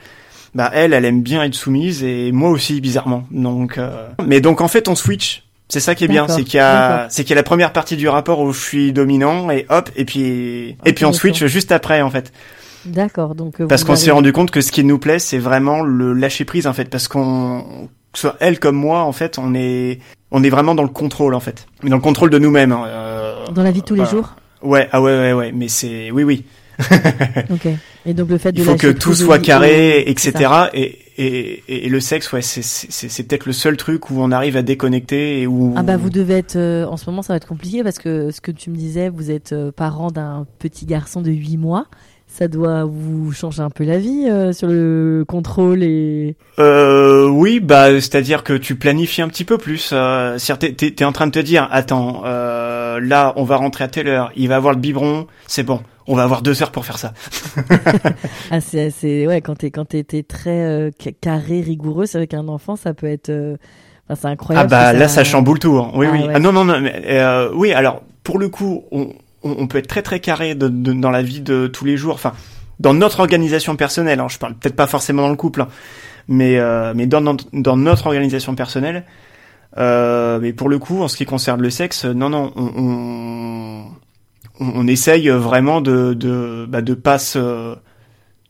bah 0.54 0.70
elle, 0.74 0.94
elle 0.94 1.06
aime 1.06 1.22
bien 1.22 1.44
être 1.44 1.56
soumise 1.56 2.04
et 2.04 2.32
moi 2.32 2.50
aussi 2.50 2.82
bizarrement. 2.82 3.26
Donc, 3.32 3.78
euh, 3.78 4.10
mais 4.26 4.42
donc 4.42 4.62
en 4.62 4.68
fait 4.68 4.88
on 4.88 4.96
switch. 4.96 5.44
C'est 5.70 5.82
ça 5.82 5.96
qui 5.96 6.06
est 6.06 6.08
bien, 6.08 6.30
c'est 6.30 6.46
qu'il 6.46 6.56
y 6.56 6.62
a, 6.62 7.08
c'est 7.10 7.24
qu'il 7.24 7.32
y 7.32 7.34
a 7.34 7.36
la 7.36 7.44
première 7.44 7.74
partie 7.74 7.98
du 7.98 8.08
rapport 8.08 8.40
où 8.40 8.54
je 8.54 8.60
suis 8.60 8.94
dominant 8.94 9.50
et 9.52 9.66
hop, 9.68 9.90
et 9.98 10.06
puis, 10.06 10.78
et 10.86 10.94
puis 10.94 11.04
on 11.04 11.12
switch 11.12 11.44
juste 11.46 11.74
après 11.74 12.02
en 12.02 12.10
fait. 12.10 12.32
D'accord. 12.88 13.36
Donc 13.36 13.62
euh, 13.62 13.68
parce 13.68 13.84
qu'on 13.84 13.96
s'est 13.96 14.12
rendu 14.12 14.32
compte 14.32 14.52
que 14.52 14.62
ce 14.62 14.72
qui 14.72 14.84
nous 14.84 15.00
plaît, 15.00 15.20
c'est 15.20 15.38
vraiment 15.38 15.82
le 15.82 16.14
lâcher 16.14 16.46
prise 16.46 16.68
en 16.68 16.74
fait, 16.74 16.86
parce 16.86 17.08
qu'on 17.08 17.90
soit 18.14 18.36
elle 18.40 18.60
comme 18.60 18.76
moi, 18.76 19.02
en 19.02 19.12
fait, 19.12 19.38
on 19.38 19.54
est 19.54 20.00
on 20.32 20.44
est 20.44 20.50
vraiment 20.50 20.76
dans 20.76 20.84
le 20.84 20.90
contrôle 20.90 21.34
en 21.34 21.40
fait, 21.40 21.68
mais 21.84 21.90
dans 21.90 21.96
le 21.98 22.02
contrôle 22.02 22.30
de 22.30 22.40
nous-mêmes. 22.40 22.72
Hein, 22.72 22.84
euh, 22.88 23.46
dans 23.54 23.64
la 23.64 23.72
vie 23.72 23.82
de 23.82 23.86
tous 23.86 23.96
les 23.96 24.06
jours. 24.06 24.36
Ouais, 24.62 24.90
ah 24.92 25.02
ouais, 25.02 25.18
ouais, 25.18 25.34
ouais, 25.34 25.52
mais 25.52 25.68
c'est 25.68 26.12
oui, 26.12 26.24
oui. 26.24 26.46
ok. 27.50 27.68
Et 28.06 28.14
donc 28.14 28.30
le 28.30 28.38
fait 28.38 28.52
de 28.52 28.60
il 28.60 28.64
faut 28.64 28.76
que 28.76 28.92
tout 28.92 29.16
soit 29.16 29.40
carré, 29.40 30.04
etc. 30.08 30.52
Et, 30.74 31.00
et, 31.18 31.86
et, 31.86 31.90
le 31.90 32.00
sexe, 32.00 32.32
ouais, 32.32 32.44
c'est 32.44 33.24
peut-être 33.28 33.48
le 33.48 33.52
seul 33.52 33.78
truc 33.78 34.12
où 34.12 34.16
on 34.20 34.32
arrive 34.32 34.56
à 34.58 34.62
déconnecter 34.62 35.42
et 35.42 35.48
où. 35.48 35.74
Ah 35.76 35.82
bah 35.82 35.98
vous 35.98 36.12
devez 36.12 36.36
être, 36.36 36.56
euh, 36.56 36.86
en 36.86 36.98
ce 36.98 37.10
moment 37.10 37.24
ça 37.24 37.34
va 37.34 37.38
être 37.38 37.48
compliqué 37.48 37.84
parce 37.84 37.98
que 37.98 38.30
ce 38.30 38.42
que 38.42 38.52
tu 38.52 38.70
me 38.70 38.76
disais, 38.76 39.10
vous 39.10 39.32
êtes 39.32 39.56
parent 39.76 40.12
d'un 40.12 40.46
petit 40.60 40.86
garçon 40.86 41.22
de 41.22 41.32
8 41.32 41.58
mois 41.58 41.88
ça 42.38 42.48
doit 42.48 42.86
vous 42.86 43.32
changer 43.32 43.62
un 43.62 43.72
peu 43.72 43.84
la 43.84 43.98
vie 43.98 44.28
euh, 44.30 44.54
sur 44.54 44.68
le 44.68 45.26
contrôle 45.28 45.82
et. 45.82 46.36
Euh, 46.60 47.28
oui, 47.28 47.60
bah 47.60 47.90
c'est-à-dire 47.94 48.44
que 48.44 48.54
tu 48.54 48.76
planifies 48.76 49.24
un 49.24 49.28
petit 49.28 49.44
peu 49.44 49.58
plus. 49.58 49.90
Euh, 49.92 50.38
t'es, 50.60 50.74
t'es 50.74 51.06
en 51.06 51.12
train 51.12 51.26
de 51.26 51.32
te 51.32 51.40
dire, 51.40 51.68
attends, 51.72 52.22
euh, 52.26 53.00
là 53.02 53.34
on 53.38 53.44
va 53.44 53.56
rentrer 53.56 53.86
à 53.86 53.88
telle 53.88 54.08
heure, 54.08 54.32
il 54.36 54.50
va 54.50 54.58
avoir 54.58 54.74
le 54.74 54.80
biberon, 54.80 55.26
c'est 55.48 55.64
bon, 55.64 55.82
on 56.06 56.16
va 56.16 56.24
avoir 56.24 56.44
deux 56.44 56.62
heures 56.62 56.72
pour 56.72 56.86
faire 56.86 57.00
ça. 57.00 57.14
ah 58.52 58.62
c'est, 58.62 58.92
c'est 58.92 59.26
ouais 59.26 59.42
quand 59.42 59.56
t'es 59.56 59.72
quand 59.72 59.86
t'es, 59.86 60.04
très 60.04 60.62
euh, 60.64 60.92
carré 61.20 61.62
rigoureux, 61.62 62.06
c'est 62.06 62.20
vrai 62.20 62.28
qu'un 62.28 62.48
enfant 62.50 62.76
ça 62.76 62.94
peut 62.94 63.08
être. 63.08 63.32
Enfin, 64.10 64.22
c'est 64.22 64.28
incroyable. 64.28 64.70
Ah 64.74 64.92
bah 64.92 64.94
là 64.94 65.08
ça 65.08 65.24
chamboule 65.24 65.58
tout. 65.58 65.76
Hein. 65.80 65.92
Oui 65.96 66.06
ah, 66.08 66.14
oui. 66.14 66.28
Ah 66.36 66.40
non 66.40 66.54
non 66.54 66.66
non. 66.66 66.80
Mais, 66.80 67.20
oui 67.56 67.74
alors 67.74 68.04
pour 68.24 68.38
le 68.38 68.50
coup 68.50 68.84
on 68.92 69.10
on, 69.44 69.68
peut 69.68 69.78
être 69.78 69.88
très 69.88 70.02
très 70.02 70.20
carré 70.20 70.56
dans 70.56 71.12
la 71.12 71.22
vie 71.22 71.42
de 71.42 71.68
tous 71.68 71.86
les 71.86 71.98
jours. 71.98 72.16
Enfin, 72.16 72.34
dans 72.80 72.94
notre 72.94 73.20
organisation 73.20 73.76
personnelle. 73.76 74.20
Hein, 74.20 74.28
je 74.30 74.38
parle 74.38 74.56
peut-être 74.56 74.76
pas 74.76 74.88
forcément 74.88 75.24
dans 75.24 75.30
le 75.30 75.36
couple, 75.36 75.62
hein, 75.62 75.68
mais 76.28 76.58
euh, 76.60 76.94
mais 76.96 77.08
dans, 77.08 77.38
dans, 77.54 77.78
notre 77.78 78.08
organisation 78.08 78.56
personnelle. 78.56 79.06
Euh, 79.78 80.40
mais 80.40 80.54
pour 80.54 80.70
le 80.70 80.80
coup, 80.80 81.02
en 81.02 81.08
ce 81.08 81.18
qui 81.18 81.26
concerne 81.26 81.62
le 81.62 81.70
sexe, 81.70 82.06
non 82.06 82.30
non, 82.30 82.52
on, 82.56 83.86
on, 84.60 84.76
on 84.76 84.88
essaye 84.88 85.30
vraiment 85.30 85.82
de 85.82 86.14
de 86.14 86.66
bah, 86.68 86.82
de 86.82 86.94
pas 86.94 87.20
se, 87.20 87.76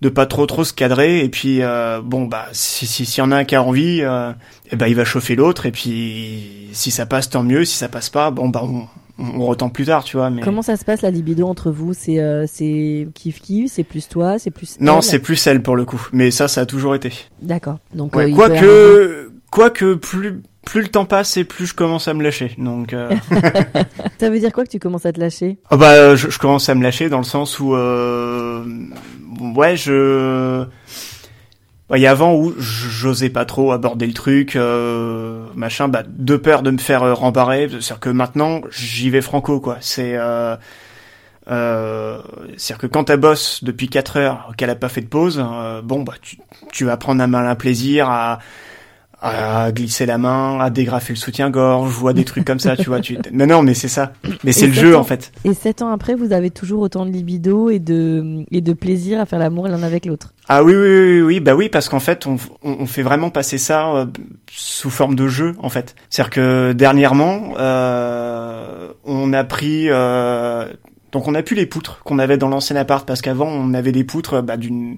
de 0.02 0.10
pas 0.10 0.26
trop 0.26 0.46
trop 0.46 0.64
se 0.64 0.74
cadrer 0.74 1.24
et 1.24 1.30
puis 1.30 1.62
euh, 1.62 2.02
bon 2.04 2.26
bah 2.26 2.46
si 2.52 2.86
si 2.86 3.06
s'il 3.06 3.24
y 3.24 3.28
en 3.28 3.32
a 3.32 3.38
un 3.38 3.44
qui 3.46 3.56
a 3.56 3.64
envie, 3.64 4.02
euh, 4.02 4.32
et 4.32 4.70
eh 4.74 4.76
ben 4.76 4.88
il 4.88 4.96
va 4.96 5.06
chauffer 5.06 5.36
l'autre 5.36 5.66
et 5.66 5.72
puis 5.72 6.70
si 6.74 6.92
ça 6.92 7.06
passe 7.06 7.30
tant 7.30 7.44
mieux, 7.44 7.66
si 7.66 7.76
ça 7.76 7.90
passe 7.90 8.10
pas, 8.10 8.30
bon 8.32 8.50
bah 8.50 8.62
on, 8.64 8.88
on 9.20 9.46
retend 9.46 9.70
plus 9.70 9.86
tard, 9.86 10.04
tu 10.04 10.18
vois. 10.18 10.30
Mais... 10.30 10.42
Comment 10.42 10.62
ça 10.62 10.78
se 10.78 10.86
passe 10.86 11.02
la 11.02 11.12
libido 11.12 11.48
entre 11.48 11.72
vous? 11.72 11.94
C'est 11.94 12.20
euh, 12.20 12.46
c'est 12.48 13.08
kiff 13.14 13.42
kiff, 13.42 13.72
c'est 13.72 13.84
plus 13.84 14.08
toi, 14.08 14.40
c'est 14.40 14.52
plus. 14.52 14.78
Non, 14.80 15.02
c'est 15.02 15.20
plus 15.20 15.46
elle 15.48 15.62
pour 15.62 15.76
le 15.76 15.86
coup. 15.86 16.08
Mais 16.12 16.32
ça, 16.32 16.48
ça 16.48 16.62
a 16.62 16.66
toujours 16.66 16.96
été. 16.96 17.12
D'accord. 17.42 17.80
Donc 17.94 18.16
ouais, 18.16 18.32
euh, 18.32 19.30
quoi 19.52 19.70
que 19.70 19.96
plus 19.96 20.42
plus 20.66 20.82
le 20.82 20.90
temps 20.90 21.06
passe 21.06 21.38
et 21.38 21.46
plus 21.46 21.68
je 21.68 21.74
commence 21.74 22.08
à 22.08 22.14
me 22.14 22.22
lâcher. 22.22 22.54
Donc. 22.58 22.94
Euh... 22.94 23.10
ça 24.20 24.30
veut 24.30 24.40
dire 24.40 24.52
quoi 24.52 24.66
que 24.66 24.70
tu 24.70 24.80
commences 24.80 25.06
à 25.06 25.14
te 25.14 25.20
lâcher? 25.20 25.58
Ah 25.70 25.78
bah 25.78 26.16
je, 26.16 26.30
je, 26.30 26.38
commence 26.38 26.68
à 26.70 26.76
me 26.76 26.84
lâcher 26.84 27.10
dans 27.10 27.20
le 27.20 27.24
sens 27.24 27.60
où 27.60 27.74
euh... 27.74 28.66
ouais 29.56 29.78
je 29.78 30.66
il 31.96 32.02
y 32.02 32.08
a 32.08 32.12
avant 32.12 32.36
où 32.36 32.54
j'osais 32.60 33.30
pas 33.30 33.46
trop 33.46 33.72
aborder 33.72 34.08
le 34.08 34.14
truc, 34.14 34.56
euh, 34.56 35.46
machin, 35.56 35.88
bah, 35.88 36.04
de 36.06 36.36
peur 36.36 36.62
de 36.62 36.72
me 36.72 36.78
faire 36.78 37.04
euh, 37.04 37.14
rembarrer. 37.14 37.70
C'est-à-dire 37.70 38.00
que 38.00 38.10
maintenant, 38.10 38.62
j'y 38.72 39.10
vais 39.10 39.22
franco, 39.22 39.62
quoi. 39.62 39.78
C'est, 39.80 40.18
euh, 40.18 40.58
euh, 41.50 42.20
c'est-à-dire 42.58 42.82
que 42.82 42.88
quand 42.88 43.06
ta 43.06 43.16
bosse 43.16 43.64
depuis 43.64 43.88
4 43.88 44.18
heures 44.18 44.54
qu'elle 44.58 44.70
a 44.70 44.76
pas 44.76 44.90
fait 44.90 45.02
de 45.02 45.08
pause, 45.08 45.42
euh, 45.42 45.82
bon, 45.82 46.02
bah, 46.04 46.14
tu, 46.22 46.38
tu 46.74 46.84
vas 46.84 46.98
prendre 46.98 47.24
un 47.24 47.28
malin 47.28 47.56
plaisir 47.56 48.10
à 48.10 48.40
à 49.20 49.72
glisser 49.72 50.06
la 50.06 50.20
main, 50.20 50.60
à 50.60 50.70
dégrafer 50.70 51.14
le 51.14 51.18
soutien-gorge, 51.18 51.92
je 51.92 51.98
vois 51.98 52.14
des 52.14 52.24
trucs 52.24 52.46
comme 52.46 52.60
ça, 52.60 52.78
tu 52.78 52.86
vois. 52.86 53.00
Tu... 53.00 53.18
Non, 53.34 53.48
non, 53.48 53.64
mais 53.64 53.74
c'est 53.74 53.88
ça. 53.88 54.14
Mais 54.44 54.52
c'est 54.52 54.68
le 54.68 54.74
jeu, 54.74 54.96
en 54.96 55.04
fait. 55.04 55.32
Et 55.44 55.56
sept 55.56 55.82
ans 55.82 55.90
après, 55.90 56.14
vous 56.14 56.34
avez 56.34 56.52
toujours 56.52 56.82
autant 56.82 57.06
de 57.06 57.10
libido 57.10 57.70
et 57.70 57.80
de, 57.80 58.46
et 58.52 58.62
de 58.62 58.74
plaisir 58.74 59.20
à 59.20 59.26
faire 59.26 59.40
l'amour 59.40 59.68
l'un 59.68 59.82
avec 59.82 60.06
l'autre. 60.06 60.34
Ah 60.48 60.64
oui, 60.64 60.76
oui, 60.76 60.88
oui, 60.88 61.22
oui, 61.22 61.40
bah 61.40 61.56
oui, 61.56 61.68
parce 61.68 61.90
qu'en 61.90 62.00
fait, 62.00 62.28
on, 62.28 62.38
on, 62.62 62.86
fait 62.86 63.02
vraiment 63.02 63.32
passer 63.32 63.58
ça 63.58 63.92
euh, 63.96 64.06
sous 64.52 64.92
forme 64.92 65.16
de 65.16 65.28
jeu, 65.28 65.56
en 65.60 65.70
fait. 65.70 65.96
C'est-à-dire 66.10 66.30
que 66.30 66.74
dernièrement, 66.74 67.54
euh, 67.58 68.90
on 69.04 69.34
a 69.34 69.44
pris... 69.44 69.90
Euh, 69.90 70.72
donc 71.12 71.28
on 71.28 71.34
a 71.36 71.42
pu 71.42 71.56
les 71.56 71.66
poutres 71.66 72.04
qu'on 72.04 72.20
avait 72.20 72.38
dans 72.38 72.50
l'ancien 72.50 72.76
appart, 72.76 73.08
parce 73.08 73.22
qu'avant, 73.22 73.48
on 73.48 73.74
avait 73.74 73.92
des 73.94 74.04
poutres 74.04 74.44
bah, 74.44 74.58
d'une 74.58 74.98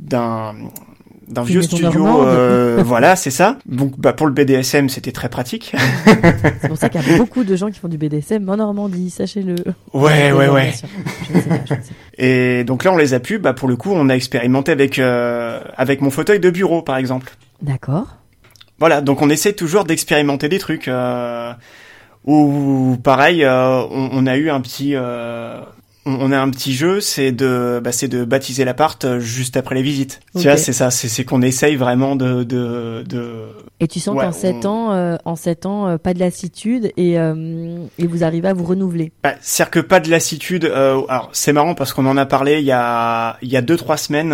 d'un 0.00 0.54
d'un 1.28 1.42
vieux 1.42 1.62
studio. 1.62 2.22
Euh, 2.22 2.82
voilà, 2.86 3.16
c'est 3.16 3.30
ça. 3.30 3.58
Donc, 3.66 3.98
bah, 3.98 4.12
pour 4.12 4.26
le 4.26 4.32
BDSM, 4.32 4.88
c'était 4.88 5.12
très 5.12 5.28
pratique. 5.28 5.74
c'est 6.60 6.68
pour 6.68 6.76
ça 6.76 6.88
qu'il 6.88 7.00
y 7.00 7.14
a 7.14 7.16
beaucoup 7.18 7.44
de 7.44 7.56
gens 7.56 7.70
qui 7.70 7.78
font 7.78 7.88
du 7.88 7.98
BDSM 7.98 8.48
en 8.48 8.56
Normandie, 8.56 9.10
sachez-le. 9.10 9.56
Ouais, 9.92 10.32
ouais, 10.32 10.48
ouais. 10.48 10.72
Et 12.18 12.64
donc 12.64 12.84
là, 12.84 12.92
on 12.92 12.96
les 12.96 13.14
a 13.14 13.20
pu. 13.20 13.38
Bah, 13.38 13.52
pour 13.52 13.68
le 13.68 13.76
coup, 13.76 13.92
on 13.92 14.08
a 14.08 14.14
expérimenté 14.14 14.72
avec 14.72 14.98
euh, 14.98 15.60
avec 15.76 16.00
mon 16.00 16.10
fauteuil 16.10 16.40
de 16.40 16.50
bureau, 16.50 16.82
par 16.82 16.96
exemple. 16.96 17.36
D'accord. 17.62 18.16
Voilà, 18.78 19.00
donc 19.00 19.22
on 19.22 19.30
essaie 19.30 19.52
toujours 19.52 19.84
d'expérimenter 19.84 20.48
des 20.48 20.58
trucs. 20.58 20.88
Euh, 20.88 21.52
ou 22.24 22.96
pareil, 23.02 23.44
euh, 23.44 23.82
on, 23.90 24.10
on, 24.12 24.26
a 24.26 24.36
eu 24.36 24.50
un 24.50 24.60
petit 24.60 24.92
euh, 24.94 25.60
on 26.06 26.32
a 26.32 26.38
un 26.38 26.50
petit 26.50 26.74
jeu, 26.74 27.00
c'est 27.00 27.32
de, 27.32 27.80
bah, 27.82 27.92
c'est 27.92 28.08
de 28.08 28.24
baptiser 28.24 28.64
l'appart 28.64 29.02
euh, 29.04 29.20
juste 29.20 29.56
après 29.56 29.74
les 29.74 29.82
visites. 29.82 30.20
Tu 30.36 30.42
vois, 30.42 30.56
c'est 30.56 30.72
ça, 30.72 30.90
c'est, 30.90 31.24
qu'on 31.24 31.40
essaye 31.40 31.76
vraiment 31.76 32.14
de, 32.14 32.44
de, 32.44 33.02
de... 33.08 33.46
Et 33.80 33.88
tu 33.88 34.00
sens 34.00 34.14
qu'en 34.14 34.32
7 34.32 34.66
ans, 34.66 34.92
euh, 34.92 35.16
en 35.24 35.36
7 35.36 35.66
ans, 35.66 35.88
euh, 35.88 35.96
pas 35.96 36.12
de 36.12 36.18
lassitude 36.18 36.92
et, 36.96 37.14
et 37.14 38.06
vous 38.06 38.24
arrivez 38.24 38.48
à 38.48 38.52
vous 38.52 38.64
renouveler. 38.64 39.12
Bah, 39.22 39.34
c'est-à-dire 39.40 39.70
que 39.70 39.80
pas 39.80 40.00
de 40.00 40.10
lassitude. 40.10 40.64
alors 40.66 41.30
c'est 41.32 41.52
marrant 41.52 41.74
parce 41.74 41.92
qu'on 41.92 42.06
en 42.06 42.16
a 42.16 42.26
parlé 42.26 42.58
il 42.58 42.64
y 42.64 42.72
a, 42.72 43.38
il 43.42 43.48
y 43.48 43.56
a 43.56 43.62
deux 43.62 43.76
trois 43.76 43.96
semaines 43.96 44.30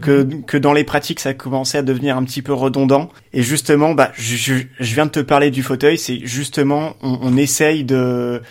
que, 0.00 0.24
mhm. 0.24 0.44
que 0.44 0.56
dans 0.56 0.72
les 0.72 0.84
pratiques 0.84 1.20
ça 1.20 1.34
commençait 1.34 1.78
à 1.78 1.82
devenir 1.82 2.16
un 2.16 2.24
petit 2.24 2.42
peu 2.42 2.52
redondant. 2.52 3.08
Et 3.32 3.42
justement, 3.42 3.94
bah, 3.94 4.10
je, 4.14 4.36
je, 4.36 4.94
viens 4.94 5.06
de 5.06 5.10
te 5.10 5.20
parler 5.20 5.50
du 5.50 5.62
fauteuil, 5.62 5.98
c'est 5.98 6.20
justement 6.24 6.94
on, 7.02 7.18
on 7.22 7.36
essaye 7.36 7.84
de 7.84 8.42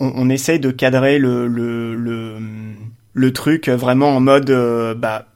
on, 0.00 0.12
on 0.14 0.28
essaye 0.30 0.60
de 0.60 0.70
cadrer 0.70 1.18
le, 1.18 1.46
le, 1.48 1.94
le, 1.94 2.36
le 3.12 3.32
truc 3.32 3.68
vraiment 3.68 4.08
en 4.16 4.20
mode 4.20 4.50
euh, 4.50 4.94
bah, 4.94 5.26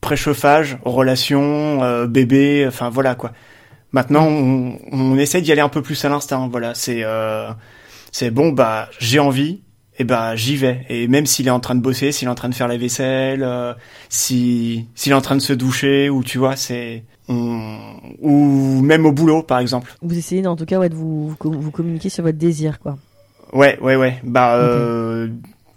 préchauffage, 0.00 0.78
relation, 0.84 1.82
euh, 1.82 2.06
bébé, 2.06 2.64
enfin 2.66 2.90
voilà 2.90 3.14
quoi. 3.14 3.32
Maintenant, 3.92 4.26
on, 4.26 4.78
on 4.90 5.18
essaie 5.18 5.42
d'y 5.42 5.52
aller 5.52 5.60
un 5.60 5.68
peu 5.68 5.82
plus 5.82 6.02
à 6.04 6.08
l'instinct. 6.08 6.48
Voilà, 6.50 6.74
c'est 6.74 7.02
euh, 7.04 7.50
c'est 8.10 8.30
bon, 8.30 8.50
bah 8.50 8.88
j'ai 8.98 9.18
envie, 9.18 9.60
et 9.98 10.04
bah 10.04 10.34
j'y 10.34 10.56
vais. 10.56 10.86
Et 10.88 11.08
même 11.08 11.26
s'il 11.26 11.46
est 11.46 11.50
en 11.50 11.60
train 11.60 11.74
de 11.74 11.82
bosser, 11.82 12.10
s'il 12.10 12.26
est 12.26 12.30
en 12.30 12.34
train 12.34 12.48
de 12.48 12.54
faire 12.54 12.68
la 12.68 12.78
vaisselle, 12.78 13.42
euh, 13.42 13.74
si 14.08 14.88
s'il 14.94 15.12
est 15.12 15.14
en 15.14 15.20
train 15.20 15.36
de 15.36 15.42
se 15.42 15.52
doucher, 15.52 16.08
ou 16.08 16.24
tu 16.24 16.38
vois, 16.38 16.56
c'est 16.56 17.04
ou 17.28 18.80
même 18.82 19.06
au 19.06 19.12
boulot, 19.12 19.42
par 19.42 19.58
exemple. 19.58 19.94
Vous 20.02 20.18
essayez 20.18 20.46
en 20.46 20.56
tout 20.56 20.66
cas 20.66 20.78
ouais, 20.78 20.88
de 20.88 20.94
vous, 20.94 21.34
vous 21.40 21.70
communiquer 21.70 22.08
sur 22.08 22.24
votre 22.24 22.38
désir, 22.38 22.78
quoi. 22.80 22.98
Ouais, 23.52 23.78
ouais, 23.80 23.96
ouais. 23.96 24.18
Bah, 24.24 24.56
euh, 24.56 25.28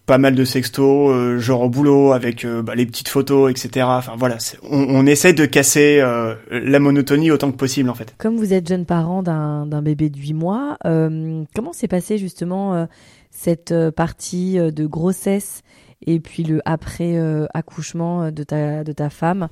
pas 0.05 0.17
mal 0.17 0.35
de 0.35 0.45
sextos, 0.45 1.11
euh, 1.11 1.39
genre 1.39 1.61
au 1.61 1.69
boulot, 1.69 2.11
avec 2.13 2.45
euh, 2.45 2.61
bah, 2.61 2.75
les 2.75 2.85
petites 2.85 3.07
photos, 3.07 3.49
etc. 3.49 3.85
Enfin 3.89 4.13
voilà, 4.17 4.37
on, 4.69 4.77
on, 4.77 5.05
essaie 5.05 5.33
de 5.33 5.45
casser 5.45 5.99
euh, 5.99 6.35
la 6.51 6.79
monotonie 6.79 7.31
autant 7.31 7.51
que 7.51 7.57
possible 7.57 7.89
en 7.89 7.95
fait. 7.95 8.13
Comme 8.17 8.37
vous 8.37 8.53
êtes 8.53 8.67
jeune 8.67 8.85
parent 8.85 9.23
d'un 9.23 9.81
bébé 9.81 10.09
de 10.09 10.17
8 10.17 10.33
mois, 10.33 10.77
comment 10.83 11.73
s'est 11.73 11.87
passé 11.87 12.17
justement 12.17 12.87
cette 13.31 13.73
partie 13.95 14.57
de 14.57 14.85
grossesse 14.85 15.61
et 16.05 16.19
puis 16.19 16.43
le 16.43 16.61
après 16.65 17.17
accouchement 17.53 18.31
de 18.31 18.43
ta, 18.43 18.83
de 18.83 18.91
ta 18.91 19.09
femme? 19.09 19.47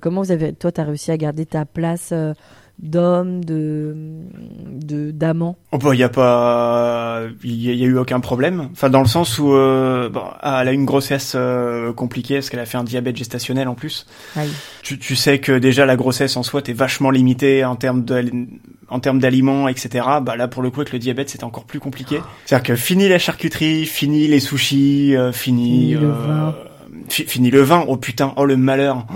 Comment 0.00 0.22
vous 0.22 0.30
avez, 0.30 0.52
toi, 0.52 0.70
tu 0.72 0.80
as 0.80 0.84
réussi 0.84 1.10
à 1.10 1.16
garder 1.16 1.46
ta 1.46 1.64
place 1.64 2.14
d'hommes, 2.82 3.44
de 3.44 3.94
d'amants 5.12 5.56
Oh 5.72 5.78
bah 5.78 5.90
il 5.94 6.00
y 6.00 6.02
a 6.02 6.08
pas, 6.08 7.22
il 7.44 7.62
y, 7.62 7.84
a 7.84 7.86
eu 7.86 7.96
aucun 7.96 8.20
problème. 8.20 8.68
Enfin 8.72 8.90
dans 8.90 9.00
le 9.00 9.06
sens 9.06 9.38
où 9.38 9.52
euh, 9.54 10.08
bon, 10.08 10.22
elle 10.42 10.68
a 10.68 10.72
une 10.72 10.84
grossesse 10.84 11.34
euh, 11.36 11.92
compliquée 11.92 12.36
parce 12.36 12.50
qu'elle 12.50 12.60
a 12.60 12.66
fait 12.66 12.78
un 12.78 12.84
diabète 12.84 13.16
gestationnel 13.16 13.68
en 13.68 13.74
plus. 13.74 14.06
Tu, 14.82 14.98
tu 14.98 15.16
sais 15.16 15.38
que 15.38 15.58
déjà 15.58 15.86
la 15.86 15.96
grossesse 15.96 16.36
en 16.36 16.42
soi 16.42 16.62
t'es 16.62 16.72
vachement 16.72 17.10
limitée 17.10 17.64
en 17.64 17.76
termes 17.76 18.04
de 18.04 18.32
en 18.88 19.00
termes 19.00 19.20
d'aliments 19.20 19.68
etc. 19.68 20.06
Bah 20.22 20.36
là 20.36 20.48
pour 20.48 20.62
le 20.62 20.70
coup 20.70 20.80
avec 20.80 20.92
le 20.92 20.98
diabète 20.98 21.28
c'est 21.28 21.44
encore 21.44 21.64
plus 21.64 21.80
compliqué. 21.80 22.20
C'est-à-dire 22.46 22.66
que 22.66 22.76
fini 22.76 23.08
la 23.08 23.18
charcuterie, 23.18 23.86
fini 23.86 24.26
les 24.26 24.40
sushis, 24.40 25.14
euh, 25.16 25.32
fini, 25.32 25.94
fini 25.94 25.96
fini 27.12 27.50
le 27.50 27.62
vin. 27.62 27.84
Oh 27.88 27.96
putain, 27.96 28.32
oh 28.36 28.44
le 28.44 28.56
malheur. 28.56 29.06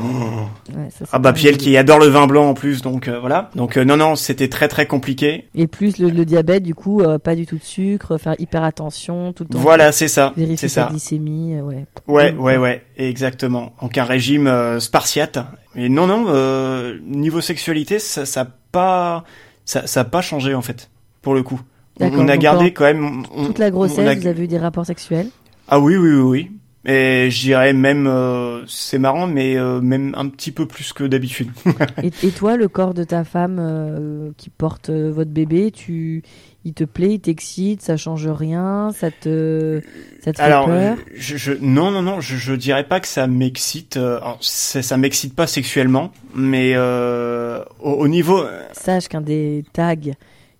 ah 1.13 1.19
bah 1.19 1.33
puis 1.33 1.47
elle 1.47 1.57
qui 1.57 1.77
adore 1.77 1.99
le 1.99 2.07
vin 2.07 2.27
blanc 2.27 2.49
en 2.49 2.55
plus, 2.55 2.83
donc 2.83 3.09
euh, 3.09 3.19
voilà. 3.19 3.51
Donc 3.55 3.77
euh, 3.77 3.85
non 3.85 3.97
non, 3.97 4.17
c'était 4.17 4.49
très 4.49 4.69
très 4.69 4.87
compliqué. 4.87 5.49
Et 5.55 5.67
plus 5.67 5.99
le, 5.99 6.25
diabète, 6.25 6.63
du 6.63 6.75
coup, 6.75 7.01
euh, 7.01 7.19
pas 7.19 7.35
du 7.35 7.47
tout 7.47 7.57
de 7.57 7.63
sucre, 7.63 8.19
faire 8.19 8.35
hyper 8.39 8.63
attention 8.63 9.33
tout 9.33 9.45
le 9.45 9.51
temps. 9.51 9.59
Voilà, 9.59 9.93
c'est 9.93 10.09
ça. 10.09 10.33
C'est 10.57 10.69
ça. 10.69 10.89
glycémie, 10.91 11.61
ouais. 11.61 11.87
Ouais 12.07 12.33
ouais 12.33 12.57
ouais, 12.57 12.83
exactement. 12.97 13.73
Donc 13.81 13.99
un 13.99 14.05
régime 14.05 14.81
spartiate. 14.81 15.39
Et 15.77 15.89
non 15.89 16.07
non, 16.07 16.95
niveau 17.07 17.41
sexualité, 17.41 17.99
ça 17.99 18.27
ça 18.27 18.47
pas 18.73 19.25
ça 19.65 19.87
ça 19.87 20.01
a 20.01 20.05
pas 20.05 20.21
changé 20.21 20.55
en 20.55 20.63
fait 20.63 20.91
pour 21.23 21.35
le 21.35 21.43
coup. 21.43 21.61
On, 22.01 22.29
a 22.29 22.37
gardé 22.37 22.73
quand 22.73 22.85
même 22.85 23.25
toute 23.47 23.59
la 23.59 23.71
grossesse. 23.71 24.19
Vous 24.19 24.27
avez 24.27 24.45
eu 24.45 24.49
des 24.49 24.59
rapports 24.59 24.87
sexuels? 24.87 25.29
Ah 25.69 25.79
oui 25.79 25.97
oui 25.97 26.11
oui 26.11 26.21
oui. 26.21 26.51
Et 26.87 27.31
je 27.31 27.41
dirais 27.41 27.73
même, 27.73 28.07
euh, 28.07 28.63
c'est 28.67 28.99
marrant, 28.99 29.27
mais 29.27 29.57
euh, 29.57 29.81
même 29.81 30.15
un 30.19 30.29
petit 30.29 30.53
peu 30.53 30.67
plus 30.67 30.93
que 30.93 31.05
d'habitude. 31.05 31.51
et, 32.03 32.11
et, 32.23 32.31
toi, 32.31 32.57
le 32.57 32.69
corps 32.69 32.93
de 32.93 33.05
ta 33.05 33.25
femme 33.25 33.57
euh, 33.59 34.31
qui 34.37 34.51
porte 34.51 34.91
votre 34.91 35.31
bébé, 35.31 35.71
tu, 35.71 36.23
il 36.67 36.75
te 36.75 36.85
plaît, 36.85 37.15
il 37.15 37.21
t'excite, 37.21 37.81
ça 37.81 37.97
change 37.97 38.29
rien, 38.29 38.91
ça 38.93 39.11
te, 39.11 39.81
ça 40.23 40.35
te 40.35 40.43
fait 40.43 40.51
peur 40.51 40.97
je, 41.15 41.37
je, 41.39 41.53
non, 41.59 41.91
non, 41.91 42.03
non, 42.03 42.21
je, 42.21 42.37
je 42.37 42.53
dirais 42.53 42.85
pas 42.85 43.01
que 43.01 43.09
ça 43.09 43.27
m'excite. 43.27 43.99
ça, 44.41 44.83
ça 44.83 44.97
m'excite 44.99 45.35
pas 45.35 45.47
sexuellement, 45.47 46.13
mais 46.35 46.77
au, 46.77 47.63
au, 47.81 48.09
niveau. 48.09 48.45
Sache 48.73 49.09
qu'un 49.09 49.23
des 49.23 49.65
tags 49.73 49.95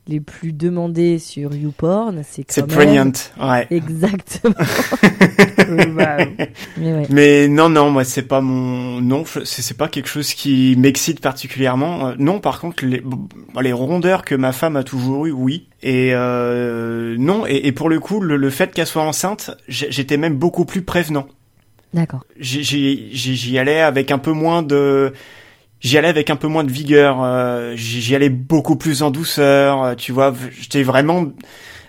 les 0.07 0.21
plus 0.21 0.53
demandés 0.53 1.19
sur 1.19 1.55
YouPorn, 1.55 2.23
c'est 2.29 2.45
C'est 2.49 2.67
Pregnant, 2.67 3.13
ouais. 3.41 3.67
Exactement. 3.71 4.55
mais, 6.77 7.07
mais, 7.09 7.49
non, 7.49 7.69
non, 7.71 7.91
moi 7.91 8.05
c'est 8.05 8.23
pas 8.23 8.41
mon 8.41 9.01
non, 9.01 9.25
c'est 9.45 9.77
pas 9.77 9.89
quelque 9.89 10.09
chose 10.09 10.35
qui 10.35 10.77
m'excite 10.79 11.21
particulièrement. 11.21 12.09
Euh, 12.09 12.15
non, 12.19 12.41
par 12.41 12.61
contre, 12.61 12.85
les, 12.85 13.03
les 13.61 13.73
rondeurs 13.73 14.25
que 14.25 14.35
ma 14.35 14.53
femme 14.53 14.77
a 14.77 14.85
toujours 14.85 15.27
eu, 15.27 15.33
oui. 15.33 15.69
Et 15.83 16.11
euh, 16.13 17.17
non, 17.19 17.47
et, 17.47 17.67
et, 17.67 17.73
pour 17.73 17.89
le 17.89 18.01
coup, 18.01 18.21
le, 18.21 18.37
le 18.37 18.51
fait 18.51 18.73
qu'elle 18.73 18.87
soit 18.87 19.03
enceinte, 19.03 19.51
j'étais 19.69 20.17
même 20.17 20.37
beaucoup 20.37 20.65
plus 20.65 20.83
prévenant. 20.83 21.27
D'accord. 21.95 22.25
J'y 22.39 23.59
allais 23.59 23.81
avec 23.81 24.11
un 24.11 24.19
peu 24.19 24.33
moins 24.33 24.63
de 24.63 25.13
j'y 25.85 25.99
allais 25.99 26.09
avec 26.09 26.31
un 26.31 26.37
peu 26.37 26.49
moins 26.49 26.65
de 26.65 26.73
vigueur, 26.73 27.23
euh, 27.23 27.75
j'y 27.77 28.15
allais 28.17 28.31
beaucoup 28.31 28.77
plus 28.77 29.03
en 29.03 29.11
douceur, 29.11 29.85
euh, 29.85 29.95
tu 29.95 30.11
vois, 30.11 30.35
j'étais 30.59 30.83
vraiment, 30.83 31.27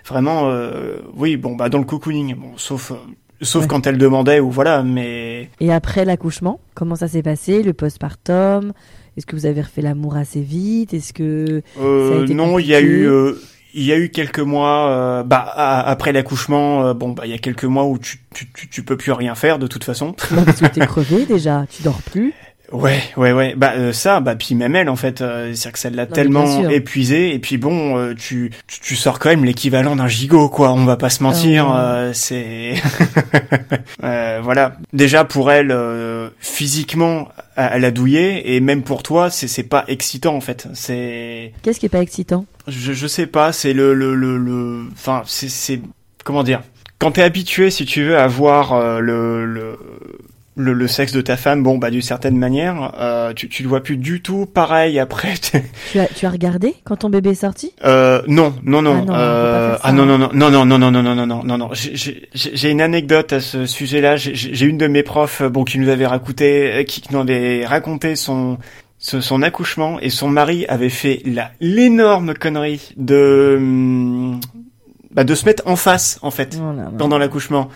vraiment, 0.06 0.50
euh, 0.50 0.98
oui, 1.16 1.36
bon, 1.36 1.56
bah 1.56 1.68
dans 1.68 1.78
le 1.78 1.84
cocooning, 1.84 2.36
bon, 2.36 2.52
sauf, 2.56 2.92
sauf 3.40 3.66
quand 3.66 3.86
elle 3.86 3.98
demandait 3.98 4.38
ou 4.38 4.50
voilà, 4.50 4.82
mais. 4.82 5.48
Et 5.60 5.72
après 5.72 6.04
l'accouchement, 6.04 6.60
comment 6.74 6.94
ça 6.94 7.08
s'est 7.08 7.22
passé, 7.22 7.62
le 7.62 7.72
postpartum? 7.72 8.72
Est-ce 9.16 9.24
que 9.24 9.34
vous 9.34 9.46
avez 9.46 9.62
refait 9.62 9.80
l'amour 9.80 10.16
assez 10.16 10.42
vite? 10.42 10.92
Est-ce 10.92 11.14
que 11.14 11.62
ça 11.74 12.18
a 12.18 12.22
été 12.22 12.34
non, 12.34 12.58
il 12.58 12.66
y 12.66 12.74
a 12.74 12.82
eu. 12.82 13.08
il 13.72 13.82
y 13.82 13.90
a 13.90 13.96
eu 13.96 14.10
quelques 14.10 14.40
mois, 14.40 15.24
bah 15.24 15.40
après 15.86 16.12
l'accouchement, 16.12 16.92
bon 16.92 17.12
bah 17.12 17.22
il 17.24 17.30
y 17.30 17.34
a 17.34 17.38
quelques 17.38 17.64
mois 17.64 17.86
où 17.86 17.98
tu, 17.98 18.20
tu, 18.34 18.52
tu, 18.52 18.68
tu, 18.68 18.82
peux 18.82 18.98
plus 18.98 19.12
rien 19.12 19.34
faire 19.34 19.58
de 19.58 19.66
toute 19.66 19.84
façon. 19.84 20.14
Non, 20.32 20.44
parce 20.44 20.60
que 20.60 20.66
t'es 20.74 20.86
crevé 20.86 21.24
déjà, 21.24 21.64
tu 21.70 21.82
dors 21.82 22.02
plus. 22.02 22.34
Ouais, 22.72 23.00
ouais, 23.16 23.32
ouais. 23.32 23.54
Bah 23.56 23.74
euh, 23.76 23.92
ça, 23.92 24.20
bah 24.20 24.34
puis 24.34 24.54
même 24.54 24.74
elle 24.74 24.88
en 24.88 24.96
fait, 24.96 25.20
euh, 25.20 25.52
c'est 25.54 25.70
que 25.70 25.78
ça 25.78 25.88
l'a 25.88 26.06
tellement 26.06 26.68
épuisé. 26.68 27.32
Et 27.32 27.38
puis 27.38 27.58
bon, 27.58 27.96
euh, 27.96 28.14
tu, 28.14 28.50
tu, 28.66 28.96
sors 28.96 29.18
quand 29.18 29.28
même 29.28 29.44
l'équivalent 29.44 29.94
d'un 29.94 30.08
gigot, 30.08 30.48
quoi. 30.48 30.72
On 30.72 30.84
va 30.84 30.96
pas 30.96 31.10
se 31.10 31.22
mentir. 31.22 31.68
Ah 31.68 32.12
c'est 32.12 32.74
voilà. 34.00 34.76
Déjà 34.92 35.24
pour 35.24 35.52
elle, 35.52 35.74
physiquement, 36.40 37.28
elle 37.56 37.84
a 37.84 37.90
douillé, 37.90 38.56
et 38.56 38.60
même 38.60 38.82
pour 38.82 39.02
toi, 39.02 39.30
c'est 39.30 39.48
c'est 39.48 39.62
pas 39.62 39.84
excitant 39.86 40.34
en 40.34 40.40
fait. 40.40 40.66
C'est. 40.74 41.52
Qu'est-ce 41.62 41.78
qui 41.78 41.86
est 41.86 41.90
pas 41.90 42.02
excitant? 42.02 42.46
Je, 42.66 42.92
je 42.92 43.06
sais 43.06 43.26
pas. 43.26 43.52
C'est 43.52 43.74
le 43.74 43.94
le 43.94 44.14
le 44.14 44.38
le. 44.38 44.84
Enfin, 44.92 45.22
c'est 45.26 45.48
c'est 45.48 45.80
comment 46.24 46.42
dire? 46.42 46.62
Quand 46.98 47.12
t'es 47.12 47.22
habitué, 47.22 47.70
si 47.70 47.84
tu 47.84 48.04
veux, 48.04 48.18
à 48.18 48.26
voir 48.26 49.00
le, 49.02 49.44
le 49.44 49.78
le, 50.56 50.72
le, 50.72 50.88
sexe 50.88 51.12
de 51.12 51.20
ta 51.20 51.36
femme, 51.36 51.62
bon, 51.62 51.76
bah 51.78 51.90
d'une 51.90 52.02
certaine 52.02 52.36
manière, 52.36 52.92
euh, 52.98 53.34
tu, 53.34 53.48
tu 53.48 53.62
le 53.62 53.68
vois 53.68 53.82
plus 53.82 53.96
du 53.96 54.22
tout 54.22 54.46
pareil 54.46 54.98
après. 54.98 55.34
tu 55.92 56.00
as, 56.00 56.06
tu 56.06 56.26
as 56.26 56.30
regardé 56.30 56.74
quand 56.84 56.96
ton 56.96 57.10
bébé 57.10 57.30
est 57.30 57.34
sorti 57.34 57.72
euh, 57.84 58.22
Non, 58.26 58.54
non, 58.64 58.82
non. 58.82 59.02
Ah 59.02 59.04
non, 59.04 59.14
euh, 59.14 59.76
ah 59.82 59.92
non, 59.92 60.06
non, 60.06 60.18
non, 60.18 60.28
non, 60.32 60.50
non, 60.50 60.64
non, 60.66 60.78
non, 60.78 60.90
non, 60.90 61.02
non, 61.02 61.14
non, 61.14 61.26
non, 61.26 61.44
non, 61.44 61.58
non. 61.58 61.70
J'ai 61.72 62.70
une 62.70 62.80
anecdote 62.80 63.34
à 63.34 63.40
ce 63.40 63.66
sujet-là. 63.66 64.16
J'ai 64.16 64.66
une 64.66 64.78
de 64.78 64.86
mes 64.86 65.02
profs, 65.02 65.42
bon, 65.42 65.64
qui 65.64 65.78
nous 65.78 65.88
avait 65.88 66.06
raconté, 66.06 66.84
qui 66.88 67.02
nous 67.10 67.20
avait 67.20 67.66
raconté 67.66 68.16
son 68.16 68.58
son 68.98 69.42
accouchement 69.42 70.00
et 70.00 70.08
son 70.08 70.28
mari 70.28 70.64
avait 70.68 70.88
fait 70.88 71.20
la 71.26 71.50
l'énorme 71.60 72.32
connerie 72.32 72.94
de 72.96 73.58
bah, 75.10 75.24
de 75.24 75.34
se 75.34 75.44
mettre 75.44 75.66
en 75.66 75.76
face 75.76 76.18
en 76.22 76.30
fait 76.30 76.58
oh 76.60 76.74
pendant 76.98 77.18
l'accouchement. 77.18 77.68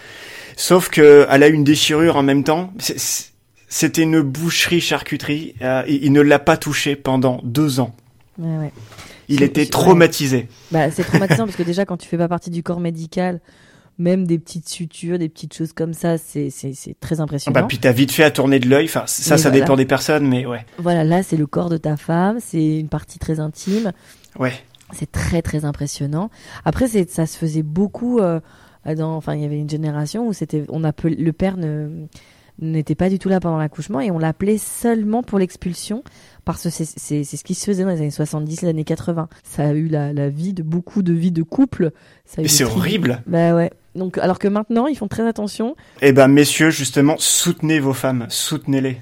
Sauf 0.60 0.90
que 0.90 1.26
elle 1.30 1.42
a 1.42 1.48
eu 1.48 1.54
une 1.54 1.64
déchirure 1.64 2.16
en 2.16 2.22
même 2.22 2.44
temps. 2.44 2.70
C'était 2.78 4.02
une 4.02 4.20
boucherie 4.20 4.82
charcuterie. 4.82 5.54
Euh, 5.62 5.82
il 5.88 6.12
ne 6.12 6.20
l'a 6.20 6.38
pas 6.38 6.58
touché 6.58 6.96
pendant 6.96 7.40
deux 7.44 7.80
ans. 7.80 7.94
Il 9.28 9.42
était 9.42 9.64
traumatisé. 9.64 10.48
Bah, 10.70 10.90
c'est 10.90 11.04
traumatisant 11.04 11.46
parce 11.46 11.56
que 11.56 11.62
déjà 11.62 11.86
quand 11.86 11.96
tu 11.96 12.06
fais 12.06 12.18
pas 12.18 12.28
partie 12.28 12.50
du 12.50 12.62
corps 12.62 12.80
médical, 12.80 13.40
même 13.98 14.26
des 14.26 14.38
petites 14.38 14.68
sutures, 14.68 15.18
des 15.18 15.30
petites 15.30 15.54
choses 15.54 15.72
comme 15.72 15.94
ça, 15.94 16.18
c'est 16.18 16.50
très 17.00 17.20
impressionnant. 17.20 17.58
Bah 17.58 17.66
puis 17.66 17.78
t'as 17.78 17.92
vite 17.92 18.12
fait 18.12 18.24
à 18.24 18.30
tourner 18.30 18.58
de 18.58 18.68
l'œil. 18.68 18.84
Enfin 18.84 19.04
ça, 19.06 19.38
ça 19.38 19.50
dépend 19.50 19.76
des 19.76 19.86
personnes, 19.86 20.28
mais 20.28 20.44
ouais. 20.44 20.66
Voilà, 20.76 21.04
là 21.04 21.22
c'est 21.22 21.38
le 21.38 21.46
corps 21.46 21.70
de 21.70 21.78
ta 21.78 21.96
femme, 21.96 22.36
c'est 22.38 22.80
une 22.80 22.90
partie 22.90 23.18
très 23.18 23.40
intime. 23.40 23.92
Ouais. 24.38 24.52
C'est 24.92 25.10
très 25.10 25.40
très 25.40 25.64
impressionnant. 25.64 26.28
Après 26.66 26.86
ça 26.86 27.24
se 27.24 27.38
faisait 27.38 27.62
beaucoup. 27.62 28.18
Euh, 28.18 28.40
enfin, 28.84 29.34
il 29.34 29.42
y 29.42 29.44
avait 29.44 29.58
une 29.58 29.70
génération 29.70 30.28
où 30.28 30.32
c'était, 30.32 30.64
on 30.68 30.84
appelait, 30.84 31.16
le 31.16 31.32
père 31.32 31.56
ne, 31.56 32.06
n'était 32.60 32.94
pas 32.94 33.08
du 33.08 33.18
tout 33.18 33.28
là 33.28 33.40
pendant 33.40 33.58
l'accouchement 33.58 34.00
et 34.00 34.10
on 34.10 34.18
l'appelait 34.18 34.58
seulement 34.58 35.22
pour 35.22 35.38
l'expulsion 35.38 36.02
parce 36.44 36.64
que 36.64 36.70
c'est, 36.70 36.84
ce 37.24 37.44
qui 37.44 37.54
se 37.54 37.64
faisait 37.64 37.84
dans 37.84 37.90
les 37.90 37.98
années 37.98 38.10
70, 38.10 38.62
les 38.62 38.68
années 38.68 38.84
80. 38.84 39.28
Ça 39.44 39.68
a 39.68 39.72
eu 39.72 39.88
la, 39.88 40.12
la 40.12 40.28
vie 40.28 40.52
de 40.52 40.62
beaucoup 40.62 41.02
de 41.02 41.12
vies 41.12 41.32
de 41.32 41.42
couple. 41.42 41.92
Ça 42.24 42.42
c'est 42.46 42.64
horrible. 42.64 43.22
Bah 43.26 43.54
ouais. 43.54 43.70
Donc, 43.94 44.18
alors 44.18 44.38
que 44.38 44.48
maintenant, 44.48 44.86
ils 44.86 44.96
font 44.96 45.08
très 45.08 45.26
attention. 45.26 45.74
Eh 46.00 46.12
ben, 46.12 46.28
messieurs, 46.28 46.70
justement, 46.70 47.16
soutenez 47.18 47.80
vos 47.80 47.92
femmes, 47.92 48.26
soutenez-les 48.28 48.98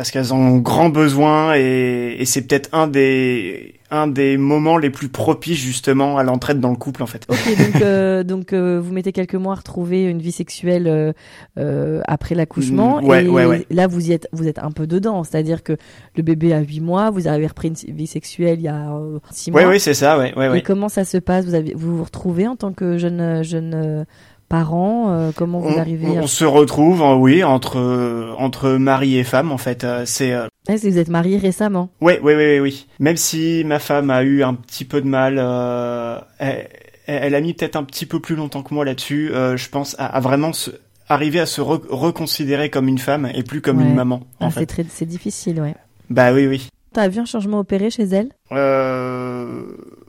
parce 0.00 0.12
qu'elles 0.12 0.32
ont 0.32 0.56
grand 0.56 0.88
besoin 0.88 1.54
et, 1.56 2.16
et 2.18 2.24
c'est 2.24 2.40
peut-être 2.40 2.70
un 2.72 2.86
des 2.86 3.74
un 3.90 4.06
des 4.06 4.38
moments 4.38 4.78
les 4.78 4.88
plus 4.88 5.10
propices 5.10 5.58
justement 5.58 6.16
à 6.16 6.22
l'entraide 6.22 6.58
dans 6.58 6.70
le 6.70 6.76
couple 6.76 7.02
en 7.02 7.06
fait. 7.06 7.26
Ok, 7.28 7.58
donc, 7.58 7.82
euh, 7.82 8.22
donc 8.24 8.52
euh, 8.54 8.80
vous 8.82 8.94
mettez 8.94 9.12
quelques 9.12 9.34
mois 9.34 9.52
à 9.52 9.56
retrouver 9.56 10.04
une 10.04 10.20
vie 10.20 10.32
sexuelle 10.32 11.12
euh, 11.58 12.00
après 12.06 12.34
l'accouchement 12.34 13.02
ouais, 13.02 13.26
et 13.26 13.28
ouais, 13.28 13.44
ouais. 13.44 13.66
là 13.68 13.88
vous 13.88 14.08
y 14.08 14.12
êtes 14.12 14.26
vous 14.32 14.48
êtes 14.48 14.58
un 14.58 14.70
peu 14.70 14.86
dedans, 14.86 15.22
c'est-à-dire 15.22 15.62
que 15.62 15.76
le 16.16 16.22
bébé 16.22 16.54
a 16.54 16.60
8 16.60 16.80
mois, 16.80 17.10
vous 17.10 17.26
avez 17.26 17.46
repris 17.46 17.68
une 17.68 17.94
vie 17.94 18.06
sexuelle 18.06 18.58
il 18.58 18.64
y 18.64 18.68
a 18.68 18.90
6 19.32 19.50
mois. 19.50 19.64
Oui 19.64 19.68
oui, 19.72 19.80
c'est 19.80 19.92
ça, 19.92 20.18
ouais. 20.18 20.32
Et 20.56 20.62
comment 20.62 20.88
ça 20.88 21.04
se 21.04 21.18
passe? 21.18 21.44
Vous 21.44 21.54
avez 21.54 21.74
vous 21.74 21.98
vous 21.98 22.04
retrouvez 22.04 22.48
en 22.48 22.56
tant 22.56 22.72
que 22.72 22.96
jeune 22.96 23.42
jeune 23.42 24.06
parents 24.50 25.12
euh, 25.12 25.30
Comment 25.34 25.60
vous 25.60 25.70
on, 25.70 25.78
arrivez 25.78 26.06
On 26.08 26.26
se 26.26 26.44
retrouve, 26.44 27.00
oui, 27.18 27.42
entre 27.42 28.34
entre 28.36 28.72
mari 28.72 29.16
et 29.16 29.24
femme 29.24 29.50
en 29.52 29.56
fait. 29.56 29.84
Euh, 29.84 30.02
c'est. 30.04 30.32
Euh... 30.32 30.48
vous 30.68 30.98
êtes 30.98 31.08
marié 31.08 31.38
récemment. 31.38 31.88
Oui, 32.02 32.14
oui, 32.22 32.34
oui, 32.34 32.60
oui. 32.60 32.86
Même 32.98 33.16
si 33.16 33.64
ma 33.64 33.78
femme 33.78 34.10
a 34.10 34.22
eu 34.22 34.42
un 34.42 34.52
petit 34.54 34.84
peu 34.84 35.00
de 35.00 35.06
mal, 35.06 35.36
euh, 35.38 36.18
elle, 36.38 36.68
elle, 37.06 37.34
a 37.34 37.40
mis 37.40 37.54
peut-être 37.54 37.76
un 37.76 37.84
petit 37.84 38.04
peu 38.04 38.20
plus 38.20 38.36
longtemps 38.36 38.62
que 38.62 38.74
moi 38.74 38.84
là-dessus. 38.84 39.30
Euh, 39.32 39.56
je 39.56 39.70
pense 39.70 39.96
à, 39.98 40.06
à, 40.06 40.20
vraiment 40.20 40.52
se, 40.52 40.70
arriver 41.08 41.40
à 41.40 41.46
se 41.46 41.60
re 41.60 41.80
reconsidérer 41.88 42.68
comme 42.68 42.88
une 42.88 42.98
femme 42.98 43.30
et 43.34 43.42
plus 43.42 43.62
comme 43.62 43.78
ouais. 43.78 43.84
une 43.84 43.94
maman. 43.94 44.22
Ah, 44.40 44.50
c'est 44.50 44.66
très, 44.66 44.84
c'est 44.88 45.06
difficile, 45.06 45.60
ouais. 45.60 45.74
Bah 46.10 46.32
oui, 46.32 46.46
oui. 46.46 46.68
T'as 46.92 47.08
vu 47.08 47.20
un 47.20 47.24
changement 47.24 47.60
opéré 47.60 47.88
chez 47.88 48.02
elle? 48.02 48.30
Euh... 48.50 49.62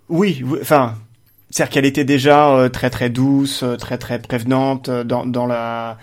Oui, 0.09 0.43
enfin, 0.59 0.95
c'est-à-dire 1.51 1.73
qu'elle 1.73 1.85
était 1.85 2.05
déjà 2.05 2.49
euh, 2.55 2.69
très 2.69 2.89
très 2.89 3.09
douce, 3.09 3.61
euh, 3.63 3.75
très 3.75 3.97
très 3.97 4.19
prévenante 4.19 4.89
euh, 4.89 5.03
dans, 5.03 5.25
dans 5.25 5.45
la 5.45 5.97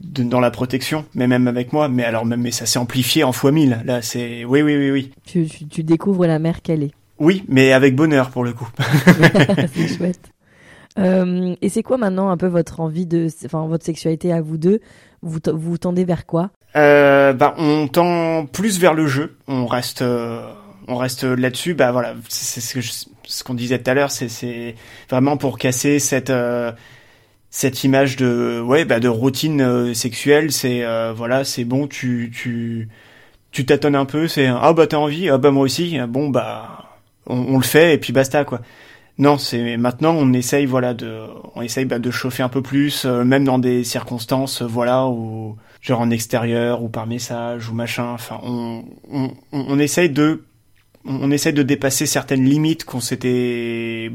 de, 0.00 0.22
dans 0.22 0.40
la 0.40 0.50
protection, 0.50 1.04
mais 1.14 1.26
même 1.26 1.46
avec 1.46 1.72
moi. 1.72 1.88
Mais 1.88 2.04
alors 2.04 2.24
même, 2.24 2.40
mais 2.40 2.50
ça 2.50 2.66
s'est 2.66 2.78
amplifié 2.78 3.22
en 3.22 3.32
fois 3.32 3.52
mille. 3.52 3.82
Là, 3.84 4.00
c'est 4.00 4.44
oui, 4.44 4.62
oui, 4.62 4.76
oui, 4.76 4.90
oui. 4.90 5.10
Tu, 5.26 5.46
tu, 5.46 5.66
tu 5.66 5.82
découvres 5.84 6.26
la 6.26 6.38
mère 6.38 6.62
qu'elle 6.62 6.82
est. 6.82 6.92
Oui, 7.18 7.44
mais 7.48 7.72
avec 7.72 7.96
bonheur 7.96 8.30
pour 8.30 8.44
le 8.44 8.52
coup. 8.52 8.68
c'est 9.74 9.88
chouette. 9.88 10.30
Euh, 10.98 11.54
et 11.60 11.68
c'est 11.68 11.82
quoi 11.82 11.98
maintenant 11.98 12.30
un 12.30 12.36
peu 12.36 12.46
votre 12.46 12.80
envie 12.80 13.06
de, 13.06 13.28
enfin 13.44 13.66
votre 13.66 13.84
sexualité 13.84 14.32
à 14.32 14.40
vous 14.40 14.56
deux? 14.56 14.80
Vous 15.20 15.38
vous 15.52 15.78
tendez 15.78 16.04
vers 16.04 16.26
quoi? 16.26 16.50
Euh, 16.76 17.32
Bah, 17.32 17.54
on 17.58 17.88
tend 17.88 18.46
plus 18.46 18.78
vers 18.78 18.94
le 18.94 19.06
jeu. 19.06 19.36
On 19.48 19.66
reste. 19.66 20.00
Euh 20.02 20.40
on 20.88 20.96
reste 20.96 21.24
là-dessus, 21.24 21.74
bah 21.74 21.92
voilà, 21.92 22.14
c'est 22.28 22.62
ce 22.62 22.74
que 22.74 22.80
je, 22.80 22.90
ce 23.28 23.44
qu'on 23.44 23.54
disait 23.54 23.78
tout 23.78 23.90
à 23.90 23.94
l'heure, 23.94 24.10
c'est 24.10 24.74
vraiment 25.10 25.36
pour 25.36 25.58
casser 25.58 25.98
cette 25.98 26.30
euh, 26.30 26.72
cette 27.50 27.84
image 27.84 28.16
de 28.16 28.60
ouais 28.64 28.84
bah 28.84 29.00
de 29.00 29.08
routine 29.08 29.60
euh, 29.60 29.94
sexuelle, 29.94 30.50
c'est 30.50 30.84
euh, 30.84 31.12
voilà, 31.14 31.44
c'est 31.44 31.64
bon, 31.64 31.86
tu 31.86 32.32
tu 32.34 32.88
tu 33.52 33.66
tâtonnes 33.66 33.94
un 33.96 34.06
peu, 34.06 34.28
c'est 34.28 34.46
ah 34.46 34.72
bah 34.72 34.86
t'as 34.86 34.96
envie, 34.96 35.28
ah 35.28 35.38
bah 35.38 35.50
moi 35.50 35.64
aussi, 35.64 35.98
bon 36.08 36.30
bah 36.30 36.98
on, 37.26 37.36
on, 37.36 37.58
le 37.58 37.64
fait 37.64 37.94
et 37.94 37.98
puis 37.98 38.12
basta 38.12 38.44
quoi. 38.44 38.60
Non, 39.18 39.36
c'est 39.36 39.76
maintenant 39.76 40.14
on 40.14 40.32
essaye 40.32 40.64
voilà 40.66 40.94
de 40.94 41.26
on 41.54 41.62
essaye 41.62 41.84
bah, 41.84 41.98
de 41.98 42.10
chauffer 42.10 42.42
un 42.42 42.48
peu 42.48 42.62
plus, 42.62 43.04
euh, 43.04 43.24
même 43.24 43.44
dans 43.44 43.58
des 43.58 43.84
circonstances 43.84 44.62
voilà 44.62 45.06
où 45.06 45.56
genre 45.82 46.00
en 46.00 46.10
extérieur 46.10 46.82
ou 46.82 46.88
par 46.88 47.06
message 47.06 47.68
ou 47.68 47.74
machin. 47.74 48.06
Enfin, 48.12 48.40
on 48.42 48.84
on, 49.10 49.32
on 49.52 49.78
essaye 49.78 50.08
de 50.10 50.44
on 51.04 51.30
essaie 51.30 51.52
de 51.52 51.62
dépasser 51.62 52.06
certaines 52.06 52.44
limites 52.44 52.84
qu'on 52.84 53.00
s'était 53.00 54.10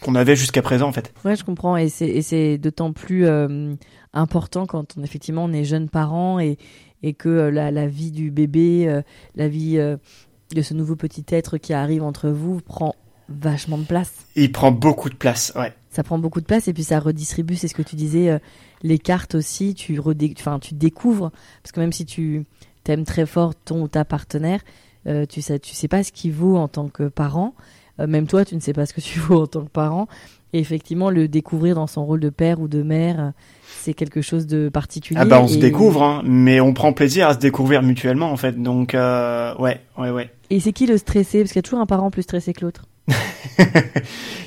qu'on 0.00 0.14
avait 0.14 0.36
jusqu'à 0.36 0.62
présent 0.62 0.88
en 0.88 0.92
fait. 0.92 1.12
Ouais, 1.24 1.36
je 1.36 1.44
comprends 1.44 1.76
et 1.76 1.88
c'est 1.88 2.58
d'autant 2.58 2.92
plus 2.92 3.26
euh, 3.26 3.74
important 4.12 4.66
quand 4.66 4.96
on 4.96 5.02
effectivement 5.02 5.44
on 5.44 5.52
est 5.52 5.64
jeune 5.64 5.88
parent 5.88 6.38
et 6.38 6.58
et 7.02 7.14
que 7.14 7.28
euh, 7.28 7.50
la, 7.50 7.70
la 7.70 7.86
vie 7.86 8.10
du 8.10 8.30
bébé, 8.30 8.88
euh, 8.88 9.02
la 9.36 9.48
vie 9.48 9.76
de 9.76 10.62
ce 10.62 10.74
nouveau 10.74 10.96
petit 10.96 11.24
être 11.28 11.58
qui 11.58 11.72
arrive 11.72 12.02
entre 12.02 12.28
vous 12.30 12.60
prend 12.60 12.94
vachement 13.28 13.76
de 13.78 13.84
place. 13.84 14.12
Il 14.36 14.50
prend 14.52 14.72
beaucoup 14.72 15.10
de 15.10 15.14
place, 15.14 15.52
ouais. 15.54 15.72
Ça 15.90 16.02
prend 16.02 16.18
beaucoup 16.18 16.40
de 16.40 16.46
place 16.46 16.68
et 16.68 16.72
puis 16.72 16.84
ça 16.84 17.00
redistribue, 17.00 17.56
c'est 17.56 17.68
ce 17.68 17.74
que 17.74 17.82
tu 17.82 17.96
disais, 17.96 18.38
les 18.82 18.98
cartes 18.98 19.34
aussi, 19.34 19.74
tu 19.74 19.98
redé 19.98 20.32
enfin 20.38 20.58
tu 20.58 20.74
découvres 20.74 21.30
parce 21.62 21.72
que 21.72 21.80
même 21.80 21.92
si 21.92 22.04
tu 22.04 22.44
t'aimes 22.84 23.04
très 23.04 23.26
fort 23.26 23.54
ton 23.54 23.82
ou 23.82 23.88
ta 23.88 24.04
partenaire, 24.04 24.60
euh, 25.08 25.26
tu 25.26 25.42
sais, 25.42 25.58
tu 25.58 25.74
sais 25.74 25.88
pas 25.88 26.02
ce 26.02 26.12
qu'il 26.12 26.32
vaut 26.32 26.56
en 26.56 26.68
tant 26.68 26.88
que 26.88 27.08
parent. 27.08 27.54
Euh, 28.00 28.06
même 28.06 28.26
toi, 28.26 28.44
tu 28.44 28.54
ne 28.54 28.60
sais 28.60 28.72
pas 28.72 28.86
ce 28.86 28.92
que 28.92 29.00
tu 29.00 29.18
vaux 29.18 29.42
en 29.42 29.46
tant 29.46 29.64
que 29.64 29.70
parent. 29.70 30.06
Et 30.52 30.60
effectivement, 30.60 31.10
le 31.10 31.28
découvrir 31.28 31.74
dans 31.74 31.86
son 31.86 32.06
rôle 32.06 32.20
de 32.20 32.30
père 32.30 32.60
ou 32.60 32.68
de 32.68 32.82
mère, 32.82 33.32
c'est 33.80 33.92
quelque 33.92 34.22
chose 34.22 34.46
de 34.46 34.70
particulier. 34.70 35.20
Ah 35.20 35.26
bah 35.26 35.40
on 35.42 35.46
et... 35.46 35.48
se 35.48 35.58
découvre, 35.58 36.02
hein, 36.02 36.22
mais 36.24 36.58
on 36.60 36.72
prend 36.72 36.94
plaisir 36.94 37.28
à 37.28 37.34
se 37.34 37.38
découvrir 37.38 37.82
mutuellement 37.82 38.32
en 38.32 38.36
fait. 38.38 38.60
Donc 38.60 38.94
euh, 38.94 39.54
ouais, 39.58 39.80
ouais, 39.98 40.10
ouais. 40.10 40.30
Et 40.48 40.60
c'est 40.60 40.72
qui 40.72 40.86
le 40.86 40.96
stressé? 40.96 41.40
Parce 41.40 41.50
qu'il 41.50 41.58
y 41.58 41.60
a 41.60 41.62
toujours 41.62 41.80
un 41.80 41.86
parent 41.86 42.10
plus 42.10 42.22
stressé 42.22 42.54
que 42.54 42.64
l'autre. 42.64 42.84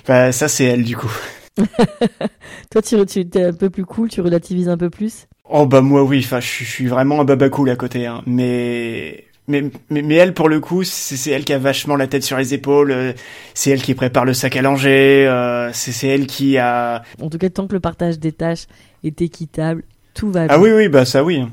bah 0.07 0.31
ça 0.31 0.47
c'est 0.47 0.65
elle 0.65 0.83
du 0.83 0.97
coup. 0.97 1.11
Toi, 2.71 2.81
tu, 2.81 3.05
tu 3.05 3.37
es 3.37 3.43
un 3.43 3.53
peu 3.53 3.69
plus 3.69 3.85
cool, 3.85 4.09
tu 4.09 4.21
relativises 4.21 4.69
un 4.69 4.77
peu 4.77 4.89
plus? 4.89 5.27
Oh 5.49 5.67
bah 5.67 5.81
moi 5.81 6.03
oui, 6.03 6.21
enfin 6.23 6.39
je 6.39 6.63
suis 6.63 6.87
vraiment 6.87 7.21
un 7.21 7.25
baba 7.25 7.49
cool 7.49 7.69
à 7.69 7.75
côté, 7.75 8.07
hein. 8.07 8.23
mais 8.25 9.25
mais, 9.51 9.71
mais, 9.89 10.01
mais, 10.01 10.15
elle, 10.15 10.33
pour 10.33 10.49
le 10.49 10.59
coup, 10.59 10.83
c'est 10.83 11.29
elle 11.31 11.45
qui 11.45 11.53
a 11.53 11.59
vachement 11.59 11.95
la 11.95 12.07
tête 12.07 12.23
sur 12.23 12.37
les 12.37 12.53
épaules. 12.53 12.91
Euh, 12.91 13.13
c'est 13.53 13.69
elle 13.71 13.81
qui 13.81 13.93
prépare 13.93 14.25
le 14.25 14.33
sac 14.33 14.55
à 14.55 14.61
langer. 14.61 15.27
Euh, 15.27 15.69
c'est 15.73 16.07
elle 16.07 16.25
qui 16.25 16.57
a. 16.57 17.03
En 17.21 17.29
tout 17.29 17.37
cas, 17.37 17.49
tant 17.49 17.67
que 17.67 17.73
le 17.73 17.79
partage 17.79 18.17
des 18.19 18.31
tâches 18.31 18.65
est 19.03 19.21
équitable, 19.21 19.83
tout 20.13 20.31
va 20.31 20.47
bien. 20.47 20.55
Ah 20.55 20.59
oui, 20.59 20.71
oui, 20.71 20.87
bah 20.87 21.05
ça 21.05 21.23
oui. 21.23 21.43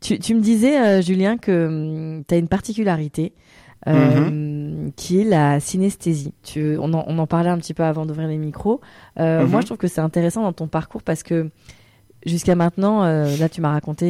Tu, 0.00 0.18
tu 0.18 0.34
me 0.34 0.40
disais, 0.40 0.78
euh, 0.80 1.02
Julien, 1.02 1.36
que 1.36 1.66
hum, 1.66 2.24
tu 2.26 2.34
as 2.34 2.38
une 2.38 2.48
particularité. 2.48 3.32
Mm 3.86 3.92
-hmm. 3.92 4.92
qui 4.96 5.20
est 5.20 5.24
la 5.24 5.60
synesthésie. 5.60 6.34
Tu, 6.42 6.76
on, 6.78 6.92
en, 6.92 7.04
on 7.06 7.16
en 7.18 7.26
parlait 7.28 7.48
un 7.48 7.58
petit 7.58 7.74
peu 7.74 7.84
avant 7.84 8.06
d'ouvrir 8.06 8.28
les 8.28 8.36
micros. 8.36 8.80
Mm 9.16 9.22
-hmm. 9.22 9.46
Moi, 9.50 9.60
je 9.60 9.66
trouve 9.66 9.78
que 9.78 9.88
c'est 9.88 10.02
intéressant 10.02 10.42
dans 10.42 10.52
ton 10.52 10.68
parcours 10.68 11.02
parce 11.02 11.22
que 11.22 11.48
jusqu'à 12.26 12.56
maintenant, 12.56 12.96
là, 13.40 13.48
tu 13.48 13.60
m'as 13.60 13.72
raconté 13.78 14.08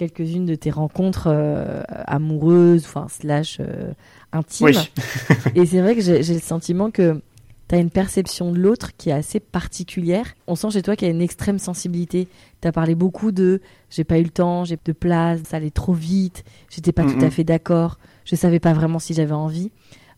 quelques-unes 0.00 0.46
de 0.46 0.54
tes 0.54 0.70
rencontres 0.70 1.26
euh, 1.26 1.82
amoureuses, 2.06 2.84
enfin 2.86 3.06
slash 3.10 3.58
euh, 3.60 3.92
intimes. 4.32 4.68
Oui. 4.68 4.76
et 5.54 5.66
c'est 5.66 5.80
vrai 5.80 5.94
que 5.94 6.00
j'ai 6.00 6.22
le 6.22 6.40
sentiment 6.40 6.90
que 6.90 7.20
tu 7.68 7.74
as 7.74 7.78
une 7.78 7.90
perception 7.90 8.50
de 8.50 8.58
l'autre 8.58 8.92
qui 8.96 9.10
est 9.10 9.12
assez 9.12 9.40
particulière. 9.40 10.34
On 10.46 10.54
sent 10.54 10.70
chez 10.70 10.82
toi 10.82 10.96
qu'il 10.96 11.06
y 11.06 11.10
a 11.10 11.14
une 11.14 11.20
extrême 11.20 11.58
sensibilité. 11.58 12.28
Tu 12.62 12.68
as 12.68 12.72
parlé 12.72 12.94
beaucoup 12.94 13.30
de 13.30 13.60
j'ai 13.90 14.04
pas 14.04 14.18
eu 14.18 14.22
le 14.22 14.30
temps, 14.30 14.64
j'ai 14.64 14.78
de 14.82 14.92
place, 14.92 15.40
ça 15.46 15.58
allait 15.58 15.70
trop 15.70 15.92
vite, 15.92 16.44
j'étais 16.70 16.92
pas 16.92 17.02
mm 17.02 17.08
-hmm. 17.08 17.18
tout 17.18 17.24
à 17.26 17.30
fait 17.30 17.44
d'accord, 17.44 17.98
je 18.24 18.36
savais 18.36 18.60
pas 18.60 18.72
vraiment 18.72 19.00
si 19.00 19.12
j'avais 19.12 19.32
envie. 19.46 19.70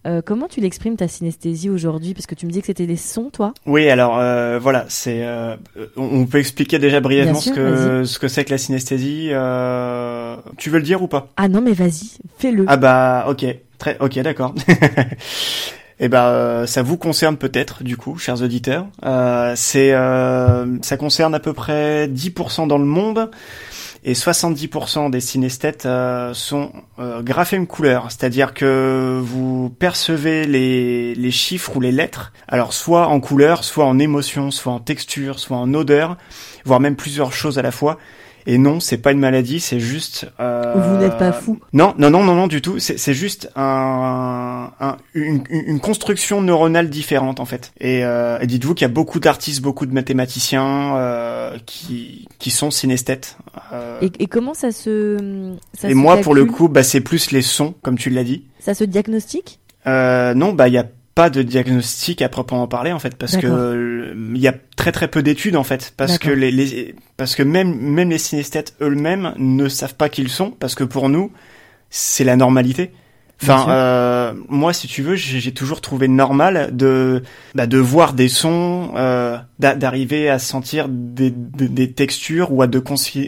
Euh, 0.06 0.20
comment 0.24 0.48
tu 0.48 0.60
l'exprimes 0.60 0.96
ta 0.96 1.06
synesthésie 1.06 1.70
aujourd'hui? 1.70 2.14
Parce 2.14 2.26
que 2.26 2.34
tu 2.34 2.46
me 2.46 2.50
dis 2.50 2.60
que 2.60 2.66
c'était 2.66 2.86
des 2.86 2.96
sons, 2.96 3.30
toi. 3.30 3.54
Oui, 3.66 3.88
alors 3.88 4.18
euh, 4.18 4.58
voilà, 4.60 4.84
c'est. 4.88 5.24
Euh, 5.24 5.56
on 5.96 6.26
peut 6.26 6.38
expliquer 6.38 6.78
déjà 6.78 7.00
brièvement 7.00 7.38
sûr, 7.38 7.54
ce 7.54 7.56
que 7.56 8.04
ce 8.04 8.18
que 8.18 8.28
c'est 8.28 8.44
que 8.44 8.50
la 8.50 8.58
synesthésie. 8.58 9.28
Euh, 9.30 10.36
tu 10.56 10.70
veux 10.70 10.78
le 10.78 10.84
dire 10.84 11.02
ou 11.02 11.06
pas? 11.06 11.28
Ah 11.36 11.48
non, 11.48 11.60
mais 11.60 11.72
vas-y, 11.72 12.18
fais-le. 12.38 12.64
Ah 12.66 12.76
bah 12.76 13.26
ok, 13.28 13.44
très 13.78 13.96
ok, 14.00 14.18
d'accord. 14.20 14.54
Eh 16.04 16.08
ben, 16.08 16.66
ça 16.66 16.82
vous 16.82 16.96
concerne 16.96 17.36
peut-être, 17.36 17.84
du 17.84 17.96
coup, 17.96 18.18
chers 18.18 18.42
auditeurs. 18.42 18.86
Euh, 19.04 19.52
c'est, 19.54 19.92
euh, 19.92 20.66
ça 20.82 20.96
concerne 20.96 21.32
à 21.32 21.38
peu 21.38 21.52
près 21.52 22.08
10% 22.08 22.66
dans 22.66 22.78
le 22.78 22.84
monde 22.84 23.30
et 24.04 24.14
70% 24.14 25.10
des 25.10 25.20
synesthètes 25.20 25.86
euh, 25.86 26.34
sont 26.34 26.72
euh, 26.98 27.22
graphèmes 27.22 27.66
couleur, 27.66 28.10
c'est-à-dire 28.10 28.52
que 28.52 29.20
vous 29.22 29.70
percevez 29.70 30.44
les, 30.44 31.14
les 31.14 31.30
chiffres 31.30 31.76
ou 31.76 31.80
les 31.80 31.92
lettres, 31.92 32.32
alors 32.48 32.72
soit 32.72 33.06
en 33.06 33.20
couleur, 33.20 33.62
soit 33.62 33.84
en 33.84 33.98
émotion, 33.98 34.50
soit 34.50 34.72
en 34.72 34.80
texture, 34.80 35.38
soit 35.38 35.56
en 35.56 35.72
odeur, 35.72 36.16
voire 36.64 36.80
même 36.80 36.96
plusieurs 36.96 37.32
choses 37.32 37.58
à 37.58 37.62
la 37.62 37.70
fois. 37.70 37.98
Et 38.46 38.58
non, 38.58 38.80
c'est 38.80 38.98
pas 38.98 39.12
une 39.12 39.18
maladie, 39.18 39.60
c'est 39.60 39.80
juste. 39.80 40.30
Euh... 40.40 40.74
Vous 40.76 40.96
n'êtes 40.98 41.18
pas 41.18 41.32
fou. 41.32 41.58
Non, 41.72 41.94
non, 41.98 42.10
non, 42.10 42.24
non, 42.24 42.34
non, 42.34 42.46
du 42.46 42.60
tout. 42.60 42.78
C'est 42.78 43.14
juste 43.14 43.50
un, 43.56 44.70
un 44.80 44.96
une, 45.14 45.44
une, 45.50 45.80
construction 45.80 46.40
neuronale 46.42 46.90
différente 46.90 47.40
en 47.40 47.44
fait. 47.44 47.72
Et, 47.80 48.04
euh, 48.04 48.38
et 48.40 48.46
dites-vous 48.46 48.74
qu'il 48.74 48.84
y 48.84 48.90
a 48.90 48.92
beaucoup 48.92 49.20
d'artistes, 49.20 49.62
beaucoup 49.62 49.86
de 49.86 49.92
mathématiciens 49.92 50.96
euh, 50.96 51.58
qui 51.66 52.28
qui 52.38 52.50
sont 52.50 52.70
synesthètes. 52.70 53.36
Euh... 53.72 53.98
Et, 54.00 54.10
et, 54.18 54.26
comment 54.26 54.54
ça 54.54 54.72
se 54.72 55.54
ça 55.74 55.88
Et 55.88 55.92
se 55.92 55.96
moi, 55.96 56.14
calcule 56.14 56.24
pour 56.24 56.34
le 56.34 56.44
coup, 56.46 56.68
bah 56.68 56.82
c'est 56.82 57.00
plus 57.00 57.30
les 57.30 57.42
sons, 57.42 57.74
comme 57.82 57.98
tu 57.98 58.10
l'as 58.10 58.24
dit. 58.24 58.44
Ça 58.58 58.74
se 58.74 58.84
diagnostique? 58.84 59.60
Euh, 59.86 60.34
Non, 60.34 60.52
bah 60.52 60.68
il 60.68 60.74
y 60.74 60.78
a 60.78 60.86
pas 61.14 61.30
de 61.30 61.42
diagnostic 61.42 62.22
à 62.22 62.28
proprement 62.28 62.66
parler 62.66 62.92
en 62.92 62.98
fait 62.98 63.16
parce 63.16 63.36
que 63.36 64.14
il 64.14 64.40
y 64.40 64.48
a 64.48 64.54
très 64.76 64.92
très 64.92 65.08
peu 65.08 65.22
d'études 65.22 65.56
en 65.56 65.64
fait 65.64 65.92
parce 65.96 66.18
que 66.18 66.30
les, 66.30 66.50
les, 66.50 66.94
parce 67.16 67.34
que 67.34 67.42
même 67.42 67.74
même 67.74 68.10
les 68.10 68.18
synesthètes 68.18 68.74
eux-mêmes 68.80 69.34
ne 69.36 69.68
savent 69.68 69.94
pas 69.94 70.08
qui 70.08 70.22
ils 70.22 70.30
sont 70.30 70.50
parce 70.50 70.74
que 70.74 70.84
pour 70.84 71.08
nous 71.08 71.30
c'est 71.90 72.24
la 72.24 72.36
normalité. 72.36 72.92
Enfin 73.42 73.66
euh, 73.70 74.34
moi 74.48 74.72
si 74.72 74.86
tu 74.86 75.02
veux 75.02 75.16
j'ai 75.16 75.52
toujours 75.52 75.80
trouvé 75.80 76.08
normal 76.08 76.70
de 76.72 77.22
bah, 77.54 77.66
de 77.66 77.78
voir 77.78 78.14
des 78.14 78.28
sons 78.28 78.92
euh, 78.96 79.36
d'arriver 79.58 80.30
à 80.30 80.38
sentir 80.38 80.88
des, 80.88 81.30
des, 81.30 81.68
des, 81.68 81.92
textures 81.92 82.52
ou 82.52 82.62
à 82.62 82.68
de 82.68 82.82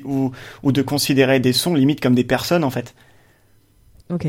ou, 0.04 0.30
ou 0.62 0.72
de 0.72 0.82
considérer 0.82 1.40
des 1.40 1.52
sons 1.52 1.74
limite 1.74 2.00
comme 2.00 2.14
des 2.14 2.24
personnes 2.24 2.62
en 2.62 2.70
fait. 2.70 2.94
Ok, 4.08 4.28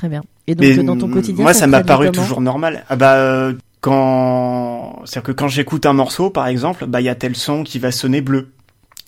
très 0.00 0.08
bien. 0.08 0.22
Et 0.46 0.54
donc 0.54 0.86
dans 0.86 0.96
ton 0.96 1.10
quotidien, 1.10 1.42
moi 1.42 1.52
ça 1.52 1.66
m'a 1.66 1.84
paru 1.84 2.10
toujours 2.10 2.40
normal. 2.40 2.84
Ah 2.88 2.96
bah 2.96 3.52
quand 3.82 5.02
c'est-à-dire 5.04 5.26
que 5.26 5.32
quand 5.32 5.48
j'écoute 5.48 5.84
un 5.84 5.92
morceau 5.92 6.30
par 6.30 6.46
exemple, 6.46 6.86
bah 6.86 7.02
il 7.02 7.04
y 7.04 7.10
a 7.10 7.14
tel 7.14 7.36
son 7.36 7.64
qui 7.64 7.78
va 7.78 7.92
sonner 7.92 8.22
bleu. 8.22 8.52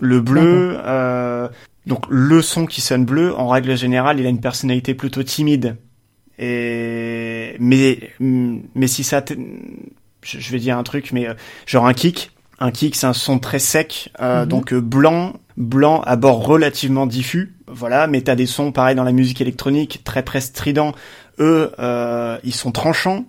Le 0.00 0.20
bleu 0.20 0.76
euh, 0.84 1.48
donc 1.86 2.04
le 2.10 2.42
son 2.42 2.66
qui 2.66 2.82
sonne 2.82 3.06
bleu 3.06 3.34
en 3.34 3.48
règle 3.48 3.74
générale, 3.74 4.20
il 4.20 4.26
a 4.26 4.28
une 4.28 4.40
personnalité 4.40 4.94
plutôt 4.94 5.22
timide. 5.22 5.76
Et 6.38 7.56
mais 7.58 8.10
mais 8.20 8.86
si 8.86 9.02
ça 9.02 9.24
je 10.22 10.52
vais 10.52 10.58
dire 10.58 10.76
un 10.76 10.82
truc 10.82 11.12
mais 11.12 11.26
euh, 11.26 11.34
genre 11.66 11.86
un 11.86 11.94
kick, 11.94 12.32
un 12.60 12.70
kick 12.70 12.96
c'est 12.96 13.06
un 13.06 13.14
son 13.14 13.38
très 13.38 13.58
sec 13.58 14.12
euh, 14.20 14.42
mhm. 14.42 14.48
donc 14.48 14.72
euh, 14.74 14.80
blanc 14.80 15.34
blanc 15.56 16.00
à 16.02 16.16
bord 16.16 16.46
relativement 16.46 17.06
diffus 17.06 17.54
voilà 17.66 18.06
mais 18.06 18.22
t'as 18.22 18.34
des 18.34 18.46
sons 18.46 18.72
pareils 18.72 18.94
dans 18.94 19.04
la 19.04 19.12
musique 19.12 19.40
électronique 19.40 20.02
très 20.04 20.22
très 20.22 20.40
stridents 20.40 20.92
eux 21.38 21.72
euh, 21.78 22.38
ils 22.44 22.54
sont 22.54 22.72
tranchants 22.72 23.24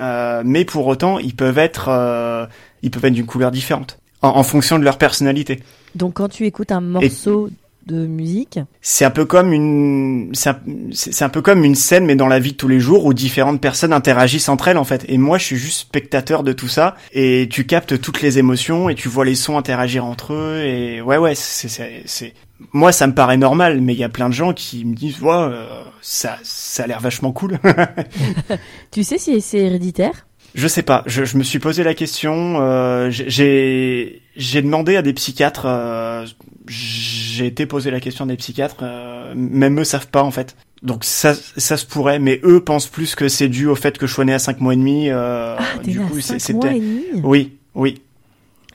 euh, 0.00 0.42
mais 0.44 0.64
pour 0.64 0.86
autant 0.86 1.18
ils 1.18 1.34
peuvent 1.34 1.58
être 1.58 1.88
euh, 1.88 2.46
ils 2.82 2.90
peuvent 2.90 3.04
être 3.04 3.14
d'une 3.14 3.26
couleur 3.26 3.50
différente 3.50 3.98
en, 4.22 4.28
en, 4.28 4.42
fonction 4.42 4.78
de 4.78 4.84
leur 4.84 4.98
personnalité. 4.98 5.62
Donc 5.94 6.14
quand 6.14 6.28
tu 6.28 6.44
écoutes 6.44 6.72
un 6.72 6.80
morceau 6.80 7.50
de 7.86 8.06
musique, 8.06 8.58
c'est 8.80 9.04
un 9.04 9.10
peu 9.10 9.24
comme 9.24 9.52
une 9.52 10.30
c'est 10.34 10.50
un, 10.50 11.26
un, 11.26 11.28
peu 11.28 11.40
comme 11.40 11.64
une 11.64 11.76
scène 11.76 12.04
mais 12.04 12.16
dans 12.16 12.26
la 12.26 12.40
vie 12.40 12.52
de 12.52 12.56
tous 12.56 12.66
les 12.66 12.80
jours 12.80 13.04
où 13.04 13.14
différentes 13.14 13.60
personnes 13.60 13.92
interagissent 13.92 14.48
entre 14.48 14.68
elles 14.68 14.78
en 14.78 14.84
fait. 14.84 15.04
Et 15.08 15.18
moi 15.18 15.38
je 15.38 15.44
suis 15.44 15.56
juste 15.56 15.80
spectateur 15.80 16.42
de 16.42 16.52
tout 16.52 16.68
ça 16.68 16.96
et 17.12 17.48
tu 17.50 17.64
captes 17.64 18.00
toutes 18.00 18.22
les 18.22 18.38
émotions 18.38 18.88
et 18.88 18.96
tu 18.96 19.08
vois 19.08 19.24
les 19.24 19.36
sons 19.36 19.56
interagir 19.56 20.04
entre 20.04 20.32
eux 20.32 20.62
et 20.64 21.00
ouais 21.00 21.16
ouais 21.16 21.34
c'est 21.36 22.02
c'est 22.06 22.34
moi 22.72 22.90
ça 22.90 23.06
me 23.06 23.14
paraît 23.14 23.36
normal 23.36 23.80
mais 23.80 23.94
il 23.94 23.98
y 23.98 24.04
a 24.04 24.08
plein 24.08 24.28
de 24.28 24.34
gens 24.34 24.52
qui 24.52 24.84
me 24.84 24.94
disent 24.94 25.20
ouais 25.20 25.30
euh, 25.32 25.82
ça 26.00 26.38
ça 26.42 26.84
a 26.84 26.86
l'air 26.88 27.00
vachement 27.00 27.30
cool. 27.30 27.58
tu 28.90 29.04
sais 29.04 29.18
si 29.18 29.40
c'est 29.40 29.58
héréditaire? 29.58 30.26
Je 30.56 30.68
sais 30.68 30.82
pas. 30.82 31.02
Je, 31.06 31.24
je, 31.24 31.36
me 31.36 31.42
suis 31.42 31.58
posé 31.58 31.84
la 31.84 31.92
question. 31.92 32.56
Euh, 32.60 33.10
j'ai 33.10 34.22
j'ai 34.36 34.62
demandé 34.62 34.96
à 34.96 35.02
des 35.02 35.12
psychiatres. 35.12 35.66
Euh, 35.66 36.26
j'ai 36.68 37.46
été 37.46 37.66
posé 37.66 37.90
la 37.90 38.00
question 38.00 38.24
à 38.24 38.28
des 38.28 38.36
psychiatres. 38.36 38.78
Euh, 38.82 39.32
même 39.34 39.80
eux 39.80 39.84
savent 39.84 40.08
pas 40.08 40.22
en 40.22 40.30
fait. 40.30 40.56
Donc 40.82 41.04
ça 41.04 41.34
ça 41.56 41.76
se 41.76 41.86
pourrait, 41.86 42.18
mais 42.18 42.40
eux 42.44 42.60
pensent 42.60 42.88
plus 42.88 43.14
que 43.14 43.28
c'est 43.28 43.48
dû 43.48 43.66
au 43.66 43.74
fait 43.74 43.98
que 43.98 44.06
je 44.06 44.12
sois 44.12 44.24
né 44.24 44.34
à 44.34 44.38
5 44.38 44.60
mois 44.60 44.74
et 44.74 44.76
demi. 44.76 45.08
Euh, 45.08 45.56
ah, 45.58 45.78
du 45.82 46.00
coup, 46.00 46.20
c'est 46.20 46.52
demi? 46.52 47.02
Oui, 47.22 47.56
oui. 47.74 48.02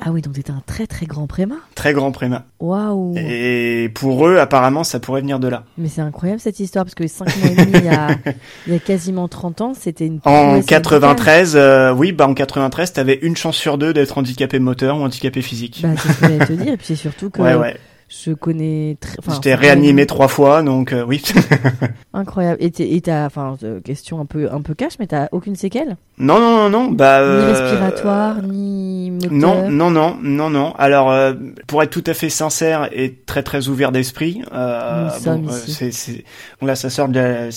Ah 0.03 0.11
oui, 0.11 0.21
donc 0.21 0.33
t'étais 0.33 0.51
un 0.51 0.63
très 0.65 0.87
très 0.87 1.05
grand 1.05 1.27
préma. 1.27 1.55
Très 1.75 1.93
grand 1.93 2.11
préma. 2.11 2.45
Waouh. 2.59 3.13
Et 3.17 3.91
pour 3.93 4.27
eux, 4.27 4.37
apparemment, 4.37 4.83
ça 4.83 4.99
pourrait 4.99 5.21
venir 5.21 5.39
de 5.39 5.47
là. 5.47 5.63
Mais 5.77 5.89
c'est 5.89 6.01
incroyable 6.01 6.39
cette 6.39 6.59
histoire 6.59 6.85
parce 6.85 6.95
que 6.95 7.05
5 7.05 7.37
mois 7.37 7.51
et 7.51 7.55
demi, 7.55 7.71
il 7.75 7.85
y 7.85 7.89
a, 7.89 8.07
il 8.67 8.73
y 8.73 8.75
a 8.75 8.79
quasiment 8.79 9.27
30 9.27 9.61
ans, 9.61 9.73
c'était 9.75 10.07
une. 10.07 10.19
En 10.25 10.59
93, 10.59 11.55
euh, 11.55 11.93
oui, 11.93 12.13
bah 12.13 12.27
en 12.27 12.33
93, 12.33 12.93
t'avais 12.93 13.19
une 13.21 13.35
chance 13.35 13.55
sur 13.55 13.77
deux 13.77 13.93
d'être 13.93 14.17
handicapé 14.17 14.57
moteur 14.57 14.97
ou 14.97 15.01
handicapé 15.01 15.43
physique. 15.43 15.81
Bah 15.83 15.89
c'est 15.95 16.11
ce 16.11 16.19
que 16.19 16.27
j'allais 16.27 16.45
te 16.45 16.53
dire. 16.53 16.73
Et 16.73 16.77
puis 16.77 16.87
c'est 16.87 16.95
surtout 16.95 17.29
que. 17.29 17.39
Ouais, 17.39 17.53
ouais 17.53 17.77
je 18.11 18.33
connais 18.33 18.97
très. 18.99 19.15
J'étais 19.31 19.55
réanimé 19.55 20.05
trois 20.05 20.27
fois, 20.27 20.63
donc 20.63 20.91
euh, 20.91 21.05
oui. 21.05 21.23
Incroyable. 22.13 22.57
Et 22.61 23.01
t'as, 23.01 23.25
enfin, 23.25 23.55
euh, 23.63 23.79
question 23.79 24.19
un 24.19 24.25
peu 24.25 24.51
un 24.51 24.61
peu 24.61 24.73
cash, 24.73 24.93
mais 24.99 25.07
t'as 25.07 25.29
aucune 25.31 25.55
séquelle? 25.55 25.95
Non, 26.17 26.39
non, 26.39 26.57
non, 26.57 26.69
non. 26.69 26.91
Bah. 26.91 27.21
Ni 27.21 27.25
euh, 27.25 27.51
respiratoire, 27.51 28.41
ni 28.43 29.11
moteur? 29.11 29.31
Non, 29.31 29.69
non, 29.71 29.91
non, 29.91 30.17
non, 30.21 30.49
non. 30.49 30.73
Alors, 30.77 31.33
pour 31.67 31.81
être 31.83 31.89
tout 31.89 32.03
à 32.05 32.13
fait 32.13 32.29
sincère 32.29 32.89
et 32.91 33.15
très 33.25 33.43
très 33.43 33.69
ouvert 33.69 33.93
d'esprit, 33.93 34.41
euh, 34.51 35.09
bon, 35.23 35.47
c'est, 35.49 35.91
c'est, 35.91 36.25
là, 36.61 36.75
ça 36.75 36.89
sort 36.89 37.07
de 37.07 37.19
la 37.19 37.49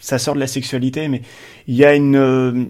ça 0.00 0.18
sort 0.18 0.34
de 0.34 0.40
la 0.40 0.46
sexualité, 0.46 1.08
mais 1.08 1.22
il 1.66 1.76
y 1.76 1.84
a 1.84 1.94
une, 1.94 2.16
euh, 2.16 2.64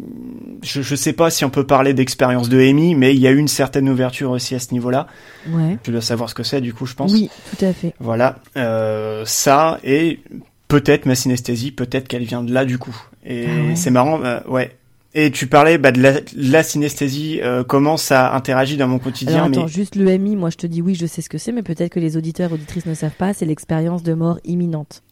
je, 0.62 0.82
je 0.82 0.94
sais 0.94 1.12
pas 1.12 1.30
si 1.30 1.44
on 1.44 1.50
peut 1.50 1.64
parler 1.64 1.94
d'expérience 1.94 2.48
de 2.48 2.60
Amy, 2.60 2.94
mais 2.94 3.14
il 3.14 3.20
y 3.20 3.26
a 3.26 3.30
une 3.30 3.48
certaine 3.48 3.88
ouverture 3.88 4.30
aussi 4.30 4.54
à 4.54 4.58
ce 4.58 4.72
niveau-là. 4.72 5.06
Ouais. 5.48 5.78
Tu 5.82 5.92
dois 5.92 6.00
savoir 6.00 6.28
ce 6.28 6.34
que 6.34 6.42
c'est, 6.42 6.60
du 6.60 6.74
coup, 6.74 6.86
je 6.86 6.94
pense. 6.94 7.12
Oui, 7.12 7.30
tout 7.50 7.64
à 7.64 7.72
fait. 7.72 7.94
Voilà, 8.00 8.40
euh, 8.56 9.22
ça 9.24 9.78
et 9.84 10.20
peut-être 10.68 11.06
ma 11.06 11.14
synesthésie, 11.14 11.72
peut-être 11.72 12.08
qu'elle 12.08 12.24
vient 12.24 12.42
de 12.42 12.52
là, 12.52 12.64
du 12.64 12.78
coup. 12.78 12.96
Et 13.24 13.46
ah 13.46 13.76
c'est 13.76 13.90
marrant, 13.90 14.22
euh, 14.24 14.40
ouais. 14.48 14.76
Et 15.12 15.32
tu 15.32 15.48
parlais 15.48 15.76
bah, 15.76 15.90
de, 15.90 16.00
la, 16.00 16.20
la 16.36 16.62
synesthésie, 16.62 17.40
euh, 17.42 17.64
comment 17.64 17.96
ça 17.96 18.32
interagit 18.32 18.76
dans 18.76 18.86
mon 18.86 19.00
quotidien. 19.00 19.44
Alors 19.44 19.46
attends, 19.46 19.66
juste 19.66 19.96
l'EMI, 19.96 20.36
moi 20.36 20.50
je 20.50 20.56
te 20.56 20.68
dis 20.68 20.82
oui, 20.82 20.94
je 20.94 21.04
sais 21.06 21.20
ce 21.20 21.28
que 21.28 21.36
c'est, 21.36 21.50
mais 21.50 21.64
peut-être 21.64 21.92
que 21.92 21.98
les 22.00 22.16
auditeurs 22.16 22.50
et 22.50 22.54
auditrices 22.54 22.86
ne 22.86 22.94
savent 22.94 23.16
pas, 23.18 23.34
c'est 23.34 23.44
l'expérience 23.44 24.04
de 24.04 24.14
mort 24.14 24.38
imminente. 24.44 25.02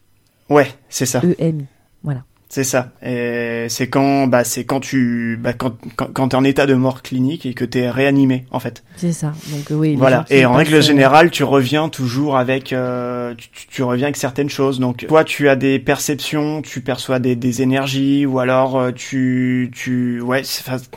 Ouais, 0.48 0.68
c'est 0.88 1.04
ça. 1.04 1.20
EMI. 1.38 1.66
Voilà. 2.02 2.22
C'est 2.50 2.64
ça. 2.64 2.92
C'est 3.02 3.88
quand, 3.90 4.26
bah, 4.26 4.42
c'est 4.42 4.64
quand 4.64 4.80
tu, 4.80 5.38
bah, 5.40 5.52
quand, 5.52 5.74
quand, 5.96 6.10
quand 6.12 6.28
t'es 6.28 6.36
en 6.36 6.44
état 6.44 6.64
de 6.64 6.72
mort 6.72 7.02
clinique 7.02 7.44
et 7.44 7.52
que 7.52 7.64
t'es 7.64 7.90
réanimé, 7.90 8.46
en 8.50 8.58
fait. 8.58 8.82
C'est 8.96 9.12
ça. 9.12 9.34
Donc 9.50 9.66
oui. 9.70 9.96
Voilà. 9.96 10.24
Et 10.30 10.46
en 10.46 10.54
règle 10.54 10.82
générale, 10.82 11.30
tu 11.30 11.44
reviens 11.44 11.90
toujours 11.90 12.38
avec, 12.38 12.72
euh, 12.72 13.34
tu, 13.36 13.66
tu, 13.68 13.82
reviens 13.82 14.06
avec 14.06 14.16
certaines 14.16 14.48
choses. 14.48 14.80
Donc, 14.80 15.06
toi, 15.06 15.24
tu 15.24 15.50
as 15.50 15.56
des 15.56 15.78
perceptions, 15.78 16.62
tu 16.62 16.80
perçois 16.80 17.18
des, 17.18 17.36
des 17.36 17.60
énergies, 17.60 18.24
ou 18.24 18.38
alors 18.38 18.78
euh, 18.78 18.92
tu, 18.92 19.70
tu, 19.74 20.22
ouais, 20.22 20.42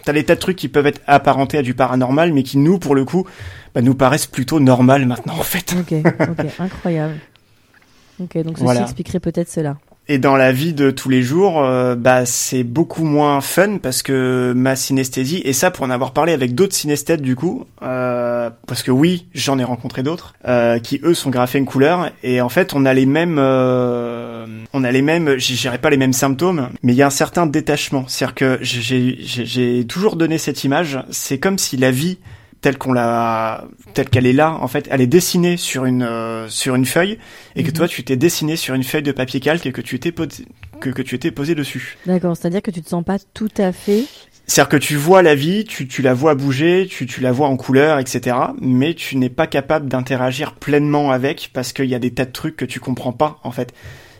t'as 0.06 0.14
des 0.14 0.24
tas 0.24 0.36
de 0.36 0.40
trucs 0.40 0.58
qui 0.58 0.70
peuvent 0.70 0.88
être 0.88 1.02
apparentés 1.06 1.58
à 1.58 1.64
du 1.64 1.74
paranormal, 1.74 2.32
mais 2.32 2.44
qui 2.44 2.60
nous, 2.60 2.80
pour 2.80 2.96
le 2.96 3.04
coup, 3.04 3.28
bah, 3.76 3.82
nous 3.82 3.96
paraissent 3.96 4.28
plutôt 4.28 4.62
normal 4.62 5.06
maintenant, 5.06 5.34
en 5.38 5.44
fait. 5.44 5.76
Ok. 5.78 5.94
Ok. 6.22 6.46
Incroyable. 6.60 7.16
Ok. 8.22 8.38
Donc 8.42 8.58
ceci 8.58 8.82
expliquerait 8.82 9.20
peut-être 9.20 9.50
cela. 9.50 9.76
Et 10.12 10.18
dans 10.18 10.36
la 10.36 10.52
vie 10.52 10.74
de 10.74 10.92
tous 10.92 11.08
les 11.08 11.22
jours, 11.22 11.64
euh, 11.64 11.96
bah 11.96 12.26
c'est 12.26 12.66
beaucoup 12.66 13.06
moins 13.06 13.40
fun 13.40 13.78
parce 13.78 14.04
que 14.04 14.52
ma 14.54 14.76
synesthésie 14.76 15.42
et 15.46 15.54
ça 15.54 15.72
pour 15.72 15.86
en 15.86 15.90
avoir 15.90 16.12
parlé 16.12 16.34
avec 16.34 16.54
d'autres 16.54 16.76
synesthètes 16.76 17.22
du 17.22 17.38
coup, 17.38 17.64
euh, 17.82 18.50
parce 18.68 18.84
que 18.84 18.92
oui 18.92 19.28
j'en 19.34 19.58
ai 19.58 19.64
rencontré 19.64 20.04
d'autres 20.04 20.34
euh, 20.46 20.80
qui 20.80 21.00
eux 21.06 21.14
sont 21.14 21.30
graffés 21.30 21.60
une 21.60 21.66
couleur. 21.66 22.12
Et 22.24 22.42
en 22.42 22.50
fait 22.50 22.74
on 22.74 22.86
a 22.86 22.94
les 22.94 23.06
mêmes, 23.06 23.38
euh, 23.40 24.46
on 24.74 24.84
a 24.84 24.92
les 24.92 25.02
mêmes, 25.02 25.38
j'irai 25.38 25.78
pas 25.78 25.90
les 25.90 25.96
mêmes 25.96 26.12
symptômes, 26.12 26.68
mais 26.84 26.92
il 26.92 26.98
y 26.98 27.04
a 27.04 27.08
un 27.08 27.10
certain 27.10 27.46
détachement, 27.46 28.04
c'est-à-dire 28.10 28.36
que 28.36 28.60
j'ai 28.62 29.86
toujours 29.88 30.18
donné 30.18 30.38
cette 30.38 30.66
image, 30.66 31.00
c'est 31.10 31.40
comme 31.40 31.58
si 31.58 31.78
la 31.78 31.92
vie 31.92 32.18
telle 32.62 32.78
qu'on 32.78 32.94
l'a 32.94 33.66
telle 33.94 34.10
qu'elle 34.10 34.28
est 34.28 34.34
là 34.34 34.54
en 34.62 34.68
fait 34.68 34.88
elle 34.92 35.02
est 35.02 35.08
dessinée 35.08 35.58
sur 35.58 35.86
une 35.86 36.04
euh, 36.04 36.48
sur 36.48 36.76
une 36.76 36.86
feuille 36.86 37.18
et 37.56 37.64
que 37.64 37.70
mhm. 37.70 37.74
toi 37.74 37.88
tu 37.88 38.04
t'es 38.04 38.16
dessiné 38.16 38.56
sur 38.56 38.76
une 38.76 38.84
feuille 38.84 39.04
de 39.04 39.12
papier 39.12 39.40
calque 39.40 39.66
et 39.66 39.72
que 39.72 39.82
tu 39.82 39.96
étais 39.96 40.12
posé, 40.12 40.46
que, 40.80 40.90
que 40.90 41.02
tu 41.02 41.16
étais 41.16 41.32
posé 41.32 41.56
dessus 41.56 41.98
d'accord 42.06 42.38
c'est 42.38 42.48
à 42.48 42.52
dire 42.52 42.62
que 42.62 42.72
tu 42.72 42.82
te 42.82 42.90
sens 42.90 43.04
pas 43.04 43.18
tout 43.34 43.50
à 43.58 43.72
fait 43.72 44.06
c'est-à-dire 44.48 44.70
que 44.70 44.78
tu 44.78 44.98
vois 44.98 45.22
la 45.22 45.34
vie, 45.34 45.64
tu, 45.64 45.88
tu 45.88 46.02
la 46.02 46.14
vois 46.14 46.36
bouger, 46.36 46.86
tu, 46.90 47.06
tu 47.06 47.22
la 47.22 47.32
vois 47.32 47.48
en 47.48 47.56
couleur, 47.56 48.00
etc. 48.00 48.36
Mais 48.60 48.96
tu 48.96 49.16
n'es 49.16 49.30
pas 49.30 49.48
capable 49.48 49.88
d'interagir 49.88 50.56
pleinement 50.56 51.12
avec 51.12 51.52
parce 51.54 51.72
qu'il 51.72 51.86
y 51.86 51.96
a 51.96 52.00
des 52.00 52.12
tas 52.12 52.26
de 52.26 52.32
trucs 52.32 52.58
que 52.58 52.66
tu 52.66 52.82
comprends 52.82 53.14
pas 53.14 53.40
en 53.44 53.52
fait. 53.52 53.74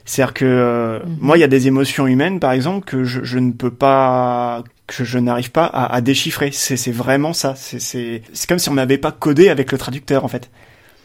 C'est-à-dire 0.06 0.34
que 0.34 0.46
euh, 0.46 1.00
mhm. 1.00 1.18
moi, 1.20 1.38
il 1.38 1.42
y 1.42 1.44
a 1.44 1.48
des 1.48 1.68
émotions 1.68 2.08
humaines, 2.08 2.40
par 2.40 2.52
exemple, 2.52 2.86
que 2.86 3.04
je, 3.04 3.24
je 3.24 3.40
ne 3.40 3.52
peux 3.52 3.72
pas 3.72 4.64
que 4.88 5.04
je 5.04 5.20
n'arrive 5.20 5.52
pas 5.52 5.66
à, 5.66 5.94
à 5.94 6.02
déchiffrer. 6.02 6.52
C'est 6.52 6.92
vraiment 6.92 7.34
ça. 7.34 7.56
C'est 7.56 8.22
comme 8.48 8.60
si 8.60 8.70
on 8.70 8.74
n'avait 8.74 8.98
pas 8.98 9.12
codé 9.12 9.50
avec 9.50 9.72
le 9.72 9.78
traducteur 9.78 10.26
en 10.26 10.28
fait. 10.28 10.50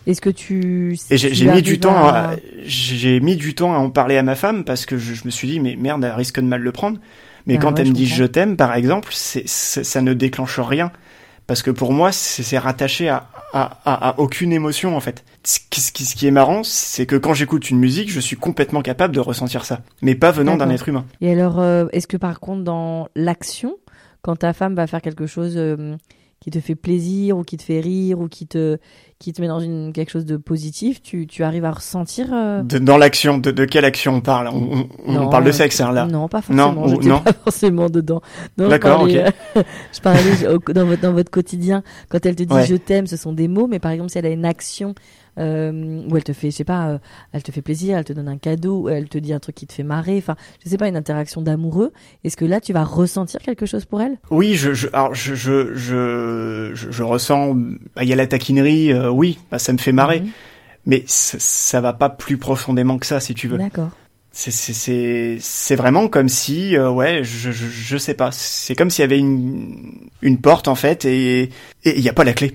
Est-ce 0.07 0.21
que 0.21 0.31
tu 0.31 0.97
j'ai 1.11 1.51
mis 1.51 1.63
du 1.63 1.81
temps 1.81 2.13
j'ai 2.65 3.21
mis 3.21 3.37
du 3.37 3.55
temps 3.55 3.75
à 3.75 3.79
en 3.79 3.91
parler 3.91 4.17
à 4.17 4.23
ma 4.23 4.37
femme 4.37 4.65
parce 4.65 4.87
que 4.87 4.99
je, 4.99 5.15
je, 5.15 5.25
me 5.25 5.31
suis 5.31 5.49
dit 5.49 5.61
mais 5.61 5.77
merde 5.77 6.05
elle 6.05 6.13
risque 6.13 6.41
de 6.41 6.47
mal 6.47 6.61
le 6.61 6.73
prendre. 6.73 6.99
Mais 7.47 7.55
bah 7.55 7.63
quand 7.63 7.79
elle 7.79 7.89
me 7.89 7.93
dit 7.93 8.07
je 8.07 8.25
t'aime 8.25 8.57
par 8.57 8.75
exemple, 8.75 9.11
ça 9.13 10.01
ne 10.01 10.15
déclenche 10.15 10.61
rien 10.61 10.93
parce 11.47 11.63
que 11.63 11.71
pour 11.71 11.93
moi 11.93 12.13
c'est 12.13 12.59
rattaché 12.59 13.09
à, 13.09 13.29
à, 13.53 13.79
à, 13.85 14.19
aucune 14.19 14.53
émotion 14.53 14.97
en 14.97 15.01
fait. 15.01 15.25
Ce 15.47 15.61
qui, 15.71 15.81
ce 15.81 16.17
qui 16.17 16.27
est 16.27 16.33
marrant, 16.33 16.65
c'est 16.65 17.07
que 17.07 17.15
quand 17.15 17.33
j'écoute 17.33 17.71
une 17.71 17.79
musique, 17.79 18.11
je 18.11 18.19
suis 18.19 18.35
complètement 18.35 18.83
capable 18.83 19.15
de 19.15 19.21
ressentir 19.21 19.65
ça, 19.65 19.83
mais 20.03 20.17
pas 20.17 20.33
venant 20.33 20.57
d'un 20.57 20.71
être 20.71 20.89
humain. 20.89 21.05
Et 21.21 21.31
alors, 21.31 21.61
euh, 21.61 21.87
est-ce 21.93 22.09
que 22.09 22.17
par 22.17 22.41
contre 22.41 22.65
dans 22.65 23.07
l'action, 23.15 23.77
quand 24.23 24.35
ta 24.35 24.53
femme 24.53 24.75
va 24.75 24.89
faire 24.89 25.01
quelque 25.01 25.29
chose 25.29 25.55
euh, 25.57 25.95
qui 26.41 26.51
te 26.51 26.59
fait 26.59 26.75
plaisir 26.75 27.39
ou 27.39 27.45
qui 27.45 27.59
te 27.59 27.63
fait 27.63 27.79
rire 27.79 28.19
ou 28.19 28.27
qui 28.27 28.49
te 28.49 28.79
qui 29.21 29.33
te 29.33 29.41
met 29.41 29.47
dans 29.47 29.61
une 29.61 29.93
quelque 29.93 30.11
chose 30.11 30.25
de 30.25 30.37
positif, 30.37 31.01
tu, 31.01 31.29
tu 31.29 31.45
arrives 31.45 31.65
à 31.65 31.71
ressentir 31.71 32.27
euh 32.33 32.63
dans 32.65 32.99
l'action 32.99 33.39
de, 33.39 33.53
de 33.53 33.65
quelle 33.67 33.85
action 33.85 34.17
on 34.17 34.21
parle? 34.21 34.49
On, 34.49 34.89
on, 35.07 35.29
parle 35.29 35.45
de 35.45 35.53
sexe 35.53 35.81
hein, 35.81 35.93
là 35.93 36.07
Non, 36.07 36.27
pas 36.27 36.43
forcément. 36.43 36.73
Non, 36.73 37.01
non. 37.01 37.21
pas 37.21 37.33
forcément 37.45 37.89
dedans. 37.89 38.21
D'accord, 38.59 39.03
ok. 39.03 39.11
je 39.93 40.01
parlais 40.01 40.23
dans 40.75 40.87
votre 40.87 41.01
dans 41.03 41.13
votre 41.13 41.31
quotidien 41.31 41.85
quand 42.09 42.27
elle 42.27 42.35
te 42.35 42.43
dit 42.43 42.67
je 42.67 42.75
t'aime, 42.75 43.07
ce 43.07 43.17
sont 43.17 43.33
des 43.33 43.47
mots, 43.47 43.69
mais 43.69 43.79
par 43.79 43.93
exemple 43.93 44.11
si 44.11 44.19
elle 44.19 44.27
a 44.27 44.31
une 44.31 44.45
action 44.45 44.95
euh, 45.39 46.03
où 46.09 46.17
elle 46.17 46.25
te 46.25 46.33
fait, 46.33 46.51
je 46.51 46.57
sais 46.57 46.65
pas, 46.65 46.89
euh, 46.89 46.99
elle 47.33 47.43
te 47.43 47.53
fait 47.53 47.63
plaisir, 47.63 47.99
elle 47.99 48.05
te 48.05 48.13
donne 48.13 48.29
un 48.29 48.39
cadeau, 48.39 48.89
elle 48.89 49.09
te 49.09 49.19
dit 49.19 49.33
un 49.33 49.39
truc 49.39 49.55
qui 49.55 49.67
te 49.67 49.73
fait 49.73 49.83
marrer, 49.83 50.17
enfin, 50.19 50.37
je 50.65 50.71
sais 50.71 50.79
pas, 50.79 50.89
une 50.89 50.97
interaction 50.97 51.43
d'amoureux. 51.43 51.93
Est-ce 52.25 52.37
que 52.37 52.45
là, 52.45 52.61
tu 52.61 52.73
vas 52.73 52.85
ressentir 52.85 53.41
quelque 53.41 53.67
chose 53.67 53.85
pour 53.85 54.01
elle? 54.01 54.19
Oui, 54.31 54.55
je, 54.55 54.73
je, 54.73 54.89
alors 54.93 55.15
je, 55.15 55.35
je, 55.35 55.75
je, 55.75 56.73
je, 56.75 57.03
ressens, 57.03 57.55
bah, 57.55 58.03
il 58.03 58.09
y 58.09 58.13
a 58.13 58.17
la 58.17 58.27
taquinerie, 58.27 58.93
euh, 58.93 59.11
oui, 59.11 59.39
bah, 59.51 59.59
ça 59.59 59.73
me 59.73 59.79
fait 59.79 59.93
marrer, 59.93 60.21
mhm. 60.21 60.31
mais 60.87 61.05
ça, 61.07 61.39
ça 61.39 61.81
va 61.81 61.93
pas 61.93 62.09
plus 62.09 62.39
profondément 62.39 62.99
que 62.99 63.07
ça, 63.07 63.21
si 63.21 63.35
tu 63.35 63.49
veux. 63.49 63.59
D'accord. 63.59 63.91
C'est 64.39 65.39
c'est 65.41 65.77
vraiment 65.77 66.09
comme 66.09 66.29
si 66.29 66.77
euh, 66.77 66.91
ouais 66.91 67.25
je, 67.25 67.51
je, 67.51 67.67
je 67.67 67.97
sais 67.97 68.13
pas. 68.13 68.31
C'est 68.33 68.75
comme 68.75 68.91
s'il 68.91 69.03
y 69.03 69.05
avait 69.05 69.19
une 69.19 70.09
une 70.21 70.39
porte 70.39 70.69
en 70.69 70.75
fait 70.75 71.07
et 71.07 71.49
il 71.85 72.01
y 72.01 72.09
a 72.09 72.13
pas 72.13 72.25
la 72.25 72.35
clé. 72.35 72.53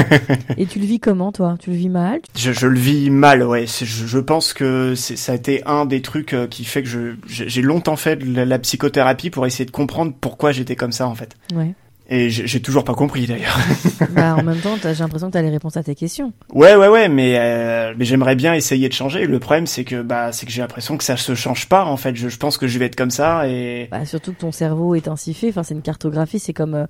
Et 0.56 0.66
tu 0.66 0.80
le 0.80 0.86
vis 0.86 0.98
comment 0.98 1.30
toi? 1.30 1.56
Tu 1.60 1.70
le 1.70 1.76
vis 1.76 1.88
mal? 1.88 2.20
Je, 2.36 2.52
je 2.52 2.66
le 2.66 2.78
vis 2.78 3.10
mal 3.10 3.44
ouais. 3.44 3.66
Je, 3.66 3.84
je 3.84 4.18
pense 4.18 4.52
que 4.54 4.94
ça 4.96 5.32
a 5.32 5.34
été 5.36 5.62
un 5.66 5.84
des 5.84 6.02
trucs 6.02 6.34
euh, 6.34 6.48
qui 6.48 6.64
fait 6.64 6.82
que 6.82 6.88
je 6.88 7.14
j'ai 7.26 7.62
longtemps 7.62 7.96
fait 7.96 8.16
de 8.16 8.42
la, 8.42 8.58
psychothérapie 8.58 9.30
pour 9.30 9.46
essayer 9.46 9.64
de 9.64 9.70
comprendre 9.70 10.12
pourquoi 10.20 10.50
j'étais 10.50 10.76
comme 10.76 10.92
ça 10.92 11.06
en 11.06 11.14
fait. 11.14 11.36
Ouais 11.54 11.74
et 12.12 12.28
j'ai 12.28 12.60
toujours 12.60 12.82
pas 12.82 12.94
compris 12.94 13.28
d'ailleurs. 13.28 13.56
bah, 14.10 14.34
en 14.36 14.42
même 14.42 14.58
temps, 14.58 14.76
j'ai 14.82 14.92
l'impression 14.94 15.28
que 15.28 15.32
tu 15.32 15.38
as 15.38 15.42
les 15.42 15.50
réponses 15.50 15.76
à 15.76 15.84
tes 15.84 15.94
questions. 15.94 16.32
Ouais, 16.52 16.74
ouais, 16.74 16.88
ouais, 16.88 17.08
mais, 17.08 17.36
euh, 17.38 17.94
mais 17.96 18.04
j'aimerais 18.04 18.34
bien 18.34 18.52
essayer 18.52 18.88
de 18.88 18.92
changer. 18.92 19.26
Le 19.26 19.38
problème, 19.38 19.68
c'est 19.68 19.84
que 19.84 20.02
bah, 20.02 20.32
c'est 20.32 20.44
que 20.44 20.50
j'ai 20.50 20.60
l'impression 20.60 20.96
que 20.96 21.04
ça 21.04 21.16
se 21.16 21.36
change 21.36 21.68
pas. 21.68 21.84
En 21.84 21.96
fait, 21.96 22.16
je, 22.16 22.28
je, 22.28 22.36
pense 22.36 22.58
que 22.58 22.66
je 22.66 22.80
vais 22.80 22.86
être 22.86 22.96
comme 22.96 23.12
ça 23.12 23.46
et. 23.46 23.86
Bah, 23.92 24.04
surtout 24.04 24.32
que 24.32 24.40
ton 24.40 24.50
cerveau 24.50 24.96
est 24.96 25.06
ainsi 25.06 25.34
fait. 25.34 25.50
Enfin, 25.50 25.62
c'est 25.62 25.74
une 25.74 25.82
cartographie. 25.82 26.40
C'est 26.40 26.52
comme 26.52 26.74
euh, 26.74 26.86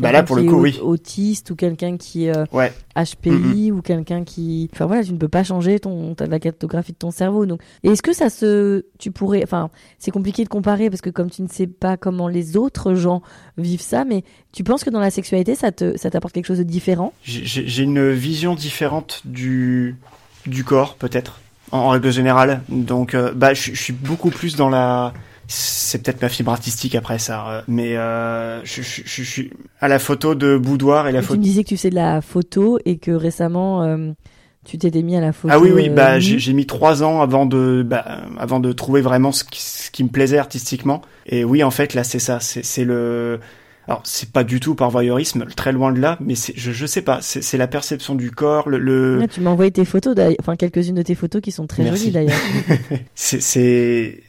bah 0.00 0.12
là 0.12 0.22
pour 0.22 0.36
le 0.36 0.44
coup 0.44 0.60
oui. 0.60 0.78
autiste 0.82 1.50
ou 1.50 1.56
quelqu'un 1.56 1.96
qui 1.96 2.26
est 2.26 2.36
euh, 2.36 2.44
ouais. 2.52 2.72
HPI 2.96 3.70
ou 3.70 3.80
quelqu'un 3.80 4.24
qui 4.24 4.68
enfin 4.72 4.86
voilà 4.86 5.04
tu 5.04 5.12
ne 5.12 5.18
peux 5.18 5.28
pas 5.28 5.44
changer 5.44 5.78
ton 5.78 6.14
la 6.18 6.38
cartographie 6.38 6.92
de 6.92 6.98
ton 6.98 7.10
cerveau. 7.10 7.46
Donc 7.46 7.60
est-ce 7.82 8.02
que 8.02 8.12
ça 8.12 8.30
se 8.30 8.84
tu 8.98 9.10
pourrais 9.10 9.42
enfin 9.44 9.70
c'est 9.98 10.10
compliqué 10.10 10.44
de 10.44 10.48
comparer 10.48 10.90
parce 10.90 11.00
que 11.00 11.10
comme 11.10 11.30
tu 11.30 11.42
ne 11.42 11.48
sais 11.48 11.66
pas 11.66 11.96
comment 11.96 12.28
les 12.28 12.56
autres 12.56 12.94
gens 12.94 13.22
vivent 13.56 13.80
ça 13.80 14.04
mais 14.04 14.24
tu 14.52 14.64
penses 14.64 14.84
que 14.84 14.90
dans 14.90 15.00
la 15.00 15.10
sexualité 15.10 15.54
ça 15.54 15.70
te 15.72 15.96
ça 15.96 16.10
t'apporte 16.10 16.34
quelque 16.34 16.46
chose 16.46 16.58
de 16.58 16.64
différent? 16.64 17.12
J'ai 17.22 17.82
une 17.82 18.10
vision 18.10 18.54
différente 18.54 19.22
du 19.24 19.96
du 20.46 20.64
corps 20.64 20.96
peut-être 20.96 21.40
en, 21.72 21.88
règle 21.88 22.10
générale. 22.10 22.62
Donc 22.68 23.14
euh, 23.14 23.32
bah 23.34 23.54
je 23.54 23.74
suis 23.74 23.92
beaucoup 23.92 24.30
plus 24.30 24.56
dans 24.56 24.68
la 24.68 25.12
c'est 25.46 26.02
peut-être 26.02 26.22
ma 26.22 26.28
fibre 26.28 26.52
artistique 26.52 26.94
après 26.94 27.18
ça, 27.18 27.48
euh, 27.48 27.62
mais 27.68 27.96
euh, 27.96 28.64
je, 28.64 28.82
je, 28.82 29.22
suis 29.22 29.50
à 29.80 29.88
la 29.88 29.98
photo 29.98 30.34
de 30.34 30.56
boudoir 30.56 31.08
et 31.08 31.12
la 31.12 31.22
photo. 31.22 31.34
Tu 31.34 31.40
me 31.40 31.44
disais 31.44 31.64
que 31.64 31.68
tu 31.68 31.76
fais 31.76 31.90
de 31.90 31.94
la 31.94 32.20
photo 32.20 32.78
et 32.84 32.98
que 32.98 33.10
récemment 33.10 33.82
euh, 33.82 34.12
tu 34.64 34.78
t'étais 34.78 35.02
mis 35.02 35.16
à 35.16 35.20
la 35.20 35.32
photo. 35.32 35.52
Ah 35.54 35.60
oui 35.60 35.70
oui, 35.72 35.88
bah 35.90 36.18
j'ai 36.18 36.52
mis 36.52 36.66
trois 36.66 37.02
ans 37.02 37.20
avant 37.20 37.46
de 37.46 37.84
bah, 37.86 38.22
avant 38.38 38.60
de 38.60 38.72
trouver 38.72 39.02
vraiment 39.02 39.32
ce 39.32 39.44
qui, 39.44 39.60
ce 39.60 39.90
qui 39.90 40.04
me 40.04 40.08
plaisait 40.08 40.38
artistiquement. 40.38 41.02
Et 41.26 41.44
oui 41.44 41.62
en 41.62 41.70
fait 41.70 41.94
là 41.94 42.04
c'est 42.04 42.18
ça, 42.18 42.38
c'est 42.40 42.84
le 42.84 43.40
alors 43.86 44.00
c'est 44.04 44.30
pas 44.30 44.44
du 44.44 44.60
tout 44.60 44.74
par 44.74 44.90
voyeurisme, 44.90 45.44
très 45.54 45.72
loin 45.72 45.92
de 45.92 46.00
là, 46.00 46.16
mais 46.20 46.34
je 46.34 46.72
je 46.72 46.86
sais 46.86 47.02
pas, 47.02 47.18
c'est 47.20 47.58
la 47.58 47.66
perception 47.66 48.14
du 48.14 48.30
corps, 48.30 48.68
le. 48.68 48.78
le... 48.78 49.26
tu 49.30 49.42
m'as 49.42 49.50
envoyé 49.50 49.70
tes 49.70 49.84
photos, 49.84 50.16
enfin 50.40 50.56
quelques-unes 50.56 50.94
de 50.94 51.02
tes 51.02 51.14
photos 51.14 51.42
qui 51.42 51.52
sont 51.52 51.66
très 51.66 51.86
jolies 51.86 52.10
d'ailleurs. 52.10 52.40
c'est 53.14 54.22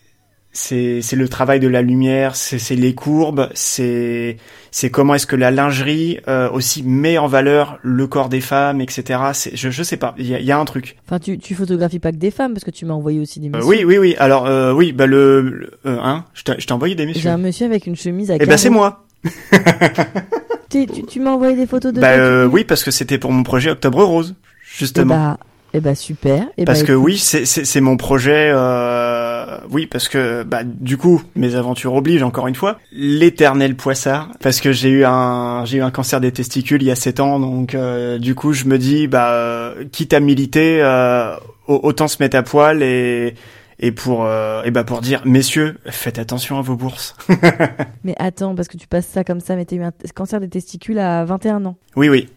c'est 0.56 1.02
c'est 1.02 1.18
le 1.18 1.28
travail 1.28 1.60
de 1.60 1.68
la 1.68 1.82
lumière, 1.82 2.36
c'est 2.36 2.76
les 2.76 2.96
courbes, 2.96 3.50
c'est 3.54 4.38
c'est 4.72 4.90
comment 4.90 5.14
est-ce 5.16 5.28
que 5.28 5.36
la 5.36 5.52
lingerie 5.52 6.20
euh, 6.28 6.50
aussi 6.50 6.82
met 6.82 7.18
en 7.18 7.28
valeur 7.28 7.78
le 7.84 8.08
corps 8.08 8.30
des 8.30 8.40
femmes, 8.40 8.80
etc. 8.80 9.20
Je 9.54 9.70
je 9.70 9.84
sais 9.84 9.98
pas, 9.98 10.16
il 10.18 10.28
y 10.28 10.34
a, 10.34 10.40
y 10.40 10.52
a, 10.52 10.58
un 10.58 10.66
truc. 10.66 10.96
Enfin, 11.06 11.20
tu 11.20 11.38
tu 11.38 11.56
photographies 11.56 12.00
pas 12.00 12.12
que 12.12 12.18
des 12.18 12.32
femmes 12.32 12.54
parce 12.54 12.64
que 12.64 12.72
tu 12.72 12.86
m'as 12.86 12.94
envoyé 12.94 13.20
aussi 13.20 13.42
des 13.42 13.48
euh, 13.48 13.52
messieurs. 13.52 13.68
oui 13.68 13.84
oui 13.86 13.98
oui. 13.98 14.16
Alors 14.18 14.46
euh, 14.46 14.72
oui 14.72 14.94
bah 14.94 15.08
le, 15.08 15.72
hein, 15.84 16.24
je 16.34 16.44
t'ai 16.44 16.72
envoyé 16.72 16.96
des 16.96 17.06
messieurs. 17.06 17.24
J'ai 17.24 17.30
un 17.30 17.38
monsieur 17.38 17.66
avec 17.66 17.86
une 17.86 17.98
chemise 17.98 18.32
à. 18.32 18.36
Eh 18.40 18.46
ben 18.46 18.58
c'est 18.58 18.70
moi. 18.70 19.04
tu, 20.70 20.86
tu, 20.88 21.20
m'as 21.20 21.32
envoyé 21.32 21.56
des 21.56 21.68
photos 21.68 21.92
de. 21.92 22.00
Bah 22.00 22.46
oui 22.48 22.64
parce 22.64 22.84
que 22.84 22.92
c'était 22.92 23.18
pour 23.18 23.34
mon 23.34 23.44
projet 23.44 23.72
Octobre 23.72 24.04
Rose 24.04 24.36
justement. 24.78 25.16
Eh 25.16 25.18
bah, 25.18 25.38
eh 25.78 25.82
bah 25.82 25.94
super. 25.94 26.48
Eh 26.58 26.64
parce 26.64 26.82
bah, 26.82 26.88
que 26.88 26.94
oui, 26.94 27.18
c'est 27.18 27.46
c'est 27.46 27.82
mon 27.82 27.98
projet. 27.98 28.50
Euh, 28.54 29.25
oui, 29.70 29.88
parce 29.88 30.10
que 30.10 30.44
bah 30.44 30.64
du 30.64 30.98
coup, 30.98 31.22
mes 31.36 31.56
aventures 31.56 31.94
obligent 31.94 32.24
encore 32.24 32.48
une 32.48 32.56
fois 32.56 32.80
l'éternel 32.92 33.76
poissard. 33.76 34.30
Parce 34.42 34.62
que 34.62 34.72
j'ai 34.72 34.90
eu 34.90 35.06
un 35.06 35.66
j'ai 35.66 35.78
eu 35.78 35.82
un 35.82 35.92
cancer 35.92 36.22
des 36.22 36.32
testicules 36.32 36.82
il 36.82 36.88
y 36.88 36.92
a 36.92 36.96
sept 36.96 37.20
ans, 37.20 37.40
donc 37.40 37.76
euh, 37.76 38.18
du 38.18 38.36
coup 38.36 38.54
je 38.54 38.66
me 38.66 38.78
dis 38.78 39.08
bah 39.08 39.32
euh, 39.32 39.86
quitte 39.92 40.14
à 40.14 40.20
militer, 40.20 40.80
euh, 40.82 41.36
autant 41.68 42.08
se 42.08 42.22
mettre 42.22 42.38
à 42.38 42.44
poil 42.44 42.84
et 42.84 43.36
et 43.80 43.92
pour 43.92 44.26
et 44.64 44.72
bah 44.72 44.84
pour 44.84 45.02
dire 45.02 45.22
messieurs 45.26 45.78
faites 45.88 46.18
attention 46.18 46.58
à 46.58 46.62
vos 46.62 46.76
bourses. 46.76 47.16
mais 48.04 48.16
attends 48.18 48.56
parce 48.56 48.68
que 48.68 48.78
tu 48.78 48.88
passes 48.88 49.08
ça 49.08 49.24
comme 49.24 49.40
ça, 49.40 49.56
mais 49.56 49.66
t'as 49.66 49.76
eu 49.76 49.84
un 49.84 49.92
cancer 50.14 50.40
des 50.40 50.50
testicules 50.50 51.00
à 51.00 51.26
21 51.26 51.66
ans. 51.66 51.76
Oui 51.96 52.10
oui. 52.10 52.30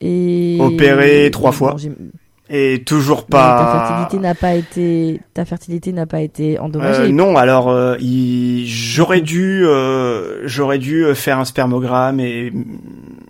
Et 0.00 0.58
opéré 0.60 1.30
trois 1.32 1.50
fois 1.50 1.76
et 2.50 2.82
toujours 2.84 3.26
pas. 3.26 3.58
ta 3.58 3.88
fertilité 3.88 4.18
n'a 4.18 4.34
pas 4.34 4.54
été, 4.54 5.20
ta 5.34 5.44
fertilité 5.44 5.92
n'a 5.92 6.06
pas 6.06 6.20
été 6.20 6.58
endommagée. 6.58 7.02
Euh, 7.02 7.08
non, 7.08 7.36
alors 7.36 7.68
euh, 7.68 7.96
j'aurais 8.64 9.20
dû, 9.20 9.64
euh, 9.66 10.46
j'aurais 10.46 10.78
dû 10.78 11.04
faire 11.14 11.38
un 11.38 11.44
spermogramme 11.44 12.20
et, 12.20 12.52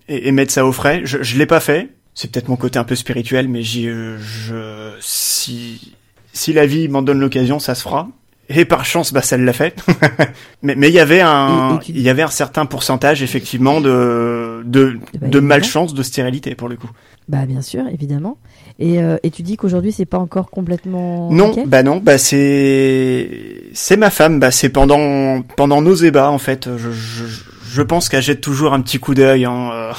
et, 0.08 0.32
mettre 0.32 0.52
ça 0.52 0.64
au 0.64 0.72
frais. 0.72 1.02
Je, 1.04 1.22
je 1.22 1.36
l'ai 1.36 1.46
pas 1.46 1.60
fait. 1.60 1.90
C'est 2.14 2.30
peut-être 2.30 2.48
mon 2.48 2.56
côté 2.56 2.78
un 2.78 2.84
peu 2.84 2.94
spirituel, 2.94 3.48
mais 3.48 3.62
j'y, 3.62 3.88
je, 3.88 4.92
si, 5.00 5.94
si 6.32 6.52
la 6.52 6.66
vie 6.66 6.88
m'en 6.88 7.02
donne 7.02 7.20
l'occasion, 7.20 7.58
ça 7.58 7.74
se 7.74 7.82
fera. 7.82 8.08
Et 8.50 8.64
par 8.64 8.84
chance, 8.84 9.12
bah 9.12 9.20
ça 9.20 9.36
l'a 9.36 9.52
fait. 9.52 9.76
mais 10.62 10.74
mais 10.74 10.88
il 10.88 10.94
y 10.94 11.00
avait 11.00 11.20
un, 11.20 11.78
il 11.88 12.00
y 12.00 12.08
avait 12.08 12.22
un 12.22 12.30
certain 12.30 12.64
pourcentage 12.66 13.22
effectivement 13.22 13.80
de 13.80 14.37
de, 14.64 14.98
eh 15.14 15.18
ben, 15.18 15.30
de 15.30 15.40
malchance, 15.40 15.94
de 15.94 16.02
stérilité 16.02 16.54
pour 16.54 16.68
le 16.68 16.76
coup. 16.76 16.90
Bah 17.28 17.44
bien 17.46 17.60
sûr, 17.60 17.86
évidemment. 17.88 18.38
Et, 18.78 19.02
euh, 19.02 19.16
et 19.22 19.30
tu 19.30 19.42
dis 19.42 19.56
qu'aujourd'hui 19.56 19.92
c'est 19.92 20.06
pas 20.06 20.18
encore 20.18 20.50
complètement 20.50 21.32
non 21.32 21.52
bah 21.66 21.82
non 21.82 21.96
bah 21.96 22.16
c'est 22.16 23.28
c'est 23.72 23.96
ma 23.96 24.08
femme 24.08 24.38
bah 24.38 24.52
c'est 24.52 24.68
pendant 24.68 25.42
pendant 25.56 25.82
nos 25.82 25.96
ébats 25.96 26.30
en 26.30 26.38
fait 26.38 26.68
je 26.76 26.92
je, 26.92 27.24
je 27.70 27.82
pense 27.82 28.08
qu'elle 28.08 28.22
jette 28.22 28.40
toujours 28.40 28.74
un 28.74 28.80
petit 28.80 29.00
coup 29.00 29.14
d'œil 29.14 29.46
hein, 29.46 29.70
euh. 29.72 29.92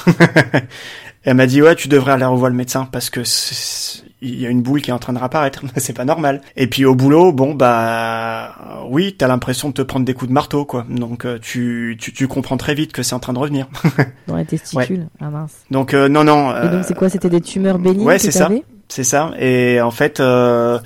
elle 1.24 1.34
m'a 1.34 1.46
dit 1.46 1.60
ouais 1.60 1.74
tu 1.74 1.88
devrais 1.88 2.12
aller 2.12 2.24
revoir 2.24 2.50
le 2.50 2.56
médecin 2.56 2.88
parce 2.90 3.10
que 3.10 3.20
il 4.22 4.40
y 4.40 4.46
a 4.46 4.50
une 4.50 4.62
boule 4.62 4.82
qui 4.82 4.90
est 4.90 4.92
en 4.92 4.98
train 4.98 5.12
de 5.12 5.18
réapparaître. 5.18 5.62
C'est 5.76 5.92
pas 5.92 6.04
normal. 6.04 6.40
Et 6.56 6.66
puis 6.66 6.84
au 6.84 6.94
boulot 6.94 7.32
bon 7.32 7.54
bah 7.54 8.54
oui 8.88 9.14
t'as 9.16 9.28
l'impression 9.28 9.68
de 9.68 9.74
te 9.74 9.82
prendre 9.82 10.04
des 10.04 10.14
coups 10.14 10.28
de 10.28 10.34
marteau 10.34 10.64
quoi. 10.64 10.86
Donc 10.88 11.24
euh, 11.24 11.38
tu, 11.40 11.96
tu 12.00 12.12
tu 12.12 12.28
comprends 12.28 12.56
très 12.56 12.74
vite 12.74 12.92
que 12.92 13.02
c'est 13.02 13.14
en 13.14 13.20
train 13.20 13.32
de 13.32 13.38
revenir. 13.38 13.68
Dans 14.26 14.36
les 14.36 14.44
testicules 14.44 15.06
ah 15.20 15.30
mince. 15.30 15.54
Donc 15.70 15.94
non 15.94 16.24
non 16.24 16.54
et 16.62 16.68
donc 16.68 16.84
c'est 16.84 16.94
quoi? 16.94 17.08
C'était 17.08 17.30
des 17.30 17.40
tumeurs 17.40 17.78
bénignes 17.78 18.06
ouais 18.06 18.18
c'est 18.18 18.30
ça. 18.30 18.48
c'est 18.88 19.04
ça. 19.04 19.32
Et 19.38 19.80
en 19.80 19.90
fait, 19.90 20.20
euh, 20.20 20.78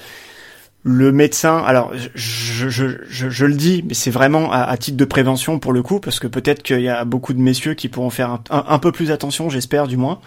le 0.84 1.12
médecin, 1.12 1.62
alors 1.66 1.92
je, 2.14 2.68
je, 2.68 2.88
je, 3.08 3.28
je 3.30 3.46
le 3.46 3.54
dis, 3.54 3.82
mais 3.88 3.94
c'est 3.94 4.10
vraiment 4.10 4.52
à, 4.52 4.76
titre 4.76 4.98
de 4.98 5.04
prévention 5.06 5.58
pour 5.58 5.72
le 5.72 5.82
coup, 5.82 5.98
parce 5.98 6.20
que 6.20 6.26
peut-être 6.26 6.62
qu'il 6.62 6.82
y 6.82 6.90
a 6.90 7.04
beaucoup 7.06 7.32
de 7.32 7.40
messieurs 7.40 7.72
qui 7.72 7.88
pourront 7.88 8.10
faire 8.10 8.30
un, 8.30 8.42
un, 8.50 8.78
peu 8.78 8.92
plus 8.92 9.10
attention, 9.10 9.48
j'espère 9.48 9.86
du 9.86 9.96
moins. 9.96 10.20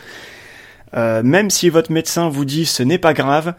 Euh, 0.95 1.21
même 1.23 1.49
si 1.49 1.69
votre 1.69 1.91
médecin 1.91 2.29
vous 2.29 2.45
dit 2.45 2.65
ce 2.65 2.83
n'est 2.83 2.97
pas 2.97 3.13
grave, 3.13 3.55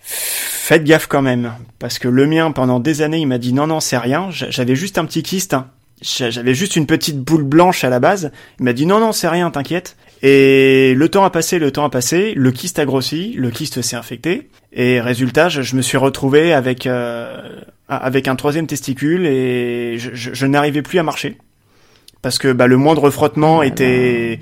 faites 0.00 0.84
gaffe 0.84 1.06
quand 1.06 1.22
même, 1.22 1.52
parce 1.78 1.98
que 1.98 2.08
le 2.08 2.26
mien 2.26 2.50
pendant 2.52 2.80
des 2.80 3.02
années 3.02 3.18
il 3.18 3.26
m'a 3.26 3.38
dit 3.38 3.52
non 3.52 3.66
non 3.66 3.80
c'est 3.80 3.98
rien, 3.98 4.28
j'avais 4.30 4.76
juste 4.76 4.96
un 4.96 5.04
petit 5.04 5.22
kyste, 5.22 5.52
hein. 5.52 5.68
j'avais 6.00 6.54
juste 6.54 6.76
une 6.76 6.86
petite 6.86 7.18
boule 7.18 7.42
blanche 7.42 7.84
à 7.84 7.90
la 7.90 8.00
base, 8.00 8.32
il 8.58 8.64
m'a 8.64 8.72
dit 8.72 8.86
non 8.86 9.00
non 9.00 9.12
c'est 9.12 9.28
rien 9.28 9.50
t'inquiète, 9.50 9.96
et 10.22 10.94
le 10.94 11.08
temps 11.10 11.24
a 11.24 11.30
passé, 11.30 11.58
le 11.58 11.70
temps 11.70 11.84
a 11.84 11.90
passé, 11.90 12.32
le 12.34 12.50
kyste 12.52 12.78
a 12.78 12.86
grossi, 12.86 13.34
le 13.36 13.50
kyste 13.50 13.82
s'est 13.82 13.96
infecté, 13.96 14.48
et 14.72 15.00
résultat, 15.00 15.48
je, 15.48 15.74
me 15.74 15.82
suis 15.82 15.98
retrouvé 15.98 16.52
avec 16.52 16.86
euh, 16.86 17.42
avec 17.88 18.28
un 18.28 18.36
troisième 18.36 18.66
testicule 18.66 19.26
et 19.26 19.98
je, 19.98 20.10
je, 20.14 20.46
n'arrivais 20.46 20.82
plus 20.82 20.98
à 21.00 21.02
marcher. 21.02 21.38
Parce 22.22 22.38
que 22.38 22.52
bah, 22.52 22.68
le 22.68 22.76
moindre 22.76 23.10
frottement 23.10 23.58
oh 23.58 23.62
était, 23.62 24.38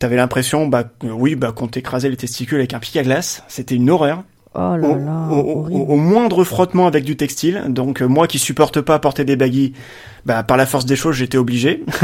t'avais 0.00 0.16
l'impression 0.16 0.66
bah 0.66 0.84
oui 1.04 1.36
bah 1.36 1.52
qu'on 1.52 1.68
t'écrasait 1.68 2.08
les 2.08 2.16
testicules 2.16 2.58
avec 2.58 2.74
un 2.74 2.80
pic 2.80 2.96
à 2.96 3.04
glace, 3.04 3.44
c'était 3.46 3.76
une 3.76 3.88
horreur. 3.88 4.24
Oh 4.54 4.74
là 4.76 4.96
là, 4.96 5.28
au, 5.30 5.64
au, 5.64 5.96
moindre 5.96 6.42
frottement 6.42 6.88
avec 6.88 7.04
du 7.04 7.16
textile, 7.16 7.66
donc 7.68 8.02
euh, 8.02 8.08
moi 8.08 8.26
qui 8.26 8.40
supporte 8.40 8.80
pas 8.80 8.98
porter 8.98 9.24
des 9.24 9.36
baguilles, 9.36 9.74
bah 10.26 10.42
par 10.42 10.56
la 10.56 10.66
force 10.66 10.86
des 10.86 10.96
choses 10.96 11.14
j'étais 11.14 11.38
obligé. 11.38 11.84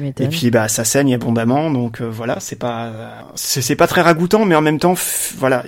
Et 0.00 0.28
puis 0.28 0.50
bah 0.50 0.68
ça 0.68 0.84
saigne 0.84 1.12
abondamment, 1.12 1.72
donc 1.72 2.00
euh, 2.00 2.08
voilà, 2.08 2.38
c'est 2.38 2.58
pas 2.58 2.92
c'est 3.34 3.74
pas 3.74 3.88
très 3.88 4.00
ragoûtant, 4.00 4.44
mais 4.44 4.54
en 4.54 4.62
même 4.62 4.78
temps, 4.78 4.94
voilà, 5.36 5.64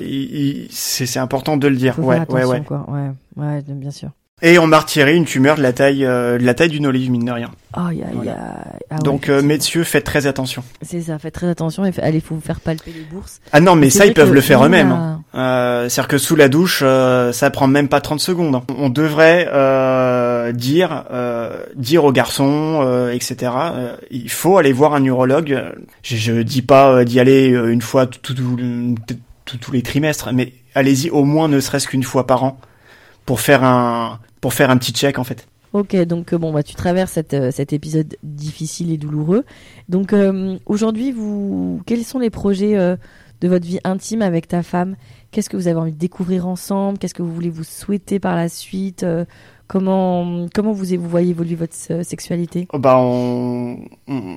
c'est 0.70 1.18
important 1.18 1.56
de 1.56 1.66
le 1.66 1.76
dire. 1.76 1.98
ouais, 1.98 2.20
ouais, 2.28 2.44
ouais, 2.44 2.62
ouais, 2.70 3.10
ouais, 3.36 3.62
bien 3.66 3.90
sûr. 3.90 4.10
Et 4.42 4.58
on 4.58 4.66
m'a 4.66 4.80
retiré 4.80 5.16
une 5.16 5.24
tumeur 5.24 5.56
de 5.56 5.62
la 5.62 5.72
taille 5.72 6.04
euh, 6.04 6.36
de 6.36 6.44
la 6.44 6.52
taille 6.52 6.68
d'une 6.68 6.86
olive 6.86 7.10
mine 7.10 7.24
de 7.24 7.32
rien. 7.32 7.50
Oh, 7.74 7.88
y 7.90 8.02
a, 8.02 8.22
y 8.22 8.28
a... 8.28 8.64
Ah 8.90 8.98
Donc 8.98 9.30
euh, 9.30 9.40
messieurs, 9.40 9.82
faites 9.82 10.04
très 10.04 10.26
attention. 10.26 10.62
C'est 10.82 11.00
ça, 11.00 11.18
faites 11.18 11.32
très 11.32 11.48
attention 11.48 11.86
et 11.86 11.92
allez 12.02 12.20
faut 12.20 12.34
vous 12.34 12.42
faire 12.42 12.60
palper 12.60 12.92
les 12.94 13.00
bourses. 13.10 13.40
Ah 13.52 13.60
non, 13.60 13.76
mais 13.76 13.88
ça 13.88 14.04
ils 14.04 14.12
peuvent 14.12 14.34
le 14.34 14.42
faire 14.42 14.62
eux-mêmes. 14.62 14.92
Hein. 14.92 15.22
Euh, 15.34 15.88
C'est-à-dire 15.88 16.08
que 16.08 16.18
sous 16.18 16.36
la 16.36 16.50
douche, 16.50 16.80
euh, 16.82 17.32
ça 17.32 17.48
prend 17.48 17.66
même 17.66 17.88
pas 17.88 18.02
30 18.02 18.20
secondes. 18.20 18.56
Hein. 18.56 18.64
On 18.76 18.90
devrait 18.90 19.46
dire 20.52 21.04
dire 21.74 22.04
aux 22.04 22.12
garçons, 22.12 23.08
etc. 23.10 23.52
il 24.10 24.30
faut 24.30 24.58
aller 24.58 24.72
voir 24.74 24.92
un 24.92 25.02
urologue. 25.02 25.64
Je, 26.02 26.16
je 26.16 26.42
dis 26.42 26.60
pas 26.60 27.06
d'y 27.06 27.20
aller 27.20 27.48
une 27.48 27.80
fois 27.80 28.06
tous 28.06 29.72
les 29.72 29.80
trimestres, 29.80 30.28
mais 30.34 30.52
allez-y 30.74 31.08
au 31.08 31.24
moins 31.24 31.48
ne 31.48 31.58
serait-ce 31.58 31.88
qu'une 31.88 32.02
fois 32.02 32.26
par 32.26 32.44
an 32.44 32.60
pour 33.24 33.40
faire 33.40 33.64
un 33.64 34.20
pour 34.40 34.54
faire 34.54 34.70
un 34.70 34.76
petit 34.76 34.92
check 34.92 35.18
en 35.18 35.24
fait. 35.24 35.46
Ok, 35.72 35.94
donc 36.04 36.34
bon, 36.34 36.52
bah, 36.52 36.62
tu 36.62 36.74
traverses 36.74 37.12
cette, 37.12 37.50
cet 37.50 37.72
épisode 37.72 38.16
difficile 38.22 38.90
et 38.92 38.96
douloureux. 38.96 39.44
Donc 39.88 40.14
aujourd'hui, 40.64 41.12
vous, 41.12 41.82
quels 41.86 42.04
sont 42.04 42.18
les 42.18 42.30
projets 42.30 42.74
de 43.40 43.48
votre 43.48 43.66
vie 43.66 43.80
intime 43.84 44.22
avec 44.22 44.48
ta 44.48 44.62
femme? 44.62 44.96
Qu'est-ce 45.32 45.50
que 45.50 45.56
vous 45.56 45.68
avez 45.68 45.78
envie 45.78 45.92
de 45.92 45.98
découvrir 45.98 46.46
ensemble? 46.46 46.98
Qu'est-ce 46.98 47.12
que 47.14 47.22
vous 47.22 47.34
voulez 47.34 47.50
vous 47.50 47.64
souhaiter 47.64 48.18
par 48.18 48.36
la 48.36 48.48
suite? 48.48 49.04
Comment 49.66 50.46
comment 50.54 50.72
vous, 50.72 50.84
vous 50.96 51.08
voyez 51.08 51.30
évoluer 51.30 51.56
votre 51.56 51.74
sexualité? 51.74 52.68
Oh, 52.72 52.78
Bah 52.78 52.96
on, 52.98 53.80
on, 54.08 54.36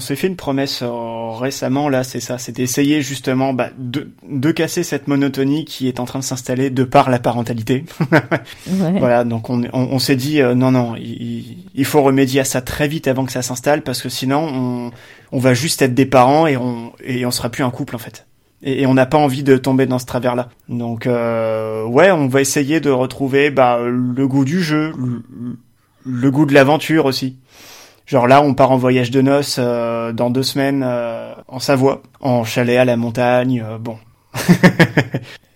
s'est 0.00 0.16
fait 0.16 0.26
une 0.26 0.36
promesse 0.36 0.80
euh, 0.82 1.30
récemment 1.30 1.88
là, 1.88 2.02
c'est 2.02 2.20
ça, 2.20 2.38
c'est 2.38 2.52
d'essayer 2.52 3.02
justement 3.02 3.52
bah, 3.52 3.70
de, 3.78 4.10
de 4.28 4.50
casser 4.50 4.82
cette 4.82 5.06
monotonie 5.06 5.64
qui 5.64 5.88
est 5.88 6.00
en 6.00 6.04
train 6.04 6.18
de 6.18 6.24
s'installer 6.24 6.70
de 6.70 6.84
par 6.84 7.10
la 7.10 7.18
parentalité. 7.18 7.84
Voilà, 8.66 9.24
donc 9.24 9.50
on, 9.50 9.62
on, 9.72 9.98
s'est 9.98 10.16
dit 10.16 10.40
euh, 10.40 10.54
non 10.54 10.70
non, 10.70 10.96
il, 10.96 11.58
il, 11.74 11.84
faut 11.84 12.02
remédier 12.02 12.40
à 12.40 12.44
ça 12.44 12.60
très 12.60 12.88
vite 12.88 13.08
avant 13.08 13.24
que 13.24 13.32
ça 13.32 13.42
s'installe 13.42 13.82
parce 13.82 14.02
que 14.02 14.08
sinon 14.08 14.46
on, 14.52 14.90
on 15.32 15.38
va 15.38 15.54
juste 15.54 15.82
être 15.82 15.94
des 15.94 16.06
parents 16.06 16.46
et 16.46 16.56
on 16.56 16.92
et 17.04 17.24
on 17.26 17.30
sera 17.30 17.48
plus 17.48 17.62
un 17.64 17.70
couple 17.70 17.94
en 17.94 17.98
fait 17.98 18.26
et, 18.62 18.86
on 18.86 18.94
n'a 18.94 19.06
pas 19.06 19.18
envie 19.18 19.42
de 19.42 19.56
tomber 19.56 19.86
dans 19.86 19.98
ce 19.98 20.06
travers-là. 20.06 20.48
Donc 20.68 21.06
euh, 21.06 21.84
ouais, 21.84 22.10
on 22.10 22.28
va 22.28 22.40
essayer 22.40 22.80
de 22.80 22.90
retrouver 22.90 23.50
bah, 23.50 23.80
le 23.82 24.26
goût 24.28 24.44
du 24.44 24.62
jeu, 24.62 24.92
le, 26.04 26.30
goût 26.30 26.46
de 26.46 26.54
l'aventure 26.54 27.06
aussi. 27.06 27.36
Genre 28.06 28.28
là, 28.28 28.40
on 28.40 28.54
part 28.54 28.70
en 28.70 28.76
voyage 28.76 29.10
de 29.10 29.20
noces 29.20 29.56
euh, 29.58 30.12
dans 30.12 30.30
deux 30.30 30.44
semaines 30.44 30.84
euh, 30.86 31.34
en 31.48 31.58
Savoie, 31.58 32.02
en 32.20 32.44
chalet 32.44 32.78
à 32.78 32.84
la 32.84 32.96
montagne. 32.96 33.64
bon, 33.80 33.98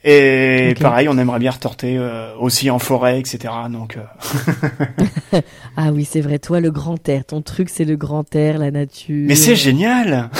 Et 0.02 0.74
pareil, 0.80 1.08
on 1.08 1.18
aimerait 1.18 1.38
bien 1.38 1.50
retorter 1.50 1.98
euh, 1.98 2.34
aussi 2.38 2.70
en 2.70 2.78
forêt, 2.78 3.20
etc. 3.20 3.52
Donc. 3.70 3.98
Euh. 3.98 5.40
ah 5.76 5.92
oui, 5.92 6.06
c'est 6.06 6.22
vrai. 6.22 6.38
Toi, 6.38 6.60
le 6.60 6.70
grand 6.70 7.06
air, 7.08 7.26
ton 7.26 7.42
truc, 7.42 7.68
c'est 7.68 7.84
le 7.84 7.96
grand 7.96 8.34
air, 8.34 8.58
la 8.58 8.70
nature. 8.70 9.26
Mais 9.28 9.34
c'est 9.34 9.56
génial. 9.56 10.30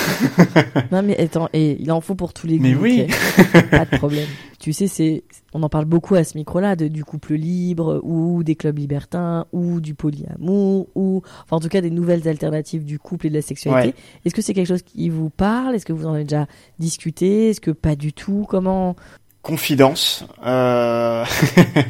non 0.92 1.02
mais 1.02 1.18
attends, 1.20 1.48
et 1.52 1.76
il 1.78 1.92
en 1.92 2.00
faut 2.00 2.14
pour 2.14 2.32
tous 2.32 2.46
les 2.46 2.56
goûts. 2.56 2.62
Mais 2.62 2.74
oui. 2.74 3.06
Pas 3.70 3.84
de 3.84 3.96
problème. 3.98 4.26
Tu 4.61 4.74
sais, 4.74 4.88
c'est, 4.88 5.24
on 5.54 5.62
en 5.62 5.70
parle 5.70 5.86
beaucoup 5.86 6.14
à 6.16 6.22
ce 6.22 6.36
micro-là, 6.36 6.76
de, 6.76 6.88
du 6.88 7.02
couple 7.02 7.32
libre 7.32 7.98
ou 8.02 8.44
des 8.44 8.56
clubs 8.56 8.76
libertins 8.76 9.46
ou 9.52 9.80
du 9.80 9.94
polyamour 9.94 10.88
ou, 10.94 11.22
enfin 11.44 11.56
en 11.56 11.61
tout 11.61 11.70
cas 11.70 11.80
des 11.80 11.90
nouvelles 11.90 12.28
alternatives 12.28 12.84
du 12.84 12.98
couple 12.98 13.28
et 13.28 13.30
de 13.30 13.36
la 13.36 13.42
sexualité. 13.42 13.94
Est-ce 14.26 14.34
que 14.34 14.42
c'est 14.42 14.52
quelque 14.52 14.66
chose 14.66 14.82
qui 14.82 15.08
vous 15.08 15.30
parle? 15.30 15.74
Est-ce 15.74 15.86
que 15.86 15.94
vous 15.94 16.06
en 16.06 16.12
avez 16.12 16.24
déjà 16.24 16.46
discuté? 16.78 17.48
Est-ce 17.48 17.61
que 17.62 17.70
pas 17.70 17.96
du 17.96 18.12
tout? 18.12 18.44
Comment 18.50 18.96
confidence. 19.43 20.24
Euh... 20.45 21.24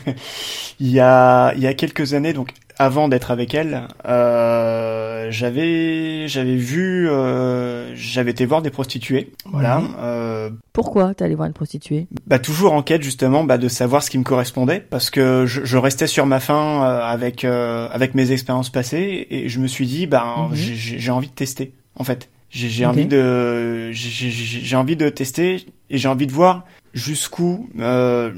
il 0.81 0.91
y 0.91 1.01
a 1.01 1.53
il 1.55 1.63
y 1.63 1.67
a 1.67 1.75
quelques 1.75 2.15
années, 2.15 2.33
donc 2.33 2.55
avant 2.81 3.09
d'être 3.09 3.31
avec 3.31 3.53
elle, 3.53 3.89
euh, 4.07 5.29
j'avais 5.31 6.27
j'avais 6.29 6.57
vu, 6.57 7.11
euh, 7.11 7.95
j'avais 7.95 8.31
été 8.31 8.47
voir 8.47 8.63
des 8.63 8.71
prostituées. 8.71 9.33
Voilà. 9.45 9.83
Euh, 9.99 10.49
Pourquoi 10.73 11.13
t'es 11.13 11.27
allé 11.27 11.35
voir 11.35 11.47
une 11.47 11.53
prostituée? 11.53 12.07
Bah 12.27 12.39
toujours 12.39 12.73
en 12.73 12.83
quête 12.83 13.03
justement 13.03 13.45
bah, 13.45 13.59
de 13.59 13.69
savoir 13.69 14.03
ce 14.03 14.09
qui 14.09 14.17
me 14.17 14.25
correspondait, 14.25 14.81
parce 14.81 15.11
que 15.11 15.45
je, 15.45 15.63
je 15.63 15.77
restais 15.77 16.07
sur 16.07 16.25
ma 16.25 16.41
faim 16.41 16.83
euh, 16.83 17.03
avec 17.03 17.45
euh, 17.45 17.87
avec 17.93 18.15
mes 18.15 18.33
expériences 18.33 18.71
passées 18.71 19.27
et 19.29 19.51
je 19.51 19.61
me 19.61 19.67
suis 19.67 19.87
dit 19.87 20.07
bah 20.07 20.49
mhm. 20.49 20.55
j'ai 20.55 21.11
envie 21.11 21.29
de 21.29 21.35
tester 21.35 21.75
en 21.97 22.05
fait. 22.05 22.31
J'ai 22.49 22.87
envie 22.87 23.07
de 23.07 23.91
j'ai 23.93 24.77
envie 24.77 24.97
de 24.97 25.09
tester 25.11 25.67
et 25.91 25.99
j'ai 25.99 26.09
envie 26.09 26.27
de 26.27 26.33
voir 26.33 26.65
jusqu'où 26.95 27.68
euh, 27.78 28.32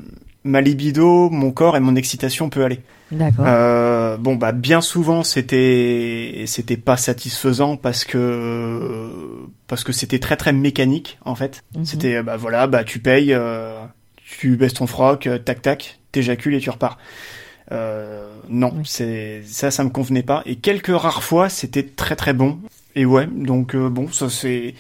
ma 0.45 0.61
libido, 0.61 1.31
mon 1.31 1.51
corps 1.53 1.77
et 1.77 1.81
mon 1.81 1.97
excitation 1.97 2.51
peut 2.51 2.65
aller. 2.65 2.81
D'accord. 3.11 3.45
Euh, 3.47 4.17
bon 4.17 4.37
bah 4.37 4.53
bien 4.53 4.81
souvent 4.81 5.23
c'était 5.23 6.45
c'était 6.47 6.79
pas 6.79 6.97
satisfaisant 6.97 7.77
parce 7.77 8.05
que 8.05 9.21
parce 9.67 9.85
que 9.85 9.93
c'était 9.93 10.19
très 10.19 10.37
très 10.37 10.53
mécanique 10.53 11.19
en 11.25 11.35
fait. 11.35 11.63
Mhm. 11.77 11.85
C'était 11.85 12.23
bah 12.23 12.37
voilà 12.37 12.67
bah 12.67 12.85
tu 12.85 13.01
payes, 13.01 13.35
euh, 13.35 13.85
tu 14.17 14.57
baisses 14.57 14.75
ton 14.75 14.87
froc, 14.87 15.27
euh, 15.27 15.39
tac 15.39 15.61
tac, 15.63 15.99
t'éjacules 16.11 16.55
et 16.55 16.61
tu 16.61 16.71
repars. 16.71 16.99
Euh, 17.71 18.29
non, 18.49 18.83
c'est 18.85 19.43
ça, 19.47 19.71
ça 19.71 19.85
me 19.85 19.91
convenait 19.91 20.23
pas. 20.23 20.43
Et 20.47 20.57
quelques 20.57 20.95
rares 20.95 21.23
fois, 21.23 21.49
c'était 21.49 21.85
très 21.85 22.17
très 22.17 22.33
bon. 22.33 22.59
Et 22.95 23.07
ouais, 23.07 23.27
donc 23.27 23.75
euh, 23.75 23.89
bon, 23.89 24.09
ça 24.11 24.29
c'est 24.29 24.75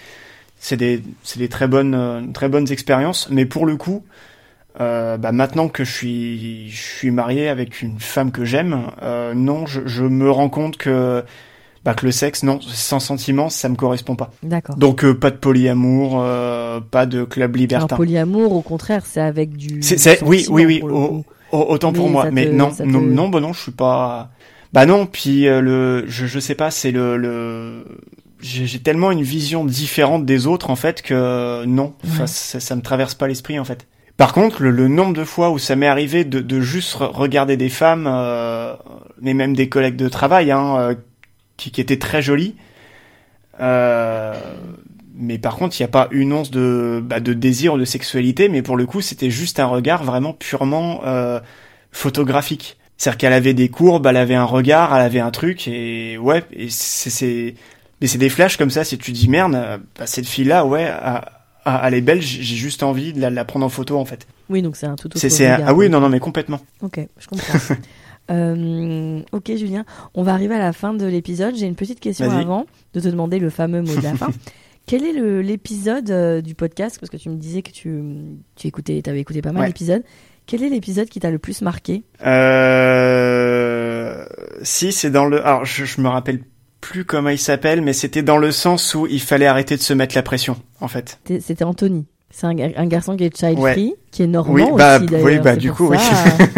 c'est 0.62 0.76
des 0.76 1.02
c'est 1.24 1.40
des 1.40 1.48
très 1.48 1.66
bonnes 1.66 1.94
euh, 1.94 2.22
très 2.32 2.48
bonnes 2.48 2.70
expériences. 2.70 3.28
Mais 3.30 3.46
pour 3.46 3.66
le 3.66 3.76
coup, 3.76 4.04
euh, 4.80 5.16
bah 5.18 5.32
maintenant 5.32 5.68
que 5.68 5.82
je 5.82 5.90
suis 5.92 6.70
je 6.70 6.80
suis 6.80 7.10
marié 7.10 7.48
avec 7.48 7.82
une 7.82 7.98
femme 7.98 8.30
que 8.30 8.44
j'aime, 8.44 8.86
euh, 9.02 9.34
non, 9.34 9.66
je, 9.66 9.80
je 9.86 10.04
me 10.04 10.30
rends 10.30 10.48
compte 10.48 10.76
que 10.76 11.24
bah 11.84 11.94
que 11.94 12.06
le 12.06 12.12
sexe, 12.12 12.44
non, 12.44 12.60
sans 12.60 13.00
sentiment, 13.00 13.48
ça 13.48 13.68
me 13.68 13.74
correspond 13.74 14.14
pas. 14.14 14.30
D'accord. 14.44 14.76
Donc 14.76 15.04
pas 15.14 15.32
de 15.32 15.36
polyamour, 15.36 16.24
pas 16.92 17.06
de 17.06 17.24
club 17.24 17.56
libertin. 17.56 17.86
Alors, 17.86 17.96
polyamour, 17.96 18.52
au 18.52 18.62
contraire, 18.62 19.02
c'est 19.04 19.20
avec 19.20 19.56
du. 19.56 19.82
C'est 19.82 20.22
oui 20.22 20.46
oui 20.48 20.64
oui. 20.64 20.80
autant 21.50 21.92
pour 21.92 22.08
moi, 22.08 22.30
mais 22.30 22.46
non 22.46 22.70
non 22.84 23.00
non 23.00 23.28
bah 23.28 23.40
non, 23.40 23.52
je 23.52 23.62
suis 23.62 23.72
pas. 23.72 24.30
Bah 24.72 24.86
non, 24.86 25.06
puis 25.06 25.46
euh, 25.46 25.60
le, 25.60 26.04
je, 26.08 26.26
je 26.26 26.38
sais 26.38 26.54
pas, 26.54 26.70
c'est 26.70 26.92
le, 26.92 27.18
le 27.18 27.84
j'ai 28.42 28.78
tellement 28.80 29.10
une 29.10 29.22
vision 29.22 29.64
différente 29.64 30.26
des 30.26 30.46
autres 30.46 30.70
en 30.70 30.76
fait 30.76 31.00
que 31.02 31.64
non, 31.64 31.94
ça, 32.04 32.26
ça, 32.26 32.76
me 32.76 32.82
traverse 32.82 33.14
pas 33.14 33.28
l'esprit 33.28 33.58
en 33.58 33.64
fait. 33.64 33.86
Par 34.16 34.32
contre, 34.32 34.62
le, 34.62 34.88
nombre 34.88 35.14
de 35.14 35.24
fois 35.24 35.50
où 35.50 35.58
ça 35.58 35.74
m'est 35.74 35.86
arrivé 35.86 36.24
de, 36.24 36.40
de, 36.40 36.60
juste 36.60 36.94
regarder 36.94 37.56
des 37.56 37.70
femmes, 37.70 38.06
euh, 38.06 38.74
mais 39.20 39.32
même 39.32 39.54
des 39.54 39.68
collègues 39.68 39.96
de 39.96 40.08
travail, 40.08 40.50
hein, 40.50 40.76
euh, 40.76 40.94
qui, 41.56 41.70
qui, 41.70 41.80
étaient 41.80 41.98
très 41.98 42.20
jolies, 42.20 42.54
euh, 43.60 44.34
mais 45.14 45.38
par 45.38 45.56
contre, 45.56 45.78
il 45.78 45.82
n'y 45.82 45.86
a 45.86 45.88
pas 45.90 46.08
une 46.10 46.32
once 46.32 46.50
de, 46.50 47.02
bah, 47.04 47.20
de 47.20 47.32
désir 47.32 47.74
ou 47.74 47.78
de 47.78 47.84
sexualité, 47.84 48.48
mais 48.48 48.62
pour 48.62 48.76
le 48.76 48.86
coup, 48.86 49.00
c'était 49.00 49.30
juste 49.30 49.60
un 49.60 49.66
regard 49.66 50.04
vraiment 50.04 50.32
purement 50.32 51.02
euh, 51.04 51.40
photographique. 51.90 52.78
C'est-à-dire 52.96 53.18
qu'elle 53.18 53.32
avait 53.32 53.54
des 53.54 53.68
courbes, 53.68 54.06
elle 54.06 54.16
avait 54.16 54.34
un 54.34 54.44
regard, 54.44 54.94
elle 54.94 55.02
avait 55.02 55.20
un 55.20 55.30
truc, 55.30 55.66
et 55.68 56.18
ouais, 56.18 56.44
et 56.52 56.68
c'est, 56.70 57.54
mais 58.02 58.08
c'est 58.08 58.18
des 58.18 58.28
flashs 58.28 58.56
comme 58.56 58.70
ça, 58.70 58.82
si 58.82 58.98
tu 58.98 59.12
dis 59.12 59.28
merde, 59.28 59.52
bah, 59.98 60.06
cette 60.06 60.26
fille-là, 60.26 60.66
ouais, 60.66 60.92
elle 61.64 61.94
est 61.94 62.00
belle, 62.00 62.20
j'ai 62.20 62.42
juste 62.42 62.82
envie 62.82 63.12
de 63.12 63.20
la, 63.20 63.44
prendre 63.44 63.64
en 63.64 63.68
photo 63.68 63.96
en 63.96 64.04
fait. 64.04 64.26
Oui, 64.48 64.60
donc 64.60 64.76
c'est 64.76 64.86
un 64.86 64.96
tout 64.96 65.06
autre 65.06 65.18
c'est, 65.18 65.46
Ah 65.46 65.72
oui, 65.72 65.88
non, 65.88 66.00
non, 66.00 66.08
mais 66.08 66.18
complètement. 66.18 66.58
Ok, 66.80 67.00
je 67.18 67.26
comprends. 67.28 67.58
euh, 68.32 69.20
ok, 69.30 69.56
Julien, 69.56 69.84
on 70.14 70.24
va 70.24 70.34
arriver 70.34 70.56
à 70.56 70.58
la 70.58 70.72
fin 70.72 70.94
de 70.94 71.06
l'épisode. 71.06 71.54
J'ai 71.54 71.66
une 71.66 71.76
petite 71.76 72.00
question 72.00 72.28
avant 72.28 72.66
de 72.92 73.00
te 73.00 73.08
demander 73.08 73.38
le 73.38 73.50
fameux 73.50 73.82
mot 73.82 73.94
de 73.94 74.02
la 74.02 74.14
fin. 74.16 74.30
Quel 74.84 75.04
est 75.04 75.12
l'épisode 75.42 76.10
euh, 76.10 76.40
du 76.40 76.56
podcast? 76.56 76.98
Parce 76.98 77.08
que 77.08 77.16
tu 77.16 77.30
me 77.30 77.36
disais 77.36 77.62
que 77.62 77.70
tu, 77.70 78.02
tu 78.56 78.66
écoutais, 78.66 79.00
avais 79.06 79.20
écouté 79.20 79.42
pas 79.42 79.52
mal 79.52 79.68
d'épisodes. 79.68 80.02
Quel 80.46 80.64
est 80.64 80.68
l'épisode 80.68 81.08
qui 81.08 81.20
t'a 81.20 81.30
le 81.30 81.38
plus 81.38 81.62
marqué? 81.62 82.02
Euh... 82.26 83.62
Si, 84.62 84.90
c'est 84.90 85.10
dans 85.10 85.26
le... 85.26 85.40
Alors, 85.46 85.64
je, 85.64 85.84
je 85.84 86.00
me 86.00 86.08
rappelle 86.08 86.42
plus 86.92 87.06
comment 87.06 87.30
il 87.30 87.38
s'appelle, 87.38 87.80
mais 87.80 87.94
c'était 87.94 88.22
dans 88.22 88.36
le 88.36 88.52
sens 88.52 88.94
où 88.94 89.06
il 89.06 89.22
fallait 89.22 89.46
arrêter 89.46 89.78
de 89.78 89.80
se 89.80 89.94
mettre 89.94 90.14
la 90.14 90.22
pression, 90.22 90.56
en 90.82 90.88
fait. 90.88 91.18
C'était 91.40 91.64
Anthony. 91.64 92.04
C'est 92.30 92.46
un, 92.46 92.50
un, 92.50 92.86
garçon 92.86 93.16
qui 93.16 93.24
est 93.24 93.34
child 93.34 93.58
free, 93.58 93.94
qui 94.10 94.22
est 94.22 94.26
normand 94.26 94.52
oui, 94.52 94.64
bah, 94.76 94.98
aussi 94.98 95.22
Oui, 95.22 95.38
bah 95.38 95.56
du 95.56 95.72
coup, 95.72 95.88
oui. 95.88 95.96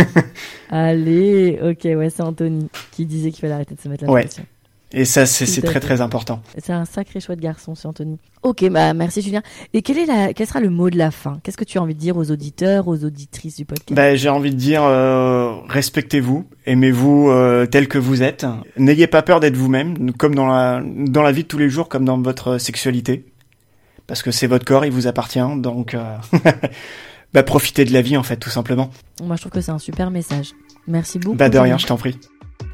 Allez, 0.71 1.61
ok, 1.63 1.85
ouais, 1.85 2.11
c'est 2.11 2.23
Anthony 2.23 2.69
qui 2.91 3.07
disait 3.07 3.31
qu'il 3.31 3.43
fallait 3.43 3.55
arrêter 3.55 3.77
de 3.77 3.81
se 3.81 3.89
mettre 3.89 4.05
la 4.05 4.11
pression. 4.11 4.45
Et 4.93 5.05
ça, 5.05 5.27
c'est 5.27 5.61
très 5.63 5.81
très 5.81 6.01
important. 6.01 6.41
C'est 6.57 6.73
un 6.73 6.85
sacré 6.85 7.19
chouette 7.19 7.41
garçon, 7.41 7.75
c'est 7.75 7.89
Anthony. 7.89 8.19
Ok, 8.43 8.69
bah 8.71 8.95
merci 8.95 9.23
Julien. 9.23 9.43
Et 9.73 9.83
quel 9.83 9.99
est 9.99 10.07
la, 10.07 10.33
quel 10.33 10.47
sera 10.47 10.61
le 10.61 10.71
mot 10.71 10.89
de 10.89 10.97
la 10.97 11.11
fin? 11.11 11.41
Qu'est-ce 11.43 11.57
que 11.57 11.65
tu 11.65 11.79
as 11.79 11.83
envie 11.83 11.95
de 11.95 11.99
dire 11.99 12.17
aux 12.17 12.31
auditeurs, 12.31 12.87
aux 12.87 13.05
auditrices 13.05 13.57
du 13.57 13.65
podcast? 13.65 13.93
Bah, 13.93 14.15
j'ai 14.15 14.29
envie 14.29 14.51
de 14.51 14.57
dire 14.57 14.85
euh, 14.85 15.57
respectez-vous, 15.69 16.47
aimez-vous 16.67 17.29
euh, 17.31 17.67
tel 17.67 17.89
que 17.89 17.99
vous 17.99 18.23
êtes. 18.23 18.47
N'ayez 18.77 19.09
pas 19.09 19.23
peur 19.23 19.41
d'être 19.41 19.57
vous-même, 19.57 20.13
comme 20.13 20.37
dans 20.37 20.47
la 20.47 20.81
dans 20.85 21.23
la 21.23 21.33
vie 21.33 21.43
de 21.43 21.49
tous 21.49 21.59
les 21.59 21.69
jours, 21.69 21.89
comme 21.89 22.05
dans 22.05 22.21
votre 22.21 22.59
sexualité, 22.59 23.25
parce 24.07 24.23
que 24.23 24.31
c'est 24.31 24.47
votre 24.47 24.65
corps, 24.65 24.85
il 24.85 24.93
vous 24.93 25.09
appartient, 25.09 25.41
donc 25.57 25.95
euh, 25.95 26.17
bah 27.35 27.43
profitez 27.43 27.85
de 27.85 27.93
la 27.93 28.03
vie 28.03 28.17
en 28.17 28.23
fait, 28.23 28.37
tout 28.37 28.51
simplement. 28.51 28.91
Moi, 29.25 29.35
je 29.35 29.43
trouve 29.43 29.53
que 29.53 29.61
c'est 29.61 29.73
un 29.73 29.79
super 29.81 30.13
message. 30.13 30.53
Merci 30.87 31.19
beaucoup. 31.19 31.37
Bah 31.37 31.49
de 31.49 31.59
rien, 31.59 31.79
je 31.79 31.87
t'en 31.87 31.97
prie. 31.97 32.17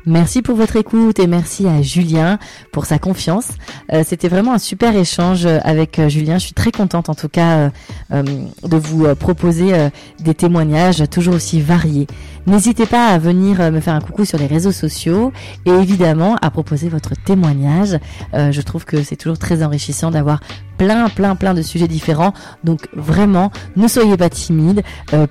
Merci 0.06 0.40
pour 0.40 0.56
votre 0.56 0.76
écoute 0.76 1.18
et 1.18 1.26
merci 1.26 1.66
à 1.66 1.82
Julien 1.82 2.38
pour 2.72 2.86
sa 2.86 2.98
confiance. 2.98 3.48
Euh, 3.92 4.02
C'était 4.06 4.28
vraiment 4.28 4.54
un 4.54 4.58
super 4.58 4.96
échange 4.96 5.44
euh, 5.44 5.58
avec 5.62 5.98
euh, 5.98 6.08
Julien. 6.08 6.38
Je 6.38 6.44
suis 6.44 6.54
très 6.54 6.72
contente 6.72 7.10
en 7.10 7.14
tout 7.14 7.28
cas 7.28 7.56
euh, 7.58 7.70
euh 8.12 8.22
de 8.62 8.76
vous 8.76 9.14
proposer 9.16 9.72
des 10.20 10.34
témoignages 10.34 11.02
toujours 11.10 11.34
aussi 11.34 11.60
variés. 11.60 12.06
N'hésitez 12.46 12.86
pas 12.86 13.08
à 13.08 13.18
venir 13.18 13.58
me 13.72 13.80
faire 13.80 13.94
un 13.94 14.00
coucou 14.00 14.24
sur 14.24 14.38
les 14.38 14.46
réseaux 14.46 14.72
sociaux 14.72 15.32
et 15.66 15.70
évidemment 15.70 16.36
à 16.40 16.50
proposer 16.50 16.88
votre 16.88 17.14
témoignage. 17.24 17.98
je 18.32 18.60
trouve 18.60 18.84
que 18.84 19.02
c'est 19.02 19.16
toujours 19.16 19.38
très 19.38 19.62
enrichissant 19.62 20.10
d'avoir 20.10 20.40
plein, 20.78 21.08
plein, 21.08 21.36
plein 21.36 21.54
de 21.54 21.62
sujets 21.62 21.88
différents. 21.88 22.32
Donc 22.64 22.88
vraiment, 22.92 23.50
ne 23.76 23.88
soyez 23.88 24.16
pas 24.16 24.30
timide 24.30 24.82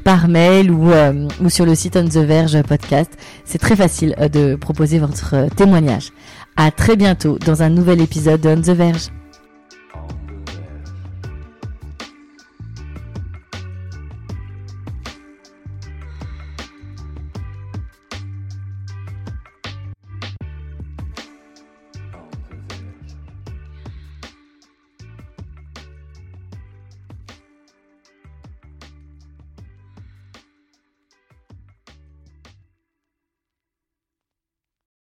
par 0.04 0.28
mail 0.28 0.72
ou, 0.72 0.92
ou 1.42 1.50
sur 1.50 1.66
le 1.66 1.76
site 1.76 1.96
On 1.96 2.06
the 2.06 2.18
Verge 2.18 2.62
podcast. 2.64 3.12
C'est 3.46 3.60
très 3.60 3.76
facile 3.76 4.16
de 4.32 4.59
proposer 4.60 5.00
votre 5.00 5.36
euh, 5.36 5.48
témoignage. 5.56 6.12
À 6.56 6.72
très 6.72 6.96
bientôt 6.96 7.38
dans 7.40 7.64
un 7.64 7.70
nouvel 7.70 8.02
épisode 8.02 8.42
de 8.42 8.50
On 8.50 8.62
the 8.62 8.70
Verge. 8.70 9.10